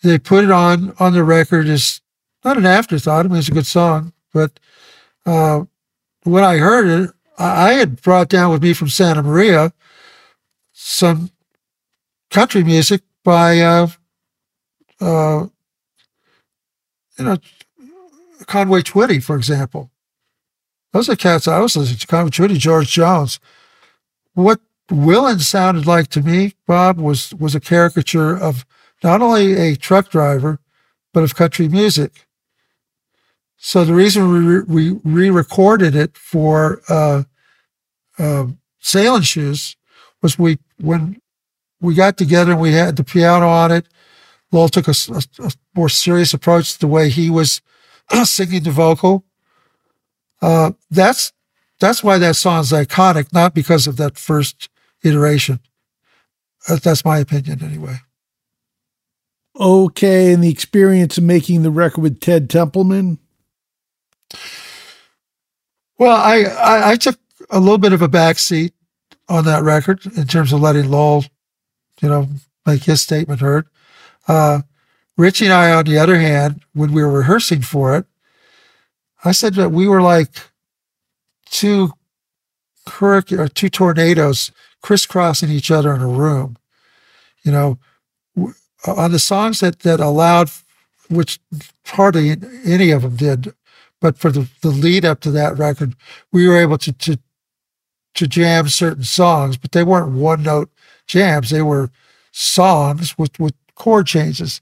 [0.02, 2.00] They put it on on the record as
[2.44, 3.26] not an afterthought.
[3.26, 4.58] I mean, it's a good song, but
[5.24, 5.64] uh,
[6.24, 9.72] when I heard it, I, I had brought down with me from Santa Maria
[10.72, 11.30] some
[12.30, 13.88] country music by, uh,
[15.00, 15.46] uh,
[17.18, 17.36] you know,
[18.46, 19.90] Conway Twitty, for example.
[20.92, 22.06] Those are cats I was listening to.
[22.06, 23.38] Conway Twitty, George Jones
[24.44, 24.60] what
[24.90, 28.66] Willin sounded like to me, Bob, was was a caricature of
[29.02, 30.58] not only a truck driver,
[31.12, 32.26] but of country music.
[33.56, 37.24] So the reason we re-recorded it for uh,
[38.18, 38.46] uh,
[38.82, 39.76] Sailin' Shoes
[40.22, 41.20] was we when
[41.80, 43.86] we got together and we had the piano on it.
[44.52, 47.60] Lowell took a, a, a more serious approach to the way he was
[48.24, 49.24] singing the vocal.
[50.42, 51.32] Uh, that's
[51.80, 54.68] that's why that song's iconic, not because of that first
[55.02, 55.60] iteration.
[56.68, 57.96] That's my opinion, anyway.
[59.58, 63.18] Okay, and the experience of making the record with Ted Templeman.
[65.98, 67.18] Well, I, I, I took
[67.50, 68.72] a little bit of a backseat
[69.28, 71.24] on that record in terms of letting Lowell,
[72.00, 72.28] you know,
[72.66, 73.66] make his statement heard.
[74.28, 74.62] Uh,
[75.16, 78.06] Richie and I, on the other hand, when we were rehearsing for it,
[79.24, 80.30] I said that we were like
[81.50, 81.92] two
[82.86, 84.50] hurricane or two tornadoes
[84.82, 86.56] crisscrossing each other in a room.
[87.42, 87.78] You know,
[88.86, 90.50] on the songs that that allowed,
[91.08, 91.38] which
[91.86, 93.54] hardly any of them did,
[94.00, 95.94] but for the, the lead up to that record,
[96.32, 97.18] we were able to to
[98.14, 100.70] to jam certain songs, but they weren't one note
[101.06, 101.50] jams.
[101.50, 101.90] They were
[102.32, 104.60] songs with with chord changes,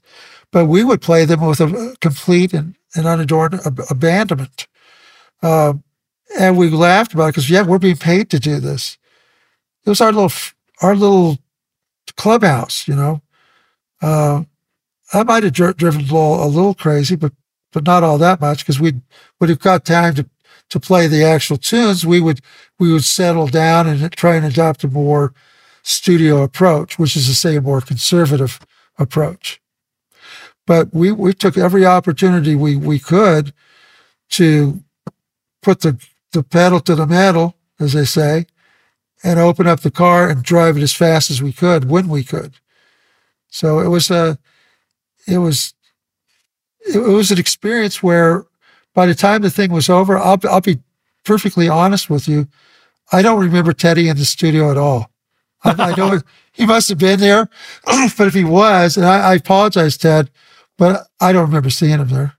[0.51, 3.59] but we would play them with a complete and, and unadorned
[3.89, 4.67] abandonment.
[5.41, 5.73] Uh,
[6.37, 8.97] and we laughed about it because yeah, we're being paid to do this.
[9.85, 10.31] It was our little
[10.81, 11.37] our little
[12.15, 13.21] clubhouse, you know.
[14.01, 14.43] Uh,
[15.13, 17.33] I might have dri- driven a little crazy, but
[17.71, 18.93] but not all that much because we
[19.39, 20.29] would have got time to
[20.69, 22.05] to play the actual tunes.
[22.05, 22.41] We would
[22.77, 25.33] we would settle down and try and adopt a more
[25.83, 28.59] studio approach, which is to say a more conservative
[28.97, 29.61] approach.
[30.67, 33.53] But we we took every opportunity we we could
[34.31, 34.83] to
[35.61, 35.99] put the
[36.31, 38.45] the pedal to the metal, as they say,
[39.23, 42.23] and open up the car and drive it as fast as we could when we
[42.23, 42.55] could.
[43.49, 44.37] So it was a,
[45.27, 45.73] it was,
[46.87, 48.45] it was an experience where
[48.93, 50.79] by the time the thing was over, I'll, I'll be
[51.25, 52.47] perfectly honest with you.
[53.11, 55.09] I don't remember Teddy in the studio at all.
[55.63, 57.49] I, I know he must have been there,
[57.85, 60.29] but if he was, and I, I apologize, Ted,
[60.77, 62.38] but I don't remember seeing him there.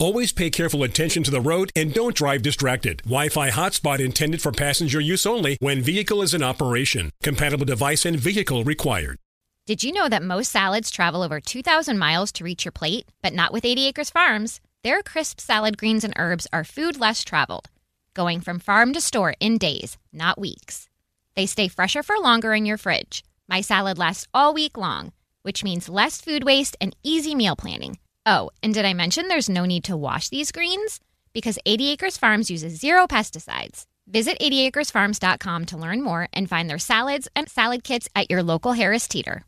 [0.00, 3.00] Always pay careful attention to the road and don't drive distracted.
[3.04, 7.12] Wi-Fi hotspot intended for passenger use only when vehicle is in operation.
[7.22, 9.18] Compatible device and vehicle required.
[9.66, 13.06] Did you know that most salads travel over 2,000 miles to reach your plate?
[13.22, 14.60] But not with 80 Acres Farms.
[14.82, 17.70] Their crisp salad greens and herbs are food less traveled,
[18.14, 20.88] going from farm to store in days, not weeks.
[21.36, 23.22] They stay fresher for longer in your fridge.
[23.48, 25.12] My salad lasts all week long,
[25.42, 27.98] which means less food waste and easy meal planning.
[28.26, 31.00] Oh, and did I mention there's no need to wash these greens?
[31.32, 33.84] Because 80 Acres Farms uses zero pesticides.
[34.06, 38.72] Visit 80acresfarms.com to learn more and find their salads and salad kits at your local
[38.72, 39.44] Harris Teeter.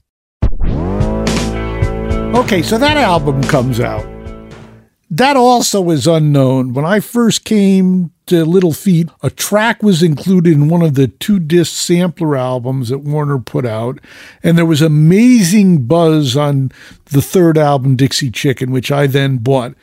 [2.36, 4.15] Okay, so that album comes out.
[5.08, 6.72] That also is unknown.
[6.72, 11.06] When I first came to Little Feat, a track was included in one of the
[11.06, 14.00] two disc sampler albums that Warner put out.
[14.42, 16.72] And there was amazing buzz on
[17.06, 19.74] the third album, Dixie Chicken, which I then bought.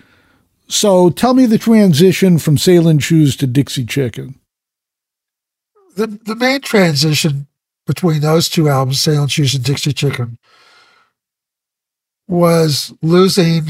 [0.68, 4.40] So tell me the transition from Sailin' Shoes to Dixie Chicken.
[5.96, 7.48] The, the main transition
[7.86, 10.38] between those two albums, Sailin' Shoes and Dixie Chicken,
[12.28, 13.68] was losing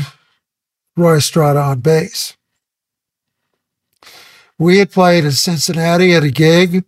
[0.95, 2.35] Roy Estrada on bass.
[4.57, 6.85] We had played in Cincinnati at a gig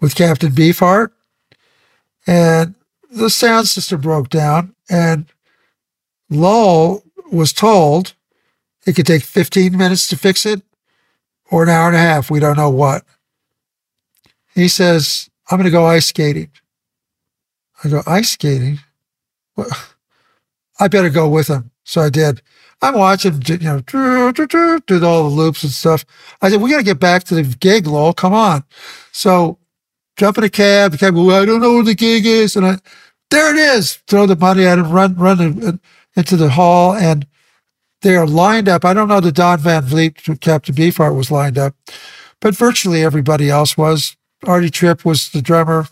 [0.00, 1.10] with Captain Beefheart,
[2.26, 2.74] and
[3.10, 5.26] the sound system broke down, and
[6.30, 8.14] Lowell was told
[8.86, 10.62] it could take 15 minutes to fix it
[11.50, 12.30] or an hour and a half.
[12.30, 13.04] We don't know what.
[14.54, 16.50] He says, I'm going to go ice skating.
[17.82, 18.78] I go, ice skating?
[19.56, 19.68] Well,
[20.80, 21.70] I better go with him.
[21.84, 22.42] So I did.
[22.82, 26.04] I'm watching, you know, do, do, do, all the loops and stuff.
[26.42, 28.12] I said, we got to get back to the gig, Lowell.
[28.12, 28.64] Come on.
[29.12, 29.58] So
[30.16, 30.92] jump in a cab.
[30.92, 32.54] The cab, well, I don't know where the gig is.
[32.54, 32.78] And I,
[33.30, 33.96] there it is.
[34.06, 35.80] Throw the money at him, run, run
[36.16, 36.94] into the hall.
[36.94, 37.26] And
[38.02, 38.84] they are lined up.
[38.84, 41.74] I don't know that Don Van Vliet, Captain Beefheart was lined up,
[42.40, 44.16] but virtually everybody else was.
[44.44, 45.88] Artie Tripp was the drummer.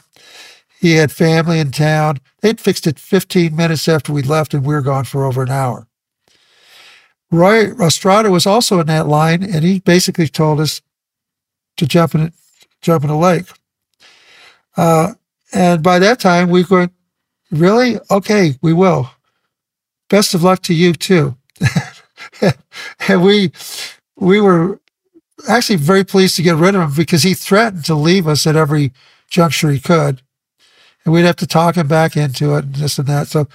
[0.79, 2.21] He had family in town.
[2.41, 5.51] They'd fixed it 15 minutes after we left, and we were gone for over an
[5.51, 5.89] hour.
[7.35, 10.81] Roy Estrada was also in that line, and he basically told us
[11.77, 12.33] to jump in,
[12.81, 13.47] jump in a lake.
[14.77, 15.15] Uh,
[15.53, 16.91] and by that time, we were
[17.51, 18.55] really okay.
[18.63, 19.11] We will.
[20.09, 21.37] Best of luck to you too.
[23.09, 23.53] and we
[24.17, 24.81] we were
[25.49, 28.57] actually very pleased to get rid of him because he threatened to leave us at
[28.57, 28.93] every
[29.31, 30.23] juncture he could
[31.05, 33.29] and we'd have to talk him back into it and this and that.
[33.29, 33.47] So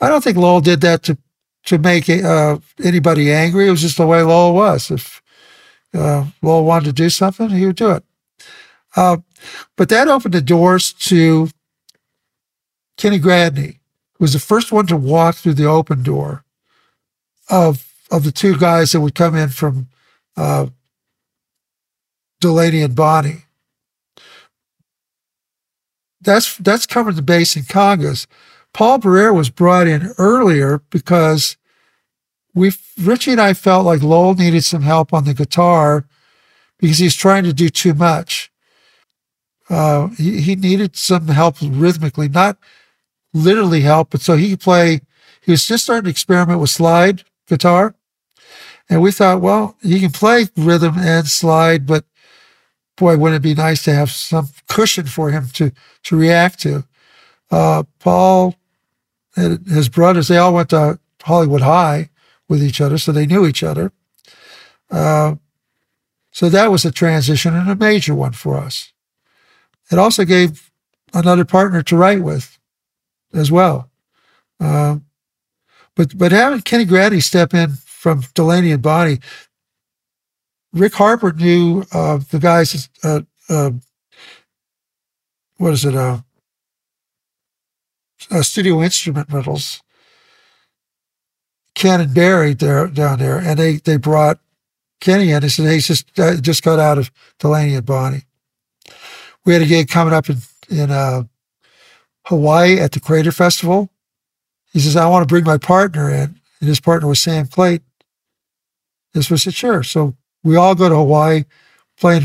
[0.00, 1.18] I don't think Lowell did that to
[1.66, 3.68] to make uh, anybody angry.
[3.68, 4.90] It was just the way Lowell was.
[4.90, 5.22] If
[5.94, 8.04] uh, Lowell wanted to do something, he would do it.
[8.96, 9.18] Uh,
[9.76, 11.50] but that opened the doors to
[12.96, 13.78] Kenny Gradney,
[14.14, 16.44] who was the first one to walk through the open door
[17.48, 19.88] of of the two guys that would come in from
[20.36, 20.66] uh,
[22.40, 23.46] Delaney and Bonnie
[26.26, 28.26] that's that's covered the bass in congas.
[28.76, 31.56] Paul Barrere was brought in earlier because
[32.54, 36.04] we Richie and I felt like Lowell needed some help on the guitar
[36.78, 38.52] because he's trying to do too much.
[39.70, 42.58] Uh, he, he needed some help rhythmically, not
[43.32, 45.00] literally help, but so he could play.
[45.40, 47.94] He was just starting to experiment with slide guitar.
[48.90, 52.04] And we thought, well, he can play rhythm and slide, but
[52.98, 55.72] boy, wouldn't it be nice to have some cushion for him to
[56.02, 56.84] to react to?
[57.50, 58.54] Uh, Paul
[59.36, 62.10] and his brothers, they all went to Hollywood High
[62.48, 63.92] with each other, so they knew each other.
[64.90, 65.36] Uh,
[66.30, 68.92] so that was a transition and a major one for us.
[69.90, 70.70] It also gave
[71.14, 72.58] another partner to write with
[73.32, 73.90] as well.
[74.60, 74.98] Uh,
[75.94, 79.20] but but having Kenny Gradney step in from Delaney and Bonnie,
[80.72, 82.88] Rick Harper knew uh, the guys.
[83.02, 83.70] Uh, uh,
[85.56, 86.22] what is it?
[88.30, 89.82] Uh, studio instrument rentals,
[91.76, 94.40] Ken and Barry there down there, and they they brought
[95.00, 95.42] Kenny in.
[95.42, 98.24] He said, "Hey, he's just uh, just got out of Delaney and Bonnie."
[99.44, 100.38] We had a gig coming up in
[100.68, 101.24] in uh,
[102.26, 103.90] Hawaii at the Crater Festival.
[104.72, 107.86] He says, "I want to bring my partner in," and his partner was Sam Clayton.
[109.14, 111.44] This was said, "Sure." So we all go to Hawaii,
[111.98, 112.24] playing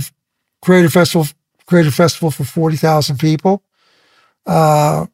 [0.62, 1.28] Crater Festival,
[1.66, 3.64] Crater Festival for forty thousand people.
[4.46, 5.06] Uh,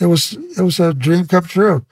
[0.00, 1.84] it was it was a dream come true.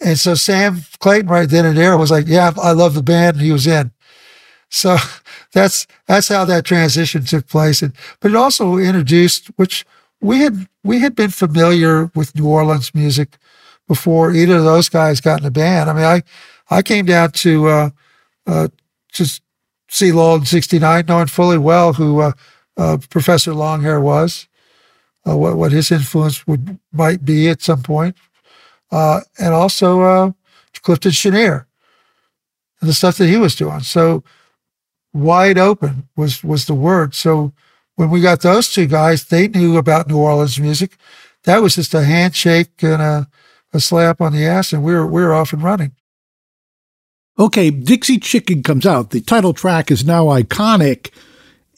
[0.00, 3.36] And so Sam Clayton right then and there was like, "Yeah, I love the band,"
[3.36, 3.90] and he was in.
[4.70, 4.96] So
[5.52, 7.82] that's that's how that transition took place.
[7.82, 9.84] And but it also introduced, which
[10.20, 13.36] we had we had been familiar with New Orleans music
[13.86, 15.90] before either of those guys got in the band.
[15.90, 16.22] I mean, I
[16.70, 17.90] I came down to uh,
[18.46, 18.68] uh,
[19.12, 19.42] just
[19.88, 22.32] see Lowell in '69, knowing fully well who uh,
[22.76, 24.47] uh, Professor Longhair was,
[25.26, 28.16] uh, what what his influence would might be at some point,
[28.90, 30.32] uh, and also uh,
[30.82, 31.66] Clifton Chenier
[32.80, 33.80] and the stuff that he was doing.
[33.80, 34.22] So
[35.12, 37.14] wide open was was the word.
[37.14, 37.52] So
[37.96, 40.96] when we got those two guys, they knew about New Orleans music.
[41.44, 43.28] That was just a handshake and a,
[43.72, 45.92] a slap on the ass, and we were we were off and running.
[47.38, 49.10] Okay, Dixie Chicken comes out.
[49.10, 51.10] The title track is now iconic,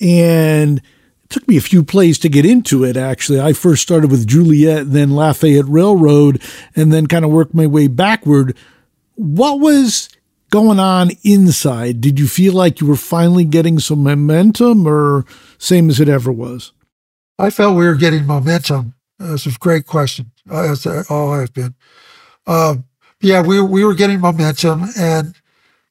[0.00, 0.80] and
[1.30, 2.96] took me a few plays to get into it.
[2.96, 6.42] Actually, I first started with Juliet, then Lafayette Railroad,
[6.76, 8.56] and then kind of worked my way backward.
[9.14, 10.08] What was
[10.50, 12.00] going on inside?
[12.00, 15.24] Did you feel like you were finally getting some momentum or
[15.58, 16.72] same as it ever was?
[17.38, 18.94] I felt we were getting momentum.
[19.18, 20.32] That's a great question.
[20.44, 21.74] That's all I've been.
[22.46, 22.76] Uh,
[23.20, 25.34] yeah, we, we were getting momentum and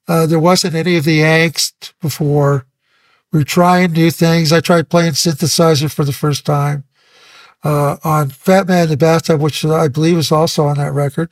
[0.08, 2.66] uh, there wasn't any of the angst before.
[3.32, 4.52] We were trying new things.
[4.52, 6.84] I tried playing synthesizer for the first time
[7.64, 11.32] uh, on Fat Man in the Bathtub, which I believe is also on that record.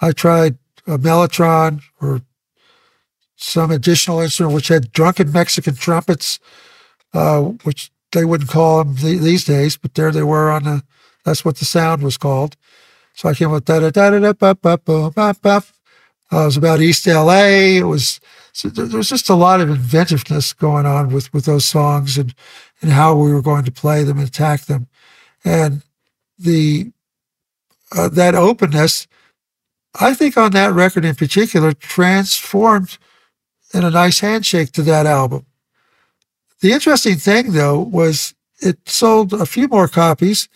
[0.00, 2.22] I tried a Mellotron or
[3.36, 6.38] some additional instrument which had drunken Mexican trumpets,
[7.12, 10.82] uh, which they wouldn't call them th- these days, but there they were on the.
[11.24, 12.56] That's what the sound was called.
[13.14, 14.78] So I came with da da da da da ba ba
[15.10, 15.62] ba ba
[16.32, 17.78] it was about East LA.
[17.78, 18.20] It was
[18.60, 22.34] so there was just a lot of inventiveness going on with with those songs and
[22.82, 24.86] and how we were going to play them and attack them,
[25.42, 25.82] and
[26.38, 26.92] the
[27.96, 29.06] uh, that openness.
[29.98, 32.98] I think on that record in particular transformed
[33.72, 35.46] in a nice handshake to that album.
[36.60, 40.50] The interesting thing, though, was it sold a few more copies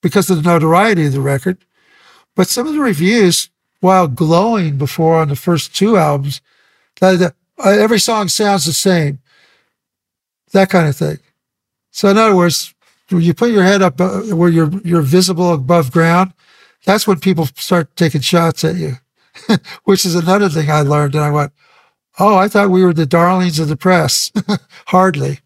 [0.00, 1.58] because of the notoriety of the record.
[2.36, 3.50] But some of the reviews,
[3.80, 6.40] while glowing before on the first two albums,
[7.02, 9.20] every song sounds the same,
[10.52, 11.18] that kind of thing.
[11.90, 12.74] So, in other words,
[13.10, 16.32] when you put your head up uh, where you're you're visible above ground,
[16.84, 18.94] that's when people start taking shots at you,
[19.84, 21.14] which is another thing I learned.
[21.14, 21.52] And I went,
[22.18, 24.30] Oh, I thought we were the darlings of the press.
[24.86, 25.40] Hardly.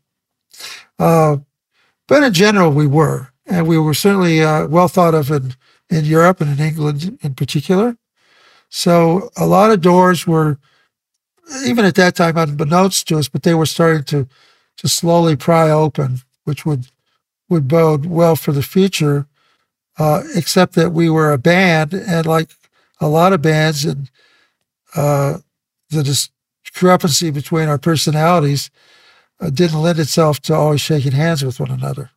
[0.98, 1.38] Uh,
[2.06, 3.28] but in general, we were.
[3.46, 5.54] And we were certainly uh, well thought of in,
[5.88, 7.96] in Europe and in England in particular.
[8.68, 10.58] So a lot of doors were,
[11.64, 14.28] even at that time, unbeknownst to us, but they were starting to,
[14.76, 16.88] to slowly pry open, which would,
[17.48, 19.26] would bode well for the future.
[19.98, 22.50] Uh, except that we were a band, and like
[23.00, 24.08] a lot of bands, and
[24.94, 25.38] uh,
[25.90, 28.70] the discrepancy between our personalities
[29.40, 32.10] uh, didn't lend itself to always shaking hands with one another.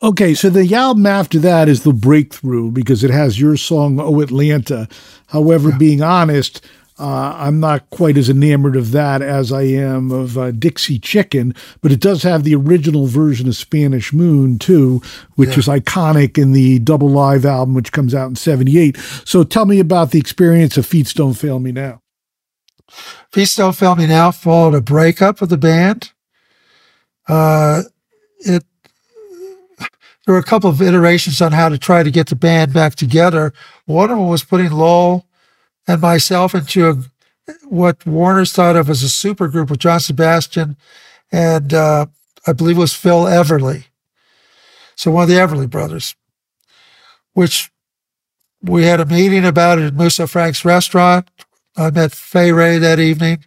[0.00, 4.20] Okay, so the album after that is the breakthrough because it has your song "Oh
[4.20, 4.88] Atlanta."
[5.26, 5.78] However, yeah.
[5.78, 6.64] being honest,
[6.98, 11.54] uh, I'm not quite as enamored of that as I am of uh, Dixie Chicken,
[11.80, 15.00] but it does have the original version of Spanish Moon too,
[15.36, 15.58] which yeah.
[15.58, 18.96] is iconic in the double live album, which comes out in '78.
[19.24, 22.02] So tell me about the experience of Feet Don't Fail Me Now.
[23.32, 26.12] Feet Don't Fail Me Now followed a breakup of the band.
[27.28, 27.82] Uh,
[28.40, 28.64] it
[30.28, 32.96] there were a couple of iterations on how to try to get the band back
[32.96, 33.54] together.
[33.86, 35.27] One of them was putting Lowell
[35.88, 40.76] and myself into a, what Warner's thought of as a super group with John Sebastian
[41.32, 42.06] and uh,
[42.46, 43.86] I believe it was Phil Everly.
[44.94, 46.14] So one of the Everly brothers,
[47.32, 47.70] which
[48.62, 51.30] we had a meeting about it at Musso Frank's restaurant.
[51.76, 53.44] I met Fay Wray that evening,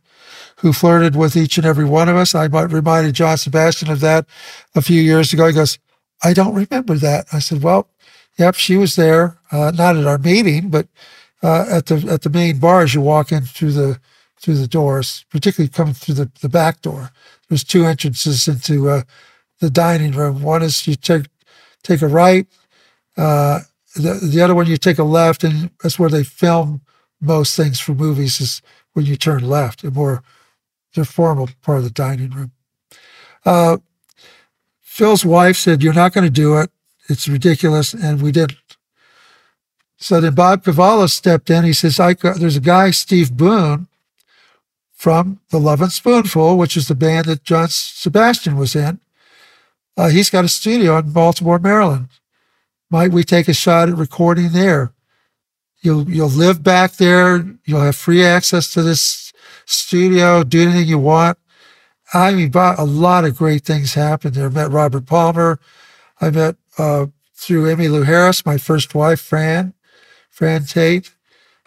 [0.58, 2.34] who flirted with each and every one of us.
[2.34, 4.26] I reminded John Sebastian of that
[4.74, 5.48] a few years ago.
[5.48, 5.78] He goes,
[6.24, 7.26] I don't remember that.
[7.34, 7.90] I said, Well,
[8.38, 10.88] yep, she was there, uh, not at our meeting, but
[11.44, 14.00] uh, at the at the main bar as you walk in through the
[14.40, 17.12] through the doors, particularly coming through the, the back door.
[17.50, 19.04] There's two entrances into uh,
[19.60, 20.44] the dining room.
[20.44, 21.28] One is you take
[21.84, 22.48] take a right,
[23.18, 23.62] Uh,
[23.96, 26.82] the, the other one, you take a left, and that's where they film
[27.22, 28.62] most things for movies, is
[28.94, 30.24] when you turn left, a more
[30.96, 32.52] the formal part of the dining room.
[33.46, 33.78] Uh,
[34.82, 36.72] Phil's wife said, You're not going to do it.
[37.10, 37.94] It's ridiculous.
[37.94, 38.58] And we didn't.
[40.02, 41.64] So then Bob Cavallo stepped in.
[41.64, 43.88] He says, I, There's a guy, Steve Boone,
[44.94, 49.00] from The Lovin' Spoonful, which is the band that John Sebastian was in.
[49.96, 52.08] Uh, he's got a studio in Baltimore, Maryland.
[52.90, 54.92] Might we take a shot at recording there?
[55.82, 57.46] You'll you'll live back there.
[57.66, 59.32] You'll have free access to this
[59.66, 60.44] studio.
[60.44, 61.38] Do anything you want.
[62.14, 64.48] I mean, a lot of great things happened there.
[64.48, 65.60] I met Robert Palmer.
[66.20, 69.74] I met uh, through Emmylou Harris, my first wife, Fran,
[70.32, 71.14] Fran Tate.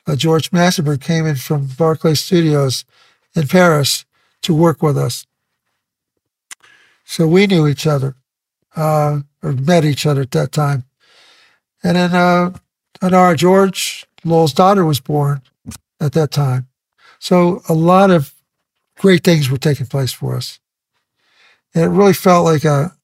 [0.07, 2.85] Uh, George Massenburg came in from Barclay Studios
[3.37, 4.05] in Paris
[4.43, 5.27] to work with us.
[7.05, 8.17] So we knew each other,
[8.75, 10.85] uh, or met each other at that time.
[11.83, 12.53] And then uh,
[13.01, 15.43] Inara George, Lowell's daughter, was born
[16.01, 16.69] at that time.
[17.19, 18.35] So a lot of
[18.99, 20.59] great things were taking place for us.
[21.75, 22.97] And it really felt like a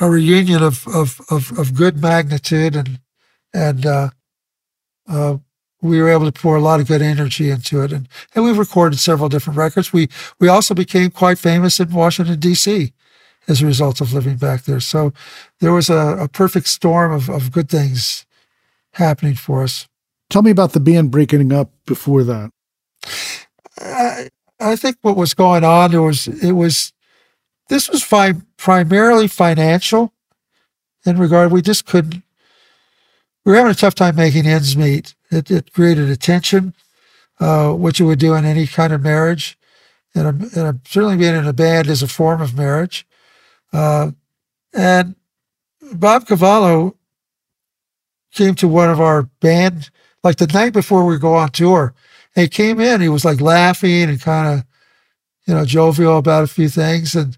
[0.00, 3.00] a reunion of of of, of good magnitude and
[3.56, 4.10] and uh,
[5.08, 5.38] uh,
[5.80, 8.58] we were able to pour a lot of good energy into it and and we've
[8.58, 9.92] recorded several different records.
[9.92, 10.08] We
[10.38, 12.92] we also became quite famous in Washington D.C.
[13.48, 14.80] as a result of living back there.
[14.80, 15.12] So
[15.60, 18.26] there was a, a perfect storm of, of good things
[18.92, 19.88] happening for us.
[20.28, 22.50] Tell me about the band breaking up before that.
[23.78, 24.28] I,
[24.58, 26.92] I think what was going on there was it was
[27.68, 30.12] this was fi- primarily financial
[31.04, 31.52] in regard.
[31.52, 32.22] We just couldn't.
[33.46, 35.14] We were having a tough time making ends meet.
[35.30, 36.74] It, it created a tension,
[37.40, 39.56] uh, which you would do in any kind of marriage,
[40.14, 43.06] and, and certainly being in a band is a form of marriage.
[43.72, 44.10] Uh,
[44.74, 45.14] and
[45.92, 46.96] Bob Cavallo
[48.32, 49.90] came to one of our band
[50.22, 51.94] like the night before we go on tour
[52.36, 54.66] he came in, he was like laughing and kind of,
[55.46, 57.14] you know, jovial about a few things.
[57.14, 57.36] And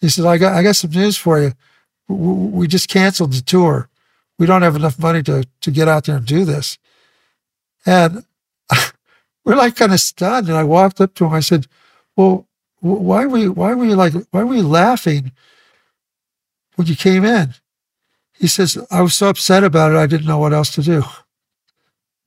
[0.00, 1.52] he said, I got, I got some news for you.
[2.08, 3.88] We just canceled the tour.
[4.38, 6.78] We don't have enough money to, to get out there and do this.
[7.84, 8.24] And
[9.44, 10.48] we're like kind of stunned.
[10.48, 11.32] And I walked up to him.
[11.32, 11.66] I said,
[12.16, 12.46] well,
[12.80, 15.32] why were you, why were you like, why were you laughing
[16.74, 17.54] when you came in?
[18.38, 19.96] He says, I was so upset about it.
[19.96, 21.02] I didn't know what else to do.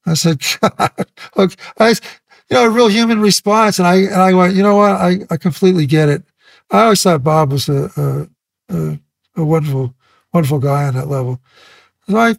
[0.05, 0.91] I said, God,
[1.35, 1.95] look, I, you
[2.51, 3.77] know, a real human response.
[3.77, 4.91] And I, and I went, you know what?
[4.91, 6.23] I, I completely get it.
[6.71, 8.99] I always thought Bob was a, a, a,
[9.37, 9.93] a wonderful,
[10.33, 11.39] wonderful guy on that level.
[12.09, 12.35] So I,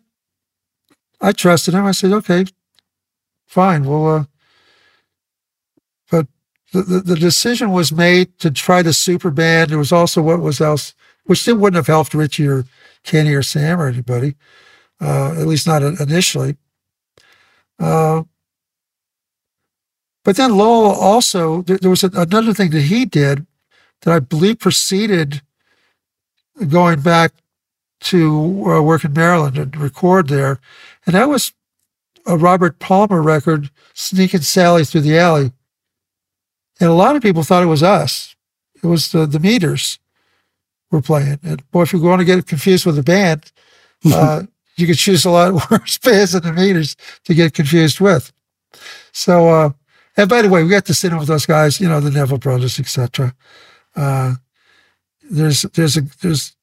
[1.20, 1.84] I trusted him.
[1.84, 2.44] I said, okay,
[3.46, 3.84] fine.
[3.84, 4.24] Well, uh,
[6.10, 6.26] but
[6.72, 9.70] the, the, the, decision was made to try the super band.
[9.70, 10.94] There was also what was else,
[11.24, 12.64] which still wouldn't have helped Richie or
[13.04, 14.34] Kenny or Sam or anybody,
[15.00, 16.56] uh, at least not initially.
[17.78, 18.24] Uh,
[20.24, 23.46] but then Lowell also, there, there was a, another thing that he did
[24.02, 25.42] that I believe preceded
[26.68, 27.32] going back
[28.00, 30.60] to uh, work in Maryland and record there.
[31.06, 31.52] And that was
[32.26, 35.52] a Robert Palmer record, Sneaking Sally Through the Alley.
[36.80, 38.34] And a lot of people thought it was us.
[38.82, 39.98] It was the, the meters
[40.90, 41.38] were playing.
[41.42, 43.52] And boy, if you're going to get confused with the band,
[44.06, 44.44] uh,
[44.76, 48.32] you could choose a lot worse bands than the meters to get confused with.
[49.12, 49.70] So, uh,
[50.16, 52.10] and by the way, we got to sit in with those guys, you know, the
[52.10, 53.34] Neville brothers, etc.
[53.94, 54.34] Uh,
[55.30, 56.56] there's, there's a, there's,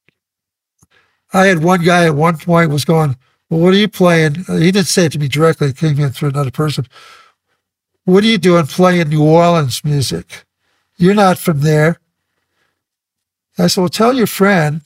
[1.34, 3.18] I had one guy at one point was going,
[3.50, 4.46] well, what are you playing?
[4.46, 5.70] He didn't say it to me directly.
[5.70, 6.88] It came in through another person.
[8.06, 10.46] What are you doing playing New Orleans music?
[10.98, 12.00] You're not from there.
[13.58, 14.82] I said, well, tell your friend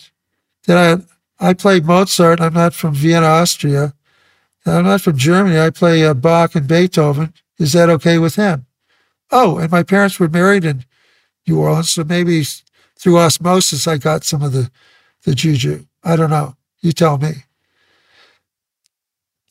[0.65, 1.05] that
[1.39, 2.41] I, I play Mozart.
[2.41, 3.93] I'm not from Vienna, Austria.
[4.65, 5.59] I'm not from Germany.
[5.59, 7.33] I play uh, Bach and Beethoven.
[7.57, 8.65] Is that okay with him?
[9.31, 10.85] Oh, and my parents were married in
[11.47, 12.43] New Orleans, so maybe
[12.97, 14.69] through osmosis I got some of the,
[15.23, 15.85] the juju.
[16.03, 16.55] I don't know.
[16.79, 17.31] You tell me.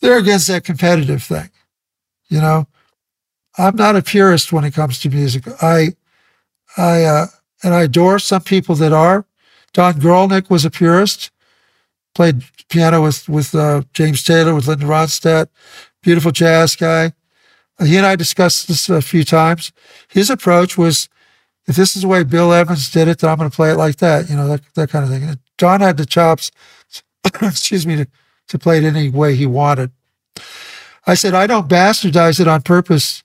[0.00, 1.50] They're against that competitive thing.
[2.28, 2.66] You know,
[3.58, 5.44] I'm not a purist when it comes to music.
[5.62, 5.94] I,
[6.76, 7.26] I, uh,
[7.62, 9.26] and I adore some people that are.
[9.72, 11.30] Don Grolnick was a purist
[12.14, 15.48] played piano with with uh, James Taylor, with Linda Ronstadt,
[16.02, 17.12] beautiful jazz guy.
[17.78, 19.72] Uh, he and I discussed this a few times.
[20.08, 21.08] His approach was,
[21.66, 23.76] if this is the way Bill Evans did it, then I'm going to play it
[23.76, 25.22] like that, you know, that, that kind of thing.
[25.24, 26.50] And Don had the chops,
[27.42, 28.06] excuse me, to,
[28.48, 29.92] to play it any way he wanted.
[31.06, 33.22] I said, I don't bastardize it on purpose,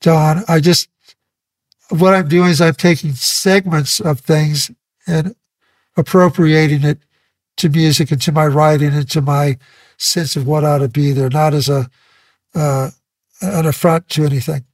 [0.00, 0.42] Don.
[0.48, 0.88] I just,
[1.90, 4.70] what I'm doing is I'm taking segments of things
[5.06, 5.36] and
[5.96, 6.98] appropriating it
[7.58, 9.58] to music and to my writing and to my
[9.96, 11.88] sense of what ought to be there, not as a
[12.54, 12.90] uh,
[13.40, 14.64] an affront to anything.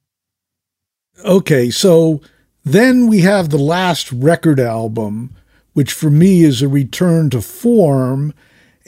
[1.24, 2.22] Okay, so
[2.64, 5.34] then we have the last record album,
[5.74, 8.32] which for me is a return to form,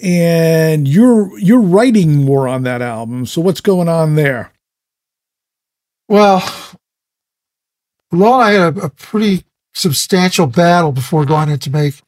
[0.03, 3.27] and you're you're writing more on that album.
[3.27, 4.53] So what's going on there?
[6.09, 6.43] Well,
[8.11, 9.45] and I had a, a pretty
[9.75, 12.01] substantial battle before going in to make.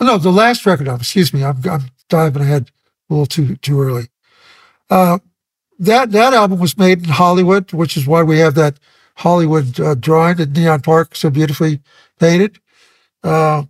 [0.00, 1.00] No, the last record album.
[1.00, 2.70] Excuse me, I'm, I'm diving ahead
[3.08, 4.08] a little too too early.
[4.90, 5.18] Uh,
[5.78, 8.78] that that album was made in Hollywood, which is why we have that
[9.16, 11.80] Hollywood uh, drawing at Neon Park so beautifully
[12.18, 12.58] painted.
[13.22, 13.64] Uh,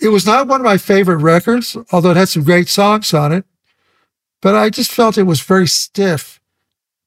[0.00, 3.32] it was not one of my favorite records, although it had some great songs on
[3.32, 3.44] it.
[4.42, 6.40] But I just felt it was very stiff,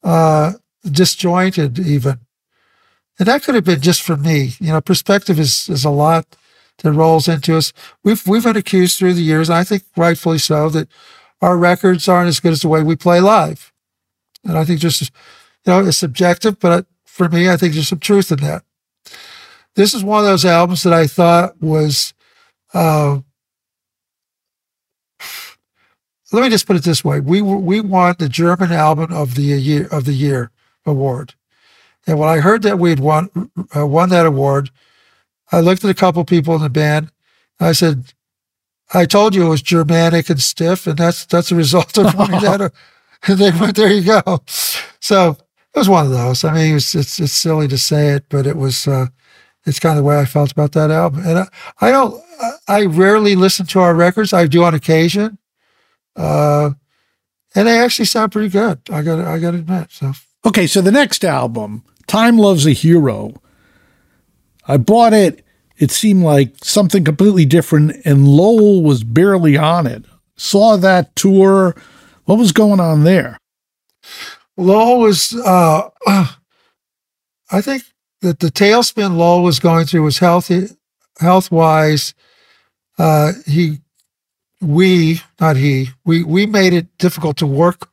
[0.04, 0.54] uh,
[0.84, 2.20] disjointed, even.
[3.20, 4.54] And that could have been just for me.
[4.60, 6.38] You know, perspective is is a lot
[6.80, 7.74] that rolls into us.
[8.04, 10.88] We've we've been accused through the years, and I think rightfully so, that
[11.42, 13.72] our records aren't as good as the way we play live.
[14.44, 15.08] And I think just you
[15.68, 18.64] know, it's subjective, but for me, I think there's some truth in that.
[19.76, 22.14] This is one of those albums that I thought was
[22.74, 23.20] uh,
[26.32, 29.42] let me just put it this way: we we won the German album of the
[29.42, 30.52] year of the year
[30.86, 31.34] award,
[32.06, 33.30] and when I heard that we had won
[33.76, 34.70] uh, won that award,
[35.52, 37.12] I looked at a couple people in the band.
[37.60, 38.14] and I said,
[38.94, 42.40] "I told you it was Germanic and stiff, and that's that's a result of winning
[42.42, 42.72] that."
[43.28, 44.44] And they went, "There you go."
[45.00, 45.38] So
[45.74, 46.44] it was one of those.
[46.44, 48.88] I mean, it was, it's it's silly to say it, but it was.
[48.88, 49.08] Uh,
[49.70, 51.26] it's kind of the way I felt about that album.
[51.26, 51.48] And I,
[51.80, 52.22] I don't.
[52.68, 54.34] I rarely listen to our records.
[54.34, 55.38] I do on occasion,
[56.16, 56.72] uh,
[57.54, 58.80] and they actually sound pretty good.
[58.92, 59.20] I got.
[59.20, 59.92] I got to admit.
[59.92, 60.14] So
[60.46, 60.68] okay.
[60.68, 63.42] So the next album, "Time Loves a Hero,"
[64.68, 65.46] I bought it.
[65.78, 70.04] It seemed like something completely different, and Lowell was barely on it.
[70.36, 71.76] Saw that tour.
[72.26, 73.38] What was going on there?
[74.58, 75.36] Lowell was.
[75.36, 75.90] Uh,
[77.52, 77.84] I think
[78.22, 80.68] that the tailspin Lowell was going through was healthy,
[81.20, 82.14] health wise.
[82.98, 83.80] Uh, he,
[84.62, 87.90] we, not he, we we made it difficult to work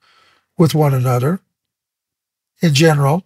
[0.58, 1.40] with one another.
[2.60, 3.24] In general,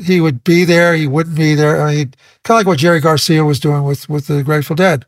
[0.00, 1.82] he would be there, he wouldn't be there.
[1.82, 5.06] I mean, kind of like what Jerry Garcia was doing with with the Grateful Dead.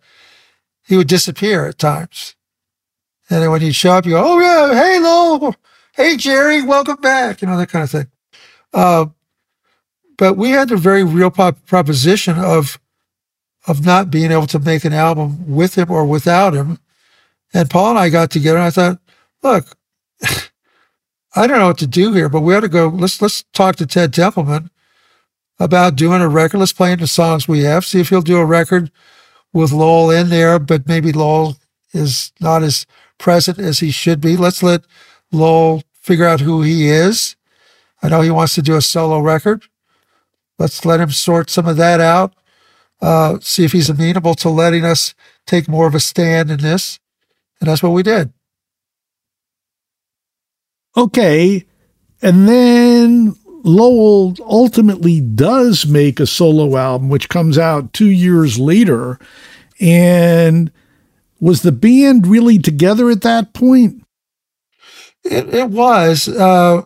[0.86, 2.36] He would disappear at times,
[3.30, 5.56] and then when he'd show up, you go, "Oh yeah, hey Lowell,
[5.94, 8.06] hey Jerry, welcome back," you know that kind of thing.
[8.72, 9.06] Uh,
[10.16, 12.78] but we had a very real pop- proposition of
[13.66, 16.78] of not being able to make an album with him or without him.
[17.54, 18.98] And Paul and I got together and I thought,
[19.42, 19.76] look,
[21.34, 23.76] I don't know what to do here, but we ought to go, let's let's talk
[23.76, 24.70] to Ted Templeman
[25.58, 26.58] about doing a record.
[26.58, 28.90] Let's play the songs we have, see if he'll do a record
[29.52, 31.56] with Lowell in there, but maybe Lowell
[31.92, 32.86] is not as
[33.18, 34.36] present as he should be.
[34.36, 34.82] Let's let
[35.32, 37.36] Lowell figure out who he is.
[38.02, 39.64] I know he wants to do a solo record.
[40.58, 42.34] Let's let him sort some of that out.
[43.00, 45.14] Uh, see if he's amenable to letting us
[45.46, 46.98] take more of a stand in this.
[47.60, 48.32] And that's what we did.
[50.96, 51.64] Okay.
[52.22, 59.18] And then Lowell ultimately does make a solo album, which comes out two years later.
[59.80, 60.70] And
[61.40, 64.06] was the band really together at that point?
[65.24, 66.28] It, it was.
[66.28, 66.82] Uh,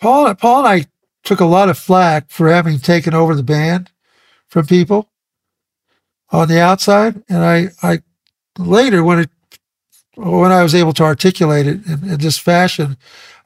[0.00, 0.86] Paul, Paul and I
[1.24, 3.90] took a lot of flack for having taken over the band
[4.46, 5.10] from people
[6.30, 7.22] on the outside.
[7.28, 8.00] And I, I
[8.58, 9.30] later when it,
[10.16, 12.96] when I was able to articulate it in, in this fashion,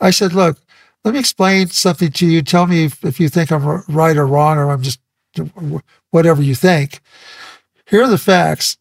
[0.01, 0.59] I said, look,
[1.05, 2.43] let me explain something to you.
[2.43, 5.01] Tell me if, if you think I'm right or wrong, or I'm just
[6.11, 7.01] whatever you think.
[7.87, 8.77] Here are the facts.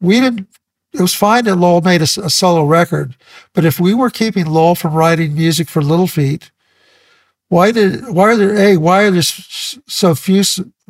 [0.00, 0.48] We didn't,
[0.92, 3.16] it was fine that Lowell made a, a solo record,
[3.54, 6.50] but if we were keeping Lowell from writing music for Little Feat,
[7.52, 10.42] why did why are there a why are there so few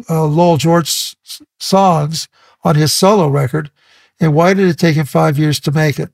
[0.08, 1.16] uh, Lowell George
[1.58, 2.28] songs
[2.62, 3.72] on his solo record,
[4.20, 6.10] and why did it take him five years to make it?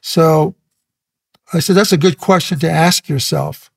[0.00, 0.56] So,
[1.52, 3.70] I said that's a good question to ask yourself.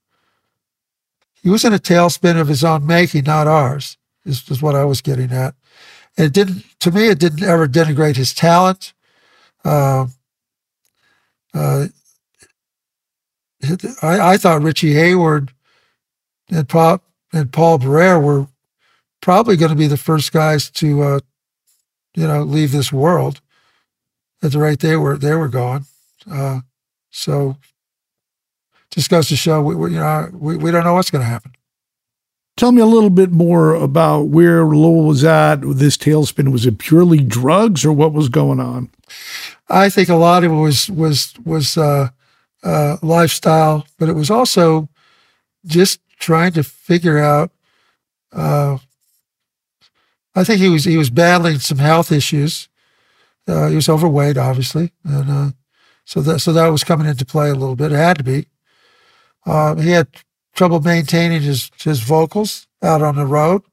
[1.44, 3.98] He was in a tailspin of his own making, not ours.
[4.26, 5.54] Is, is what I was getting at.
[6.18, 7.10] It didn't to me.
[7.10, 8.94] It didn't ever denigrate his talent.
[9.64, 10.08] Uh,
[11.54, 11.90] uh,
[14.02, 15.52] I, I thought Richie Hayward
[16.50, 17.04] and Pop
[17.34, 18.48] and Paul Barrere were
[19.22, 21.20] probably going to be the first guys to, uh,
[22.16, 23.42] you know, leave this world
[24.42, 25.86] at the rate they were they were going.
[26.30, 26.62] Uh,
[27.10, 27.58] so
[28.92, 31.30] just goes to show we, we you know we, we don't know what's going to
[31.30, 31.52] happen.
[32.56, 36.52] Tell me a little bit more about where Lowell was at this tailspin.
[36.52, 38.90] Was it purely drugs or what was going on?
[39.70, 42.10] I think a lot of it was was was uh,
[42.64, 44.90] uh, lifestyle, but it was also
[45.66, 47.52] just trying to figure out.
[48.32, 48.78] Uh,
[50.36, 52.70] I think he was he was battling some health issues.
[53.48, 55.52] Uh, he was overweight, obviously, and uh,
[56.06, 57.92] so that so that was coming into play a little bit.
[57.92, 58.48] It had to be.
[59.46, 60.08] Uh, he had
[60.54, 63.64] trouble maintaining his his vocals out on the road.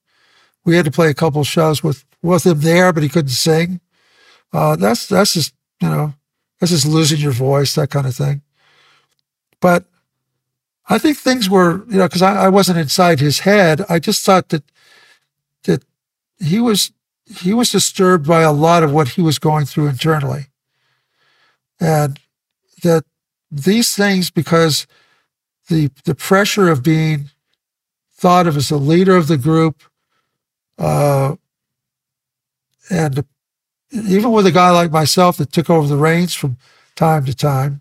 [0.64, 3.80] We had to play a couple shows with with him there, but he couldn't sing.
[4.52, 6.14] Uh, that's that's just you know
[6.60, 8.42] that's just losing your voice, that kind of thing.
[9.64, 9.86] But
[10.90, 13.80] I think things were you know because I, I wasn't inside his head.
[13.88, 14.62] I just thought that
[15.62, 15.82] that
[16.38, 16.92] he was
[17.24, 20.48] he was disturbed by a lot of what he was going through internally,
[21.80, 22.20] and
[22.82, 23.04] that
[23.50, 24.86] these things because
[25.70, 27.30] the the pressure of being
[28.12, 29.82] thought of as the leader of the group,
[30.76, 31.36] uh,
[32.90, 33.24] and
[33.90, 36.58] even with a guy like myself that took over the reins from
[36.96, 37.80] time to time,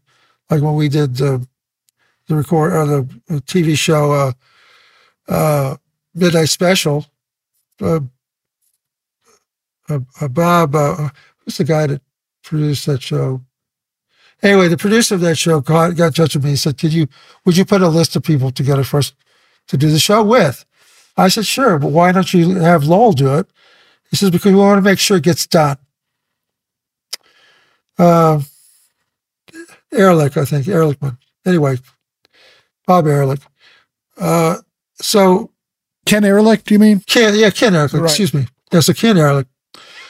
[0.49, 1.45] like when we did the
[2.27, 4.31] the record or the TV show uh,
[5.27, 5.77] uh,
[6.13, 7.05] Midnight Special.
[7.81, 7.99] Uh,
[9.89, 11.09] uh, uh Bob, uh,
[11.39, 12.01] who's the guy that
[12.43, 13.41] produced that show?
[14.41, 16.51] Anyway, the producer of that show got, got in touch with me.
[16.51, 17.07] He said, "Could you,
[17.45, 19.13] would you put a list of people together for us
[19.67, 20.65] to do the show with?"
[21.17, 23.47] I said, "Sure, but why don't you have Lowell do it?"
[24.09, 25.77] He says, "Because we want to make sure it gets done."
[27.97, 28.41] Uh,
[29.91, 31.17] Ehrlich, I think Ehrlichman.
[31.45, 31.77] Anyway,
[32.85, 33.41] Bob Ehrlich.
[34.17, 34.57] Uh,
[34.95, 35.51] so
[36.05, 37.01] Ken Ehrlich, do you mean?
[37.07, 37.93] Ken, yeah, Ken Ehrlich.
[37.93, 38.03] Right.
[38.03, 38.47] Excuse me.
[38.71, 39.47] Yeah, so Ken Ehrlich.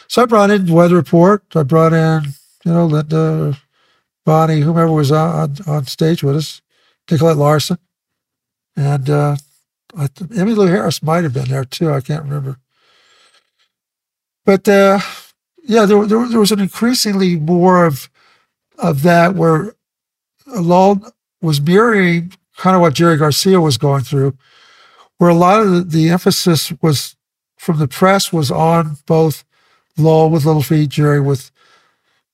[0.08, 1.44] So I brought in Weather Report.
[1.56, 2.34] I brought in,
[2.66, 3.58] you know, Linda
[4.26, 6.62] Bonnie, whomever was on, on stage with us,
[7.10, 7.78] Nicolette Larson.
[8.76, 9.36] And uh,
[9.96, 11.92] I th- Emmylou Harris might have been there too.
[11.92, 12.58] I can't remember.
[14.46, 15.00] But uh,
[15.64, 18.10] yeah, there, there, there was an increasingly more of
[18.80, 19.76] of that where
[20.48, 24.38] Lowell was mirroring kind of what Jerry Garcia was going through,
[25.18, 27.16] where a lot of the, emphasis was
[27.58, 29.44] from the press was on both
[29.98, 31.52] Lowell with Little Feat, Jerry with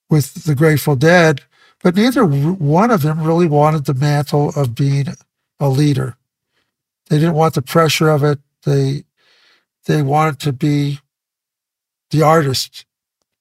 [0.10, 1.42] with the Grateful Dead,
[1.84, 5.06] but neither one of them really wanted the mantle of being
[5.60, 6.18] a leader.
[7.10, 8.40] They didn't want the pressure of it.
[8.64, 9.04] They
[9.86, 11.00] they wanted to be
[12.12, 12.86] the artist,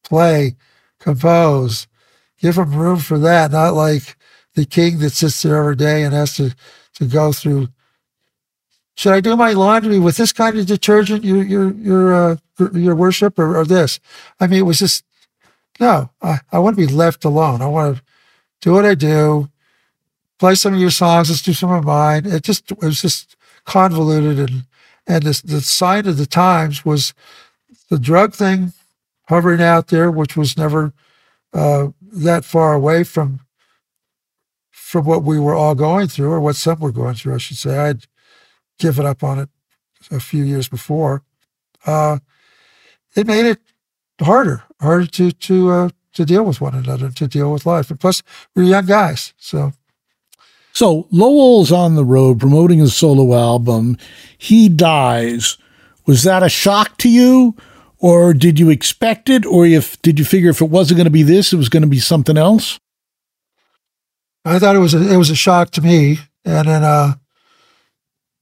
[0.05, 0.56] play,
[0.98, 1.86] compose,
[2.38, 4.16] give them room for that, not like
[4.59, 6.55] the king that sits there every day and has to
[6.94, 7.68] to go through.
[8.97, 12.36] Should I do my laundry with this kind of detergent, your your your uh,
[12.72, 14.01] your worship, or, or this?
[14.40, 15.05] I mean, it was just
[15.78, 16.10] no.
[16.20, 17.62] I, I want to be left alone.
[17.62, 18.02] I want to
[18.60, 19.48] do what I do,
[20.40, 22.26] play some of your songs, let's do some of mine.
[22.26, 24.64] It just it was just convoluted and
[25.06, 27.14] and the, the sign of the times was
[27.90, 28.72] the drug thing
[29.28, 30.93] hovering out there, which was never
[31.52, 33.40] uh, that far away from
[34.89, 37.59] from what we were all going through, or what some were going through, I should
[37.59, 37.77] say.
[37.77, 38.06] I'd
[38.78, 39.51] given up on it
[40.10, 41.23] a few years before.
[41.85, 42.20] Uh,
[43.15, 43.59] it made it
[44.19, 47.90] harder, harder to to uh, to deal with one another, to deal with life.
[47.90, 48.23] And plus,
[48.56, 49.73] we're young guys, so.
[50.73, 53.98] So Lowell's on the road promoting his solo album.
[54.39, 55.59] He dies.
[56.06, 57.55] Was that a shock to you,
[57.98, 61.10] or did you expect it, or if did you figure if it wasn't going to
[61.10, 62.78] be this, it was going to be something else?
[64.44, 67.15] I thought it was a, it was a shock to me, and then uh,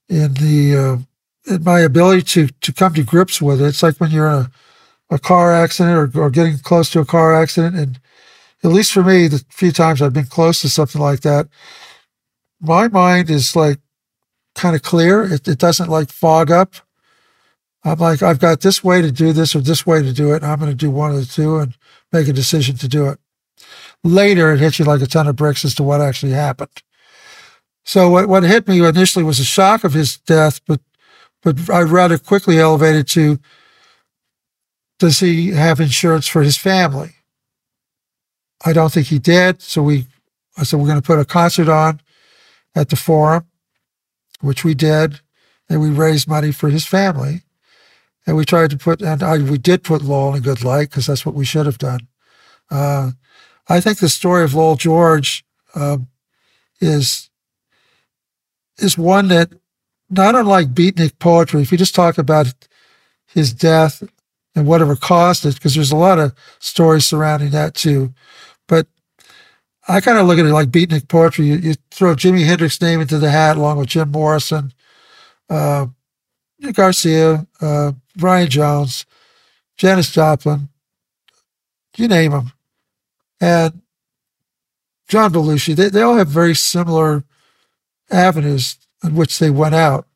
[0.09, 3.66] in the uh, in my ability to to come to grips with it.
[3.66, 4.51] It's like when you're in a
[5.10, 7.77] a car accident or, or getting close to a car accident.
[7.77, 8.01] And
[8.64, 11.48] at least for me, the few times I've been close to something like that,
[12.60, 13.78] my mind is like
[14.55, 15.23] kind of clear.
[15.23, 16.74] It, it doesn't like fog up.
[17.85, 20.43] I'm like, I've got this way to do this or this way to do it.
[20.43, 21.77] I'm going to do one of the two and
[22.12, 23.20] make a decision to do it.
[24.05, 26.82] Later, it hits you like a ton of bricks as to what actually happened.
[27.85, 30.81] So what, what hit me initially was a shock of his death, but
[31.43, 33.39] but I rather quickly elevated to
[34.98, 37.14] does he have insurance for his family?
[38.64, 39.62] I don't think he did.
[39.62, 40.06] So we,
[40.56, 42.01] I said, we're going to put a concert on
[42.74, 43.47] at the forum,
[44.40, 45.20] which we did.
[45.68, 47.43] And we raised money for his family.
[48.27, 51.06] And we tried to put, and I, we did put Lowell in good light because
[51.06, 52.09] that's what we should have done.
[52.70, 53.12] Uh,
[53.68, 55.44] I think the story of Lowell George
[55.74, 55.98] uh,
[56.80, 57.30] is
[58.78, 59.51] is one that,
[60.10, 62.52] not unlike beatnik poetry, if you just talk about
[63.26, 64.02] his death
[64.55, 68.12] and whatever caused it, because there's a lot of stories surrounding that too.
[68.68, 68.86] But
[69.88, 71.47] I kind of look at it like beatnik poetry.
[71.47, 74.72] You, you, throw Jimi Hendrix's name into the hat along with Jim Morrison,
[75.48, 75.86] uh,
[76.72, 79.06] Garcia, uh, Brian Jones,
[79.76, 80.68] Janis Joplin,
[81.97, 82.52] you name them,
[83.40, 83.82] and
[85.08, 85.74] John Belushi.
[85.74, 87.24] They, they all have very similar
[88.10, 90.06] avenues in which they went out,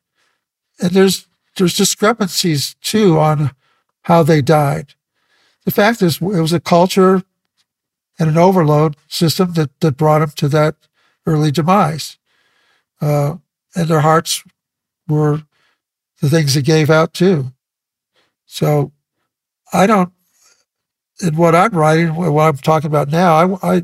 [0.81, 1.27] and there's
[1.57, 3.51] there's discrepancies too on
[4.03, 4.95] how they died.
[5.65, 7.23] The fact is, it was a culture
[8.19, 10.75] and an overload system that that brought them to that
[11.25, 12.17] early demise,
[13.01, 13.35] uh,
[13.75, 14.43] and their hearts
[15.07, 15.43] were
[16.21, 17.51] the things that gave out too.
[18.45, 18.91] So
[19.73, 20.11] I don't,
[21.21, 23.83] in what I'm writing, what I'm talking about now, I, I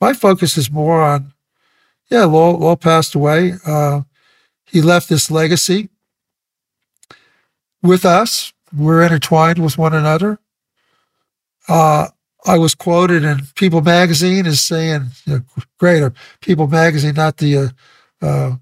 [0.00, 1.32] my focus is more on,
[2.10, 3.54] yeah, Lowell, Lowell passed away.
[3.66, 4.02] Uh,
[4.66, 5.88] he left this legacy
[7.82, 8.52] with us.
[8.76, 10.38] We're intertwined with one another.
[11.68, 12.08] Uh,
[12.44, 15.42] I was quoted in People magazine as saying, you know,
[15.78, 17.68] "Greater People magazine, not the, uh,
[18.22, 18.56] uh,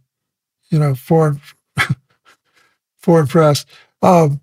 [0.70, 1.40] you know, foreign
[2.96, 3.66] foreign press,
[4.00, 4.40] um,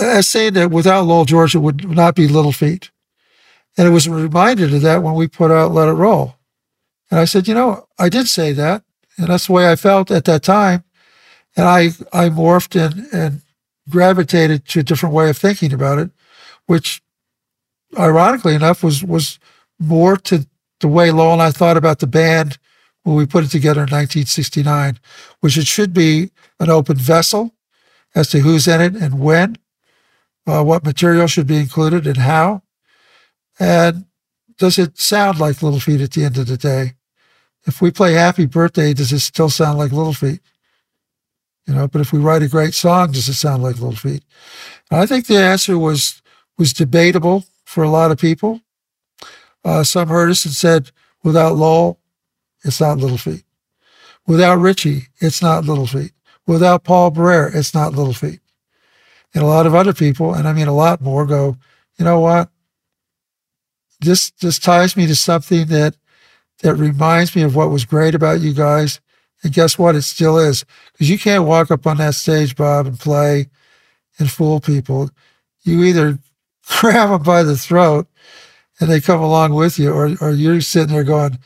[0.00, 2.91] as saying that without Lowell George, would not be Little Feat.
[3.76, 6.36] And it was reminded of that when we put out Let It Roll.
[7.10, 8.84] And I said, you know, I did say that.
[9.18, 10.84] And that's the way I felt at that time.
[11.56, 13.42] And I, I morphed and, and
[13.88, 16.10] gravitated to a different way of thinking about it,
[16.66, 17.02] which
[17.98, 19.38] ironically enough was, was
[19.78, 20.46] more to
[20.80, 22.58] the way Lowell and I thought about the band
[23.02, 24.98] when we put it together in 1969,
[25.40, 26.30] which it should be
[26.60, 27.54] an open vessel
[28.14, 29.56] as to who's in it and when,
[30.46, 32.62] uh, what material should be included and how.
[33.62, 34.06] And
[34.58, 36.94] does it sound like Little Feat at the end of the day?
[37.64, 40.40] If we play Happy Birthday, does it still sound like Little Feat?
[41.68, 44.24] You know, but if we write a great song, does it sound like Little Feat?
[44.90, 46.22] And I think the answer was
[46.58, 48.60] was debatable for a lot of people.
[49.64, 50.90] Uh, some heard us and said,
[51.22, 52.00] without Lowell,
[52.64, 53.44] it's not Little Feat.
[54.26, 56.10] Without Ritchie, it's not Little Feat.
[56.48, 58.40] Without Paul Barrere, it's not Little Feet.
[59.34, 61.56] And a lot of other people, and I mean a lot more, go,
[61.96, 62.51] you know what?
[64.02, 65.96] This this ties me to something that
[66.60, 69.00] that reminds me of what was great about you guys.
[69.42, 69.96] And guess what?
[69.96, 70.64] It still is.
[70.92, 73.48] Because you can't walk up on that stage, Bob, and play
[74.18, 75.10] and fool people.
[75.62, 76.18] You either
[76.80, 78.06] grab them by the throat
[78.78, 81.38] and they come along with you, or, or you're sitting there going,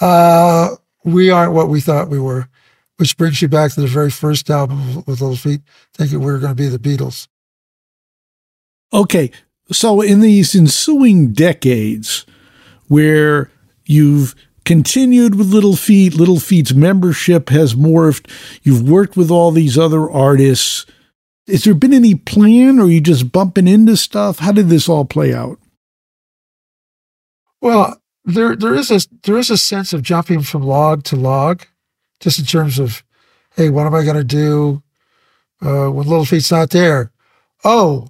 [0.00, 0.70] uh,
[1.04, 2.48] we aren't what we thought we were
[2.96, 5.62] which brings you back to the very first album with Little Feat,
[5.94, 7.28] thinking we were going to be the Beatles.
[8.92, 9.30] Okay,
[9.70, 12.26] so in these ensuing decades,
[12.88, 13.50] where
[13.86, 14.34] you've
[14.64, 18.30] continued with Little Feat, Little Feat's membership has morphed,
[18.62, 20.86] you've worked with all these other artists.
[21.46, 24.38] Has there been any plan, or you just bumping into stuff?
[24.38, 25.58] How did this all play out?
[27.60, 31.66] Well, there there is a there is a sense of jumping from log to log
[32.20, 33.02] just in terms of,
[33.56, 34.82] hey, what am I going to do
[35.60, 37.12] uh, when Little Feat's not there?
[37.64, 38.08] Oh,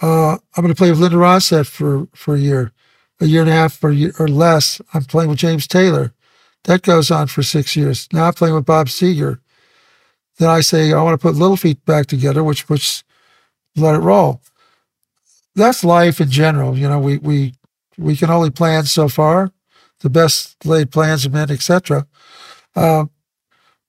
[0.00, 2.72] uh, I'm going to play with Linda Ronstadt for, for a year,
[3.20, 4.80] a year and a half or, or less.
[4.94, 6.12] I'm playing with James Taylor.
[6.64, 8.08] That goes on for six years.
[8.12, 9.40] Now I'm playing with Bob Seger.
[10.38, 13.02] Then I say, I want to put Little Feat back together, which puts
[13.76, 14.40] Let It Roll.
[15.54, 16.78] That's life in general.
[16.78, 17.54] You know, we, we,
[17.96, 19.52] we can only plan so far.
[20.00, 22.06] The best laid plans have been, etc.
[22.76, 23.06] Uh,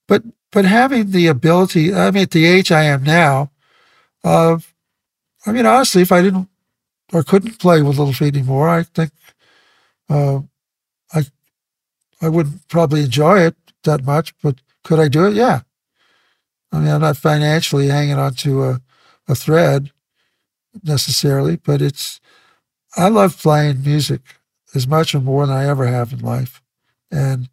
[0.08, 3.52] but but having the ability, I mean, at the age I am now,
[4.24, 4.74] of,
[5.46, 6.50] I mean, honestly, if I didn't
[7.14, 9.12] or couldn't play with Little Feat anymore, I think
[10.10, 10.42] uh,
[11.14, 11.24] I
[12.22, 14.34] I wouldn't probably enjoy it that much.
[14.42, 15.34] But could I do it?
[15.34, 15.62] Yeah.
[16.72, 18.82] I mean, I'm not financially hanging onto a,
[19.28, 19.92] a thread
[20.84, 22.20] necessarily, but it's
[22.96, 24.22] I love playing music
[24.76, 26.62] as much or more than I ever have in life,
[27.12, 27.50] and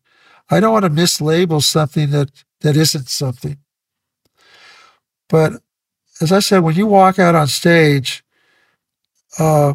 [0.50, 2.30] I don't want to mislabel something that
[2.60, 3.58] that isn't something.
[5.28, 5.62] But
[6.20, 8.24] as I said, when you walk out on stage
[9.38, 9.74] uh,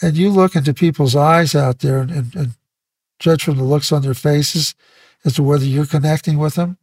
[0.00, 2.50] and you look into people's eyes out there and, and, and
[3.18, 4.74] judge from the looks on their faces
[5.24, 6.78] as to whether you're connecting with them,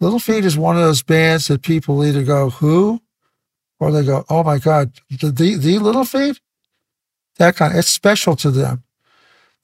[0.00, 3.02] Little Feat is one of those bands that people either go, who?
[3.80, 6.40] Or they go, oh my God, the, the, the Little Feat?
[7.36, 8.82] That kind of, it's special to them.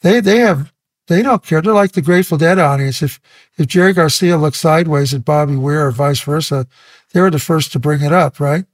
[0.02, 0.72] They, they have
[1.06, 1.60] they don't care.
[1.60, 3.02] They're like the Grateful Dead audience.
[3.02, 3.20] If
[3.58, 6.66] if Jerry Garcia looked sideways at Bobby Weir or vice versa,
[7.12, 8.64] they were the first to bring it up, right?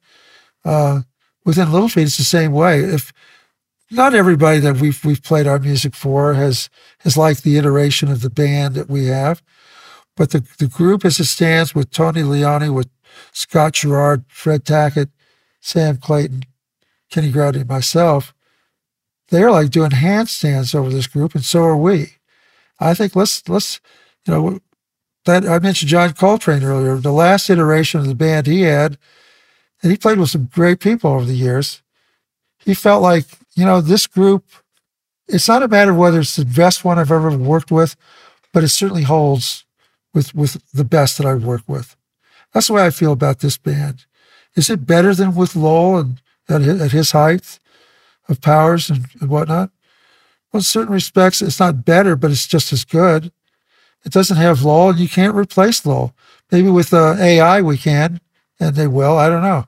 [0.65, 1.03] Uh,
[1.45, 2.81] within Little Feat, it's the same way.
[2.81, 3.13] If
[3.91, 6.71] not everybody that we've we've played our music for has
[7.01, 9.43] has liked the iteration of the band that we have,
[10.17, 12.89] but the the group as it stands with Tony Leone, with
[13.33, 15.11] Scott Sharrard, Fred Tackett,
[15.61, 16.45] Sam Clayton,
[17.11, 18.33] Kenny and myself,
[19.31, 22.20] they're like doing handstands over this group, and so are we.
[22.81, 23.81] I think let's let's
[24.27, 24.61] you know
[25.27, 26.97] that I mentioned John Coltrane earlier.
[26.97, 28.99] The last iteration of the band he had,
[29.83, 31.83] and he played with some great people over the years.
[32.59, 34.45] He felt like, you know, this group,
[35.29, 37.97] it's not a matter of whether it's the best one I've ever worked with,
[38.53, 39.65] but it certainly holds
[40.15, 41.97] with with the best that I've worked with.
[42.53, 44.07] That's the way I feel about this band.
[44.57, 47.61] Is it better than with Lowell and at his, at his height
[48.29, 49.71] of powers and, and whatnot?
[50.53, 53.33] Well, in certain respects, it's not better, but it's just as good.
[54.05, 56.15] It doesn't have Lowell, and you can't replace Lowell.
[56.51, 58.21] Maybe with uh, AI we can,
[58.59, 59.17] and they will.
[59.17, 59.67] I don't know.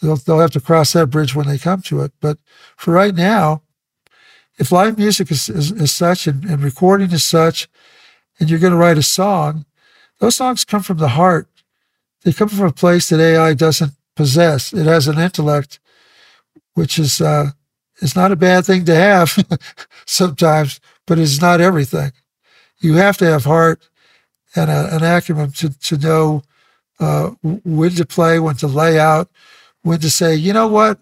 [0.00, 2.12] They'll, they'll have to cross that bridge when they come to it.
[2.20, 2.38] But
[2.76, 3.62] for right now,
[4.58, 7.68] if live music is, is, is such and, and recording is such,
[8.38, 9.64] and you're going to write a song,
[10.18, 11.48] those songs come from the heart.
[12.22, 14.72] They come from a place that AI doesn't possess.
[14.72, 15.80] It has an intellect,
[16.74, 17.50] which is uh,
[18.00, 19.36] is not a bad thing to have
[20.06, 22.12] sometimes, but it's not everything.
[22.80, 23.88] You have to have heart
[24.54, 26.42] and a, an acumen to to know
[27.00, 29.28] uh, when to play, when to lay out,
[29.82, 30.98] when to say, you know what,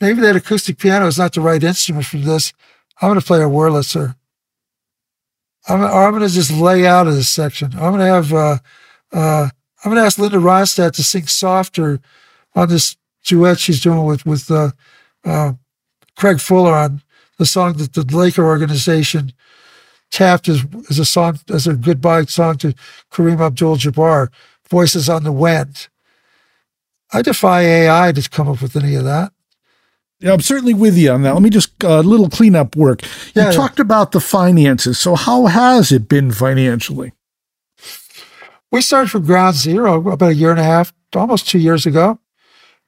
[0.00, 2.52] maybe that acoustic piano is not the right instrument for this.
[3.00, 4.16] I'm going to play a Wurlitzer.
[5.68, 7.72] I'm, I'm going to just lay out of this section.
[7.74, 8.58] I'm going to have, uh,
[9.12, 9.48] uh,
[9.84, 12.00] I'm going to ask Linda Ronstadt to sing softer
[12.54, 14.70] on this duet she's doing with with uh,
[15.24, 15.52] uh,
[16.20, 17.02] Craig Fuller on
[17.38, 19.32] the song that the Laker organization
[20.10, 22.74] tapped as, as a song as a goodbye song to
[23.10, 24.28] Kareem Abdul-Jabbar.
[24.68, 25.88] Voices on the Wind.
[27.10, 29.32] I defy AI to come up with any of that.
[30.20, 31.32] Yeah, I'm certainly with you on that.
[31.32, 33.02] Let me just a uh, little cleanup work.
[33.34, 33.84] You yeah, talked yeah.
[33.84, 34.98] about the finances.
[34.98, 37.14] So how has it been financially?
[38.70, 42.20] We started from ground zero about a year and a half, almost two years ago,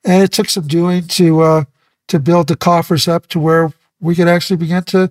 [0.04, 1.64] and it took some doing to uh,
[2.12, 5.10] to build the coffers up to where we could actually begin to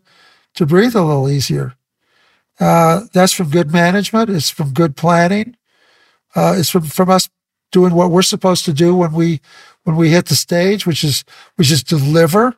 [0.54, 1.74] to breathe a little easier.
[2.60, 4.30] Uh, that's from good management.
[4.30, 5.58] It's from good planning.
[6.36, 7.28] Uh, it's from from us
[7.72, 9.42] doing what we're supposed to do when we
[9.84, 11.24] when we hit the stage, which is
[11.56, 12.56] which is deliver.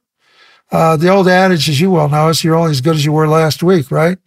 [0.73, 3.13] Uh, the old adage, as you well know, is you're only as good as you
[3.13, 4.17] were last week, right?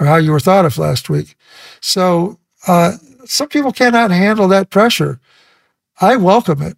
[0.00, 1.36] Or how you were thought of last week.
[1.80, 2.94] So uh,
[3.26, 5.20] some people cannot handle that pressure.
[6.00, 6.76] I welcome it.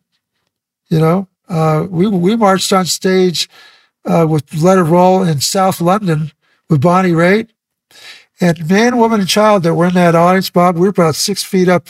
[0.91, 3.49] You know, uh, we we marched on stage
[4.05, 6.33] uh, with Let It Roll in South London
[6.69, 7.51] with Bonnie Raitt,
[8.41, 11.43] and man, woman, and child that were in that audience, Bob, we were about six
[11.43, 11.89] feet up,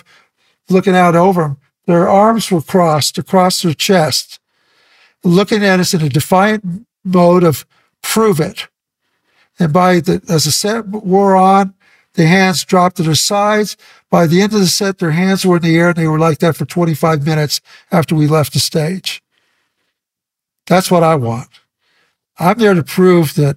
[0.68, 1.58] looking out over them
[1.88, 4.38] their arms were crossed across their chest,
[5.24, 7.64] looking at us in a defiant mode of
[8.02, 8.68] prove it.
[9.58, 11.72] And by the, as the set wore on,
[12.12, 13.78] the hands dropped to their sides.
[14.10, 16.18] By the end of the set, their hands were in the air and they were
[16.18, 19.22] like that for 25 minutes after we left the stage.
[20.68, 21.48] That's what I want.
[22.38, 23.56] I'm there to prove that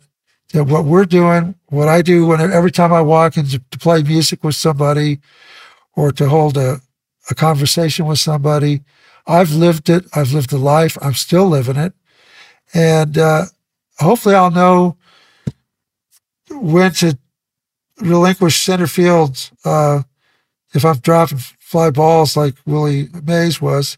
[0.54, 3.80] that what we're doing, what I do when every time I walk in to, to
[3.80, 5.20] play music with somebody
[5.96, 6.82] or to hold a,
[7.30, 8.82] a conversation with somebody.
[9.26, 10.06] I've lived it.
[10.14, 10.98] I've lived the life.
[11.02, 11.94] I'm still living it.
[12.74, 13.46] And uh,
[14.00, 14.98] hopefully I'll know
[16.50, 17.18] when to
[18.02, 20.04] relinquish center field uh,
[20.74, 23.98] if I'm dropping fly balls like Willie Mays was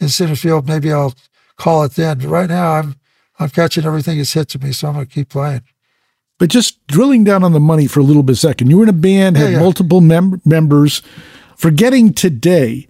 [0.00, 0.68] in center field.
[0.68, 1.14] Maybe I'll
[1.58, 2.18] call it then.
[2.18, 2.96] But right now, I'm
[3.38, 5.62] I'm catching everything that's hit to me, so I'm going to keep playing.
[6.38, 8.88] But just drilling down on the money for a little bit second, you were in
[8.88, 9.58] a band, had yeah.
[9.58, 11.02] multiple mem- members
[11.56, 12.88] forgetting today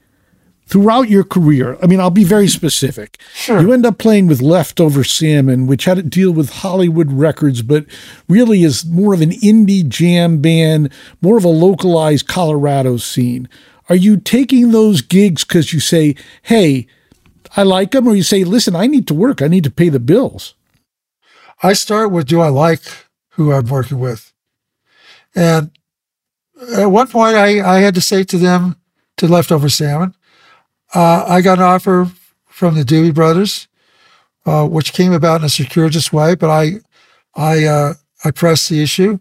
[0.69, 3.19] throughout your career, I mean, I'll be very specific.
[3.32, 3.61] Sure.
[3.61, 7.86] You end up playing with Leftover Salmon, which had to deal with Hollywood records, but
[8.28, 10.93] really is more of an indie jam band,
[11.23, 13.49] more of a localized Colorado scene.
[13.89, 16.86] Are you taking those gigs because you say, hey,
[17.56, 19.88] I like them, or you say, listen, I need to work, I need to pay
[19.88, 20.54] the bills?
[21.62, 22.80] I start with, do I like
[23.30, 24.32] who I'm working with?
[25.34, 25.70] And
[26.76, 28.76] at one point, I, I had to say to them,
[29.16, 30.14] to Leftover Salmon,
[30.94, 32.10] uh, I got an offer
[32.46, 33.66] from the Doobie Brothers,
[34.46, 36.80] uh, which came about in a circuitous way, but I,
[37.34, 37.94] I, uh,
[38.24, 39.18] I pressed the issue,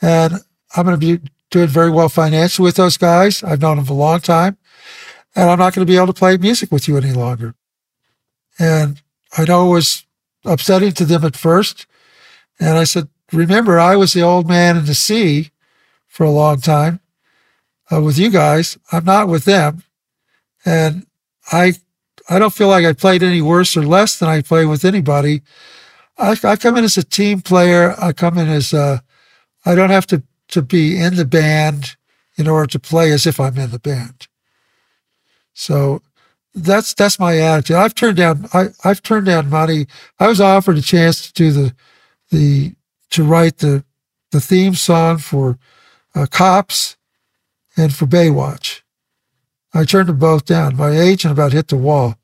[0.00, 0.34] and
[0.74, 3.42] I'm going to be doing very well financially with those guys.
[3.42, 4.56] I've known them for a long time,
[5.38, 7.54] and I'm not going to be able to play music with you any longer.
[8.58, 9.00] And
[9.38, 10.06] I know it was
[10.44, 11.86] upsetting to them at first,
[12.60, 15.52] and I said, "Remember, I was the old man in the sea."
[16.18, 16.98] for a long time
[17.92, 18.76] uh, with you guys.
[18.90, 19.84] I'm not with them,
[20.64, 21.06] and
[21.52, 21.74] I
[22.28, 25.42] I don't feel like I played any worse or less than I play with anybody.
[26.18, 27.94] I, I come in as a team player.
[27.98, 29.02] I come in as a,
[29.64, 31.96] I don't have to to be in the band
[32.36, 34.26] in order to play as if I'm in the band.
[35.58, 36.02] So
[36.54, 37.76] that's that's my attitude.
[37.76, 39.86] I've turned down I, I've turned down money.
[40.20, 41.74] I was offered a chance to do the
[42.30, 42.74] the
[43.10, 43.84] to write the
[44.30, 45.58] the theme song for
[46.14, 46.96] uh, Cops
[47.76, 48.82] and for Baywatch.
[49.74, 50.76] I turned them both down.
[50.76, 52.14] My agent about hit the wall.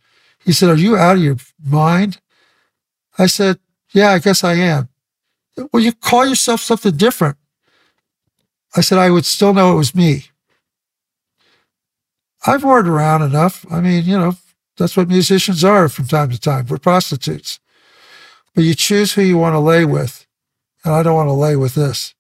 [0.45, 2.21] He said, Are you out of your mind?
[3.19, 3.59] I said,
[3.93, 4.89] Yeah, I guess I am.
[5.73, 7.37] Well, you call yourself something different.
[8.77, 10.27] I said, I would still know it was me.
[12.47, 13.65] I've worked around enough.
[13.71, 14.37] I mean, you know,
[14.77, 16.67] that's what musicians are from time to time.
[16.67, 17.59] We're prostitutes.
[18.55, 20.27] But you choose who you want to lay with.
[20.85, 22.15] And I don't want to lay with this.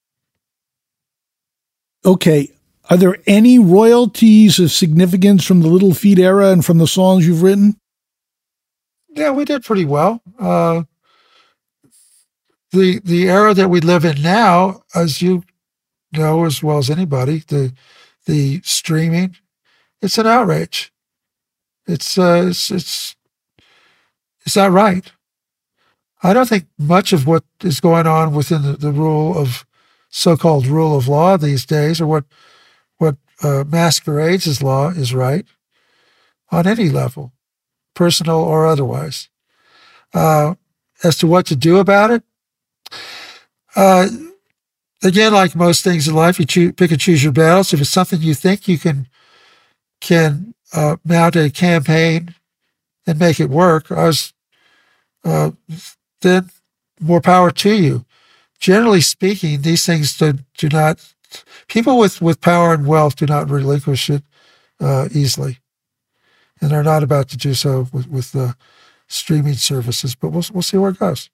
[2.05, 2.51] Okay.
[2.90, 7.26] Are there any royalties of significance from the Little Feat era and from the songs
[7.26, 7.78] you've written?
[9.10, 10.20] Yeah, we did pretty well.
[10.38, 10.82] Uh,
[12.72, 15.44] the the era that we live in now, as you
[16.12, 17.72] know as well as anybody, the
[18.26, 19.36] the streaming,
[20.05, 20.93] it's an outrage.
[21.86, 23.16] It's uh, it's it's
[24.44, 25.10] it's not right.
[26.22, 29.66] I don't think much of what is going on within the, the rule of
[30.09, 32.24] so-called rule of law these days, or what
[32.98, 35.47] what uh, masquerades as law, is right
[36.51, 37.32] on any level,
[37.94, 39.28] personal or otherwise.
[40.12, 40.55] Uh,
[41.02, 42.22] as to what to do about it,
[43.74, 44.09] uh,
[45.02, 47.72] again, like most things in life, you choose, pick and choose your battles.
[47.72, 49.09] If it's something you think you can
[50.05, 52.35] can uh, mount a campaign
[53.06, 54.35] and make it work, I was
[55.24, 55.52] uh,
[56.20, 56.51] then
[57.01, 58.05] more power to you.
[58.60, 61.14] Generally speaking, these things do, do not.
[61.68, 64.22] People with with power and wealth do not relinquish it
[64.78, 65.59] uh, easily,
[66.60, 68.56] and they're not about to do so with with the
[69.09, 70.14] streaming services.
[70.14, 71.31] But we'll we'll see where it goes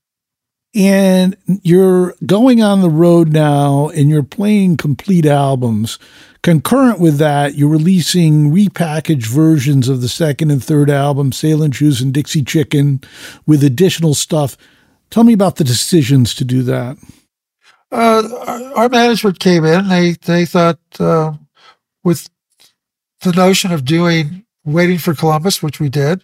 [0.74, 5.98] and you're going on the road now and you're playing complete albums.
[6.42, 12.00] Concurrent with that, you're releasing repackaged versions of the second and third album, Sailin' Shoes
[12.00, 13.00] and Dixie Chicken,
[13.46, 14.56] with additional stuff.
[15.10, 16.96] Tell me about the decisions to do that.
[17.92, 19.88] Uh, our management came in.
[19.88, 21.32] They they thought uh,
[22.04, 22.30] with
[23.22, 26.22] the notion of doing Waiting for Columbus, which we did,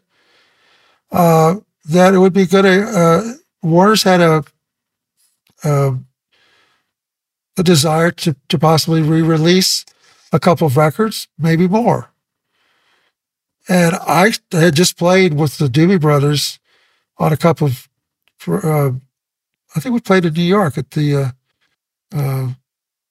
[1.11, 1.57] uh,
[1.87, 2.65] that it would be good.
[3.67, 4.45] Warner's had a
[5.65, 5.97] a,
[7.57, 9.85] a desire to, to possibly re-release
[10.33, 12.11] a couple of records, maybe more.
[13.69, 16.59] And I had just played with the Doobie Brothers
[17.19, 17.89] on a couple of,
[18.39, 18.93] for, uh,
[19.75, 21.31] I think we played in New York at the, uh,
[22.15, 22.49] uh,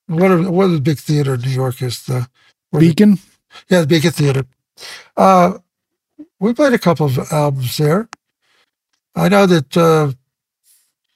[0.07, 2.05] what, are, what the big theater in New York is?
[2.05, 2.27] The
[2.77, 3.15] Beacon?
[3.15, 3.21] The,
[3.69, 4.45] yeah, the Beacon Theater.
[5.17, 5.57] Uh,
[6.39, 8.07] we played a couple of albums there.
[9.15, 10.11] I know that uh,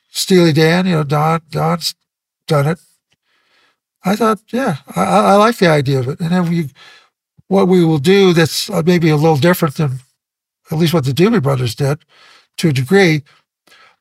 [0.09, 1.95] Steely Dan, you know, Don, Don's
[2.47, 2.79] done it.
[4.03, 6.19] I thought, yeah, I, I like the idea of it.
[6.19, 6.69] And then we,
[7.47, 9.99] what we will do that's uh, maybe a little different than
[10.71, 11.99] at least what the Doobie Brothers did
[12.57, 13.23] to a degree.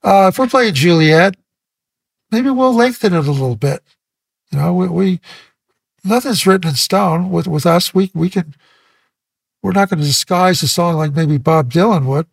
[0.02, 1.36] Uh, if we're playing Juliet,
[2.30, 3.82] maybe we'll lengthen it a little bit.
[4.50, 5.20] You know, we, we
[6.04, 7.94] nothing's written in stone with, with us.
[7.94, 8.54] We, we can,
[9.62, 12.26] we're not going to disguise the song like maybe Bob Dylan would.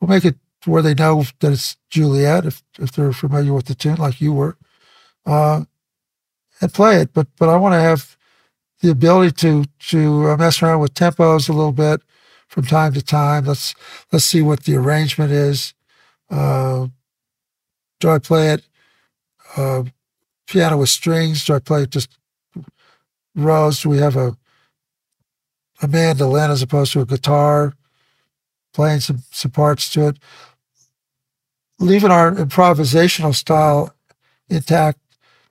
[0.00, 3.74] We'll make it where they know that it's Juliet if if they're familiar with the
[3.74, 4.56] tune like you were,
[5.26, 5.64] uh,
[6.60, 7.12] and play it.
[7.12, 8.16] But but I want to have
[8.80, 12.00] the ability to to uh, mess around with tempos a little bit
[12.48, 13.44] from time to time.
[13.44, 13.74] Let's
[14.12, 15.74] let's see what the arrangement is.
[16.30, 16.88] Uh,
[18.00, 18.64] do I play it
[19.56, 19.84] uh,
[20.46, 21.44] piano with strings?
[21.44, 22.10] Do I play it just
[23.34, 23.82] Rhodes?
[23.82, 24.36] Do we have a
[25.80, 27.74] a mandolin as opposed to a guitar?
[28.74, 30.18] Playing some some parts to it
[31.78, 33.94] leaving our improvisational style
[34.48, 34.98] intact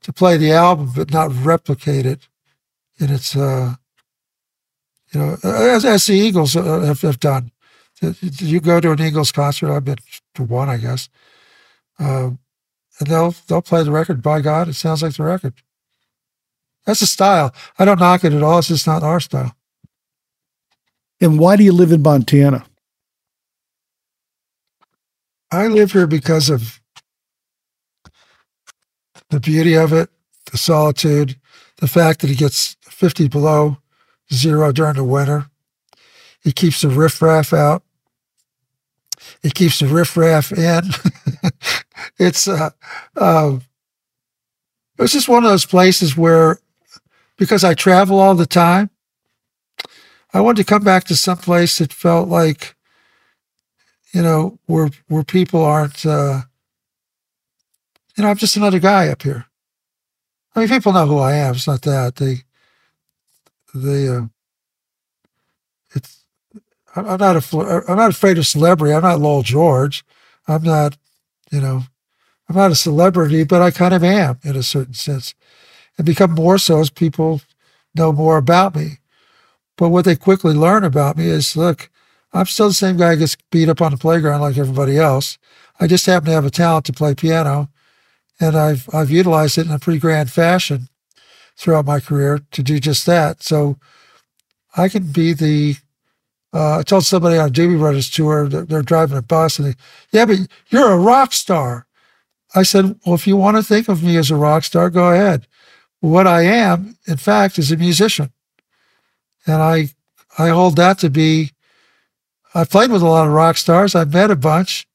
[0.02, 2.28] to play the album, but not replicate it
[3.00, 3.76] in its, uh,
[5.14, 7.52] you know, as, as the Eagles uh, have, have, done.
[8.22, 9.98] You go to an Eagles concert, I've been
[10.36, 11.10] to one, I guess,
[12.00, 12.32] uh,
[13.00, 14.22] and they'll they'll play the record.
[14.22, 15.54] By God, it sounds like the record.
[16.86, 17.54] That's a style.
[17.78, 18.60] I don't knock it at all.
[18.60, 19.56] It's just not our style.
[21.20, 22.66] And why do you live in Montana?
[25.52, 26.82] I live here because of
[29.30, 30.10] the beauty of it,
[30.52, 31.40] the solitude,
[31.78, 33.78] the fact that it gets 50 below
[34.34, 35.50] zero during the winter.
[36.44, 37.84] It keeps the riffraff out.
[39.44, 40.84] It keeps the riffraff in.
[42.20, 42.70] it's uh,
[43.16, 43.60] uh,
[45.00, 46.60] just one of those places where,
[47.38, 48.90] because I travel all the time,
[50.34, 52.77] I wanted to come back to some place that felt like
[54.14, 56.42] you know, where where people aren't, uh,
[58.16, 59.46] you know, I'm just another guy up here.
[60.56, 61.56] I mean, people know who I am.
[61.56, 62.44] It's not that they,
[63.76, 64.24] they, uh,
[65.96, 66.24] it's.
[66.96, 68.94] I'm not a, I'm not afraid of celebrity.
[68.94, 70.04] I'm not Lowell George.
[70.48, 70.98] I'm not,
[71.52, 71.84] you know,
[72.50, 75.36] I'm not a celebrity, but I kind of am in a certain sense,
[75.98, 77.42] and become more so as people
[77.94, 79.00] know more about me.
[79.78, 81.90] But what they quickly learn about me is, look,
[82.38, 85.38] I'm still the same guy who gets beat up on the playground like everybody else.
[85.80, 87.70] I just happen to have a talent to play piano,
[88.40, 90.90] and I've I've utilized it in a pretty grand fashion
[91.58, 93.44] throughout my career to do just that.
[93.44, 93.78] So
[94.76, 95.76] I can be the.
[96.54, 99.68] Uh, I told somebody on a Doobie Brothers tour that they're driving a bus, and
[99.68, 99.76] they,
[100.12, 100.38] yeah, but
[100.70, 101.86] you're a rock star.
[102.56, 105.12] I said, well, if you want to think of me as a rock star, go
[105.12, 105.46] ahead.
[106.00, 108.32] What I am, in fact, is a musician,
[109.46, 109.90] and I
[110.38, 111.52] I hold that to be.
[112.58, 113.94] I've played with a lot of rock stars.
[113.94, 114.88] I've met a bunch,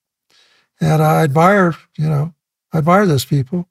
[0.81, 2.35] and I admire, you know,
[2.73, 3.69] I admire those people.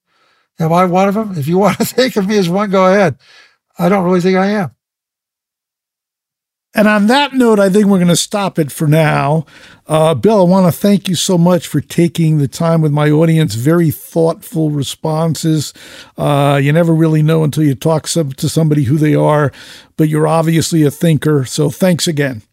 [0.60, 1.38] Am I one of them?
[1.38, 3.18] If you want to think of me as one, go ahead.
[3.78, 4.72] I don't really think I am.
[6.74, 9.46] And on that note, I think we're going to stop it for now.
[9.88, 13.12] Uh, Bill, I want to thank you so much for taking the time with my
[13.12, 13.56] audience.
[13.56, 15.74] Very thoughtful responses.
[16.18, 19.52] Uh, you never really know until you talk some, to somebody who they are,
[19.98, 21.44] but you're obviously a thinker.
[21.44, 22.44] So thanks again.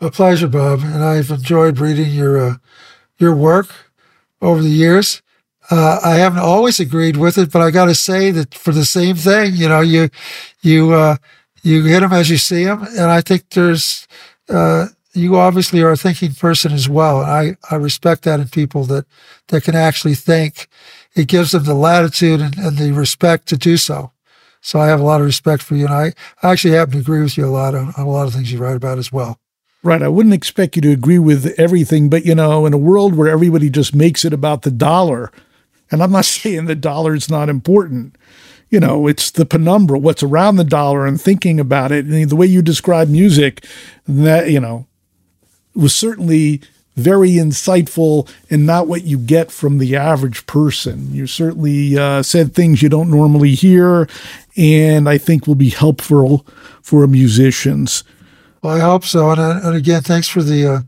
[0.00, 0.80] A pleasure, Bob.
[0.84, 2.54] And I've enjoyed reading your uh,
[3.18, 3.68] your work
[4.40, 5.22] over the years.
[5.70, 8.84] Uh, I haven't always agreed with it, but I got to say that for the
[8.84, 10.08] same thing, you know, you
[10.62, 11.16] you uh,
[11.62, 14.06] you hit them as you see them, and I think there's
[14.48, 18.48] uh, you obviously are a thinking person as well, and I I respect that in
[18.48, 19.04] people that
[19.48, 20.68] that can actually think.
[21.14, 24.12] It gives them the latitude and, and the respect to do so.
[24.60, 26.12] So I have a lot of respect for you, and I,
[26.42, 28.52] I actually happen to agree with you a lot on, on a lot of things
[28.52, 29.40] you write about as well.
[29.82, 30.02] Right.
[30.02, 33.28] I wouldn't expect you to agree with everything, but you know, in a world where
[33.28, 35.30] everybody just makes it about the dollar,
[35.90, 38.16] and I'm not saying the dollar is not important,
[38.70, 42.04] you know, it's the penumbra, what's around the dollar and thinking about it.
[42.04, 43.64] And the way you describe music,
[44.06, 44.86] that, you know,
[45.74, 46.60] was certainly
[46.96, 51.14] very insightful and not what you get from the average person.
[51.14, 54.08] You certainly uh, said things you don't normally hear,
[54.56, 56.44] and I think will be helpful
[56.82, 58.02] for musicians.
[58.62, 59.30] Well, I hope so.
[59.30, 60.80] And, uh, and again, thanks for the uh,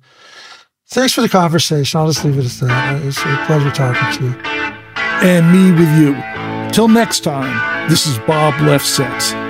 [0.88, 2.00] thanks for the conversation.
[2.00, 3.02] I'll just leave it at that.
[3.04, 4.42] It's a pleasure talking to you.
[5.22, 6.14] And me with you.
[6.72, 9.49] Till next time, this is Bob Lefsetz.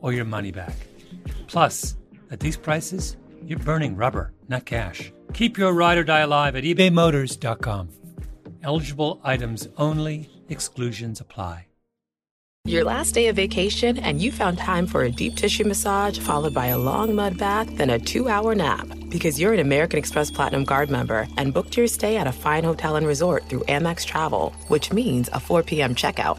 [0.00, 0.74] or your money back.
[1.46, 1.96] Plus,
[2.30, 5.12] at these prices, you're burning rubber, not cash.
[5.32, 7.88] Keep your ride or die alive at ebaymotors.com.
[8.62, 11.66] Eligible items only, exclusions apply.
[12.64, 16.52] Your last day of vacation, and you found time for a deep tissue massage followed
[16.52, 18.86] by a long mud bath, then a two hour nap.
[19.08, 22.64] Because you're an American Express Platinum Card member and booked your stay at a fine
[22.64, 25.94] hotel and resort through Amex Travel, which means a 4 p.m.
[25.94, 26.38] checkout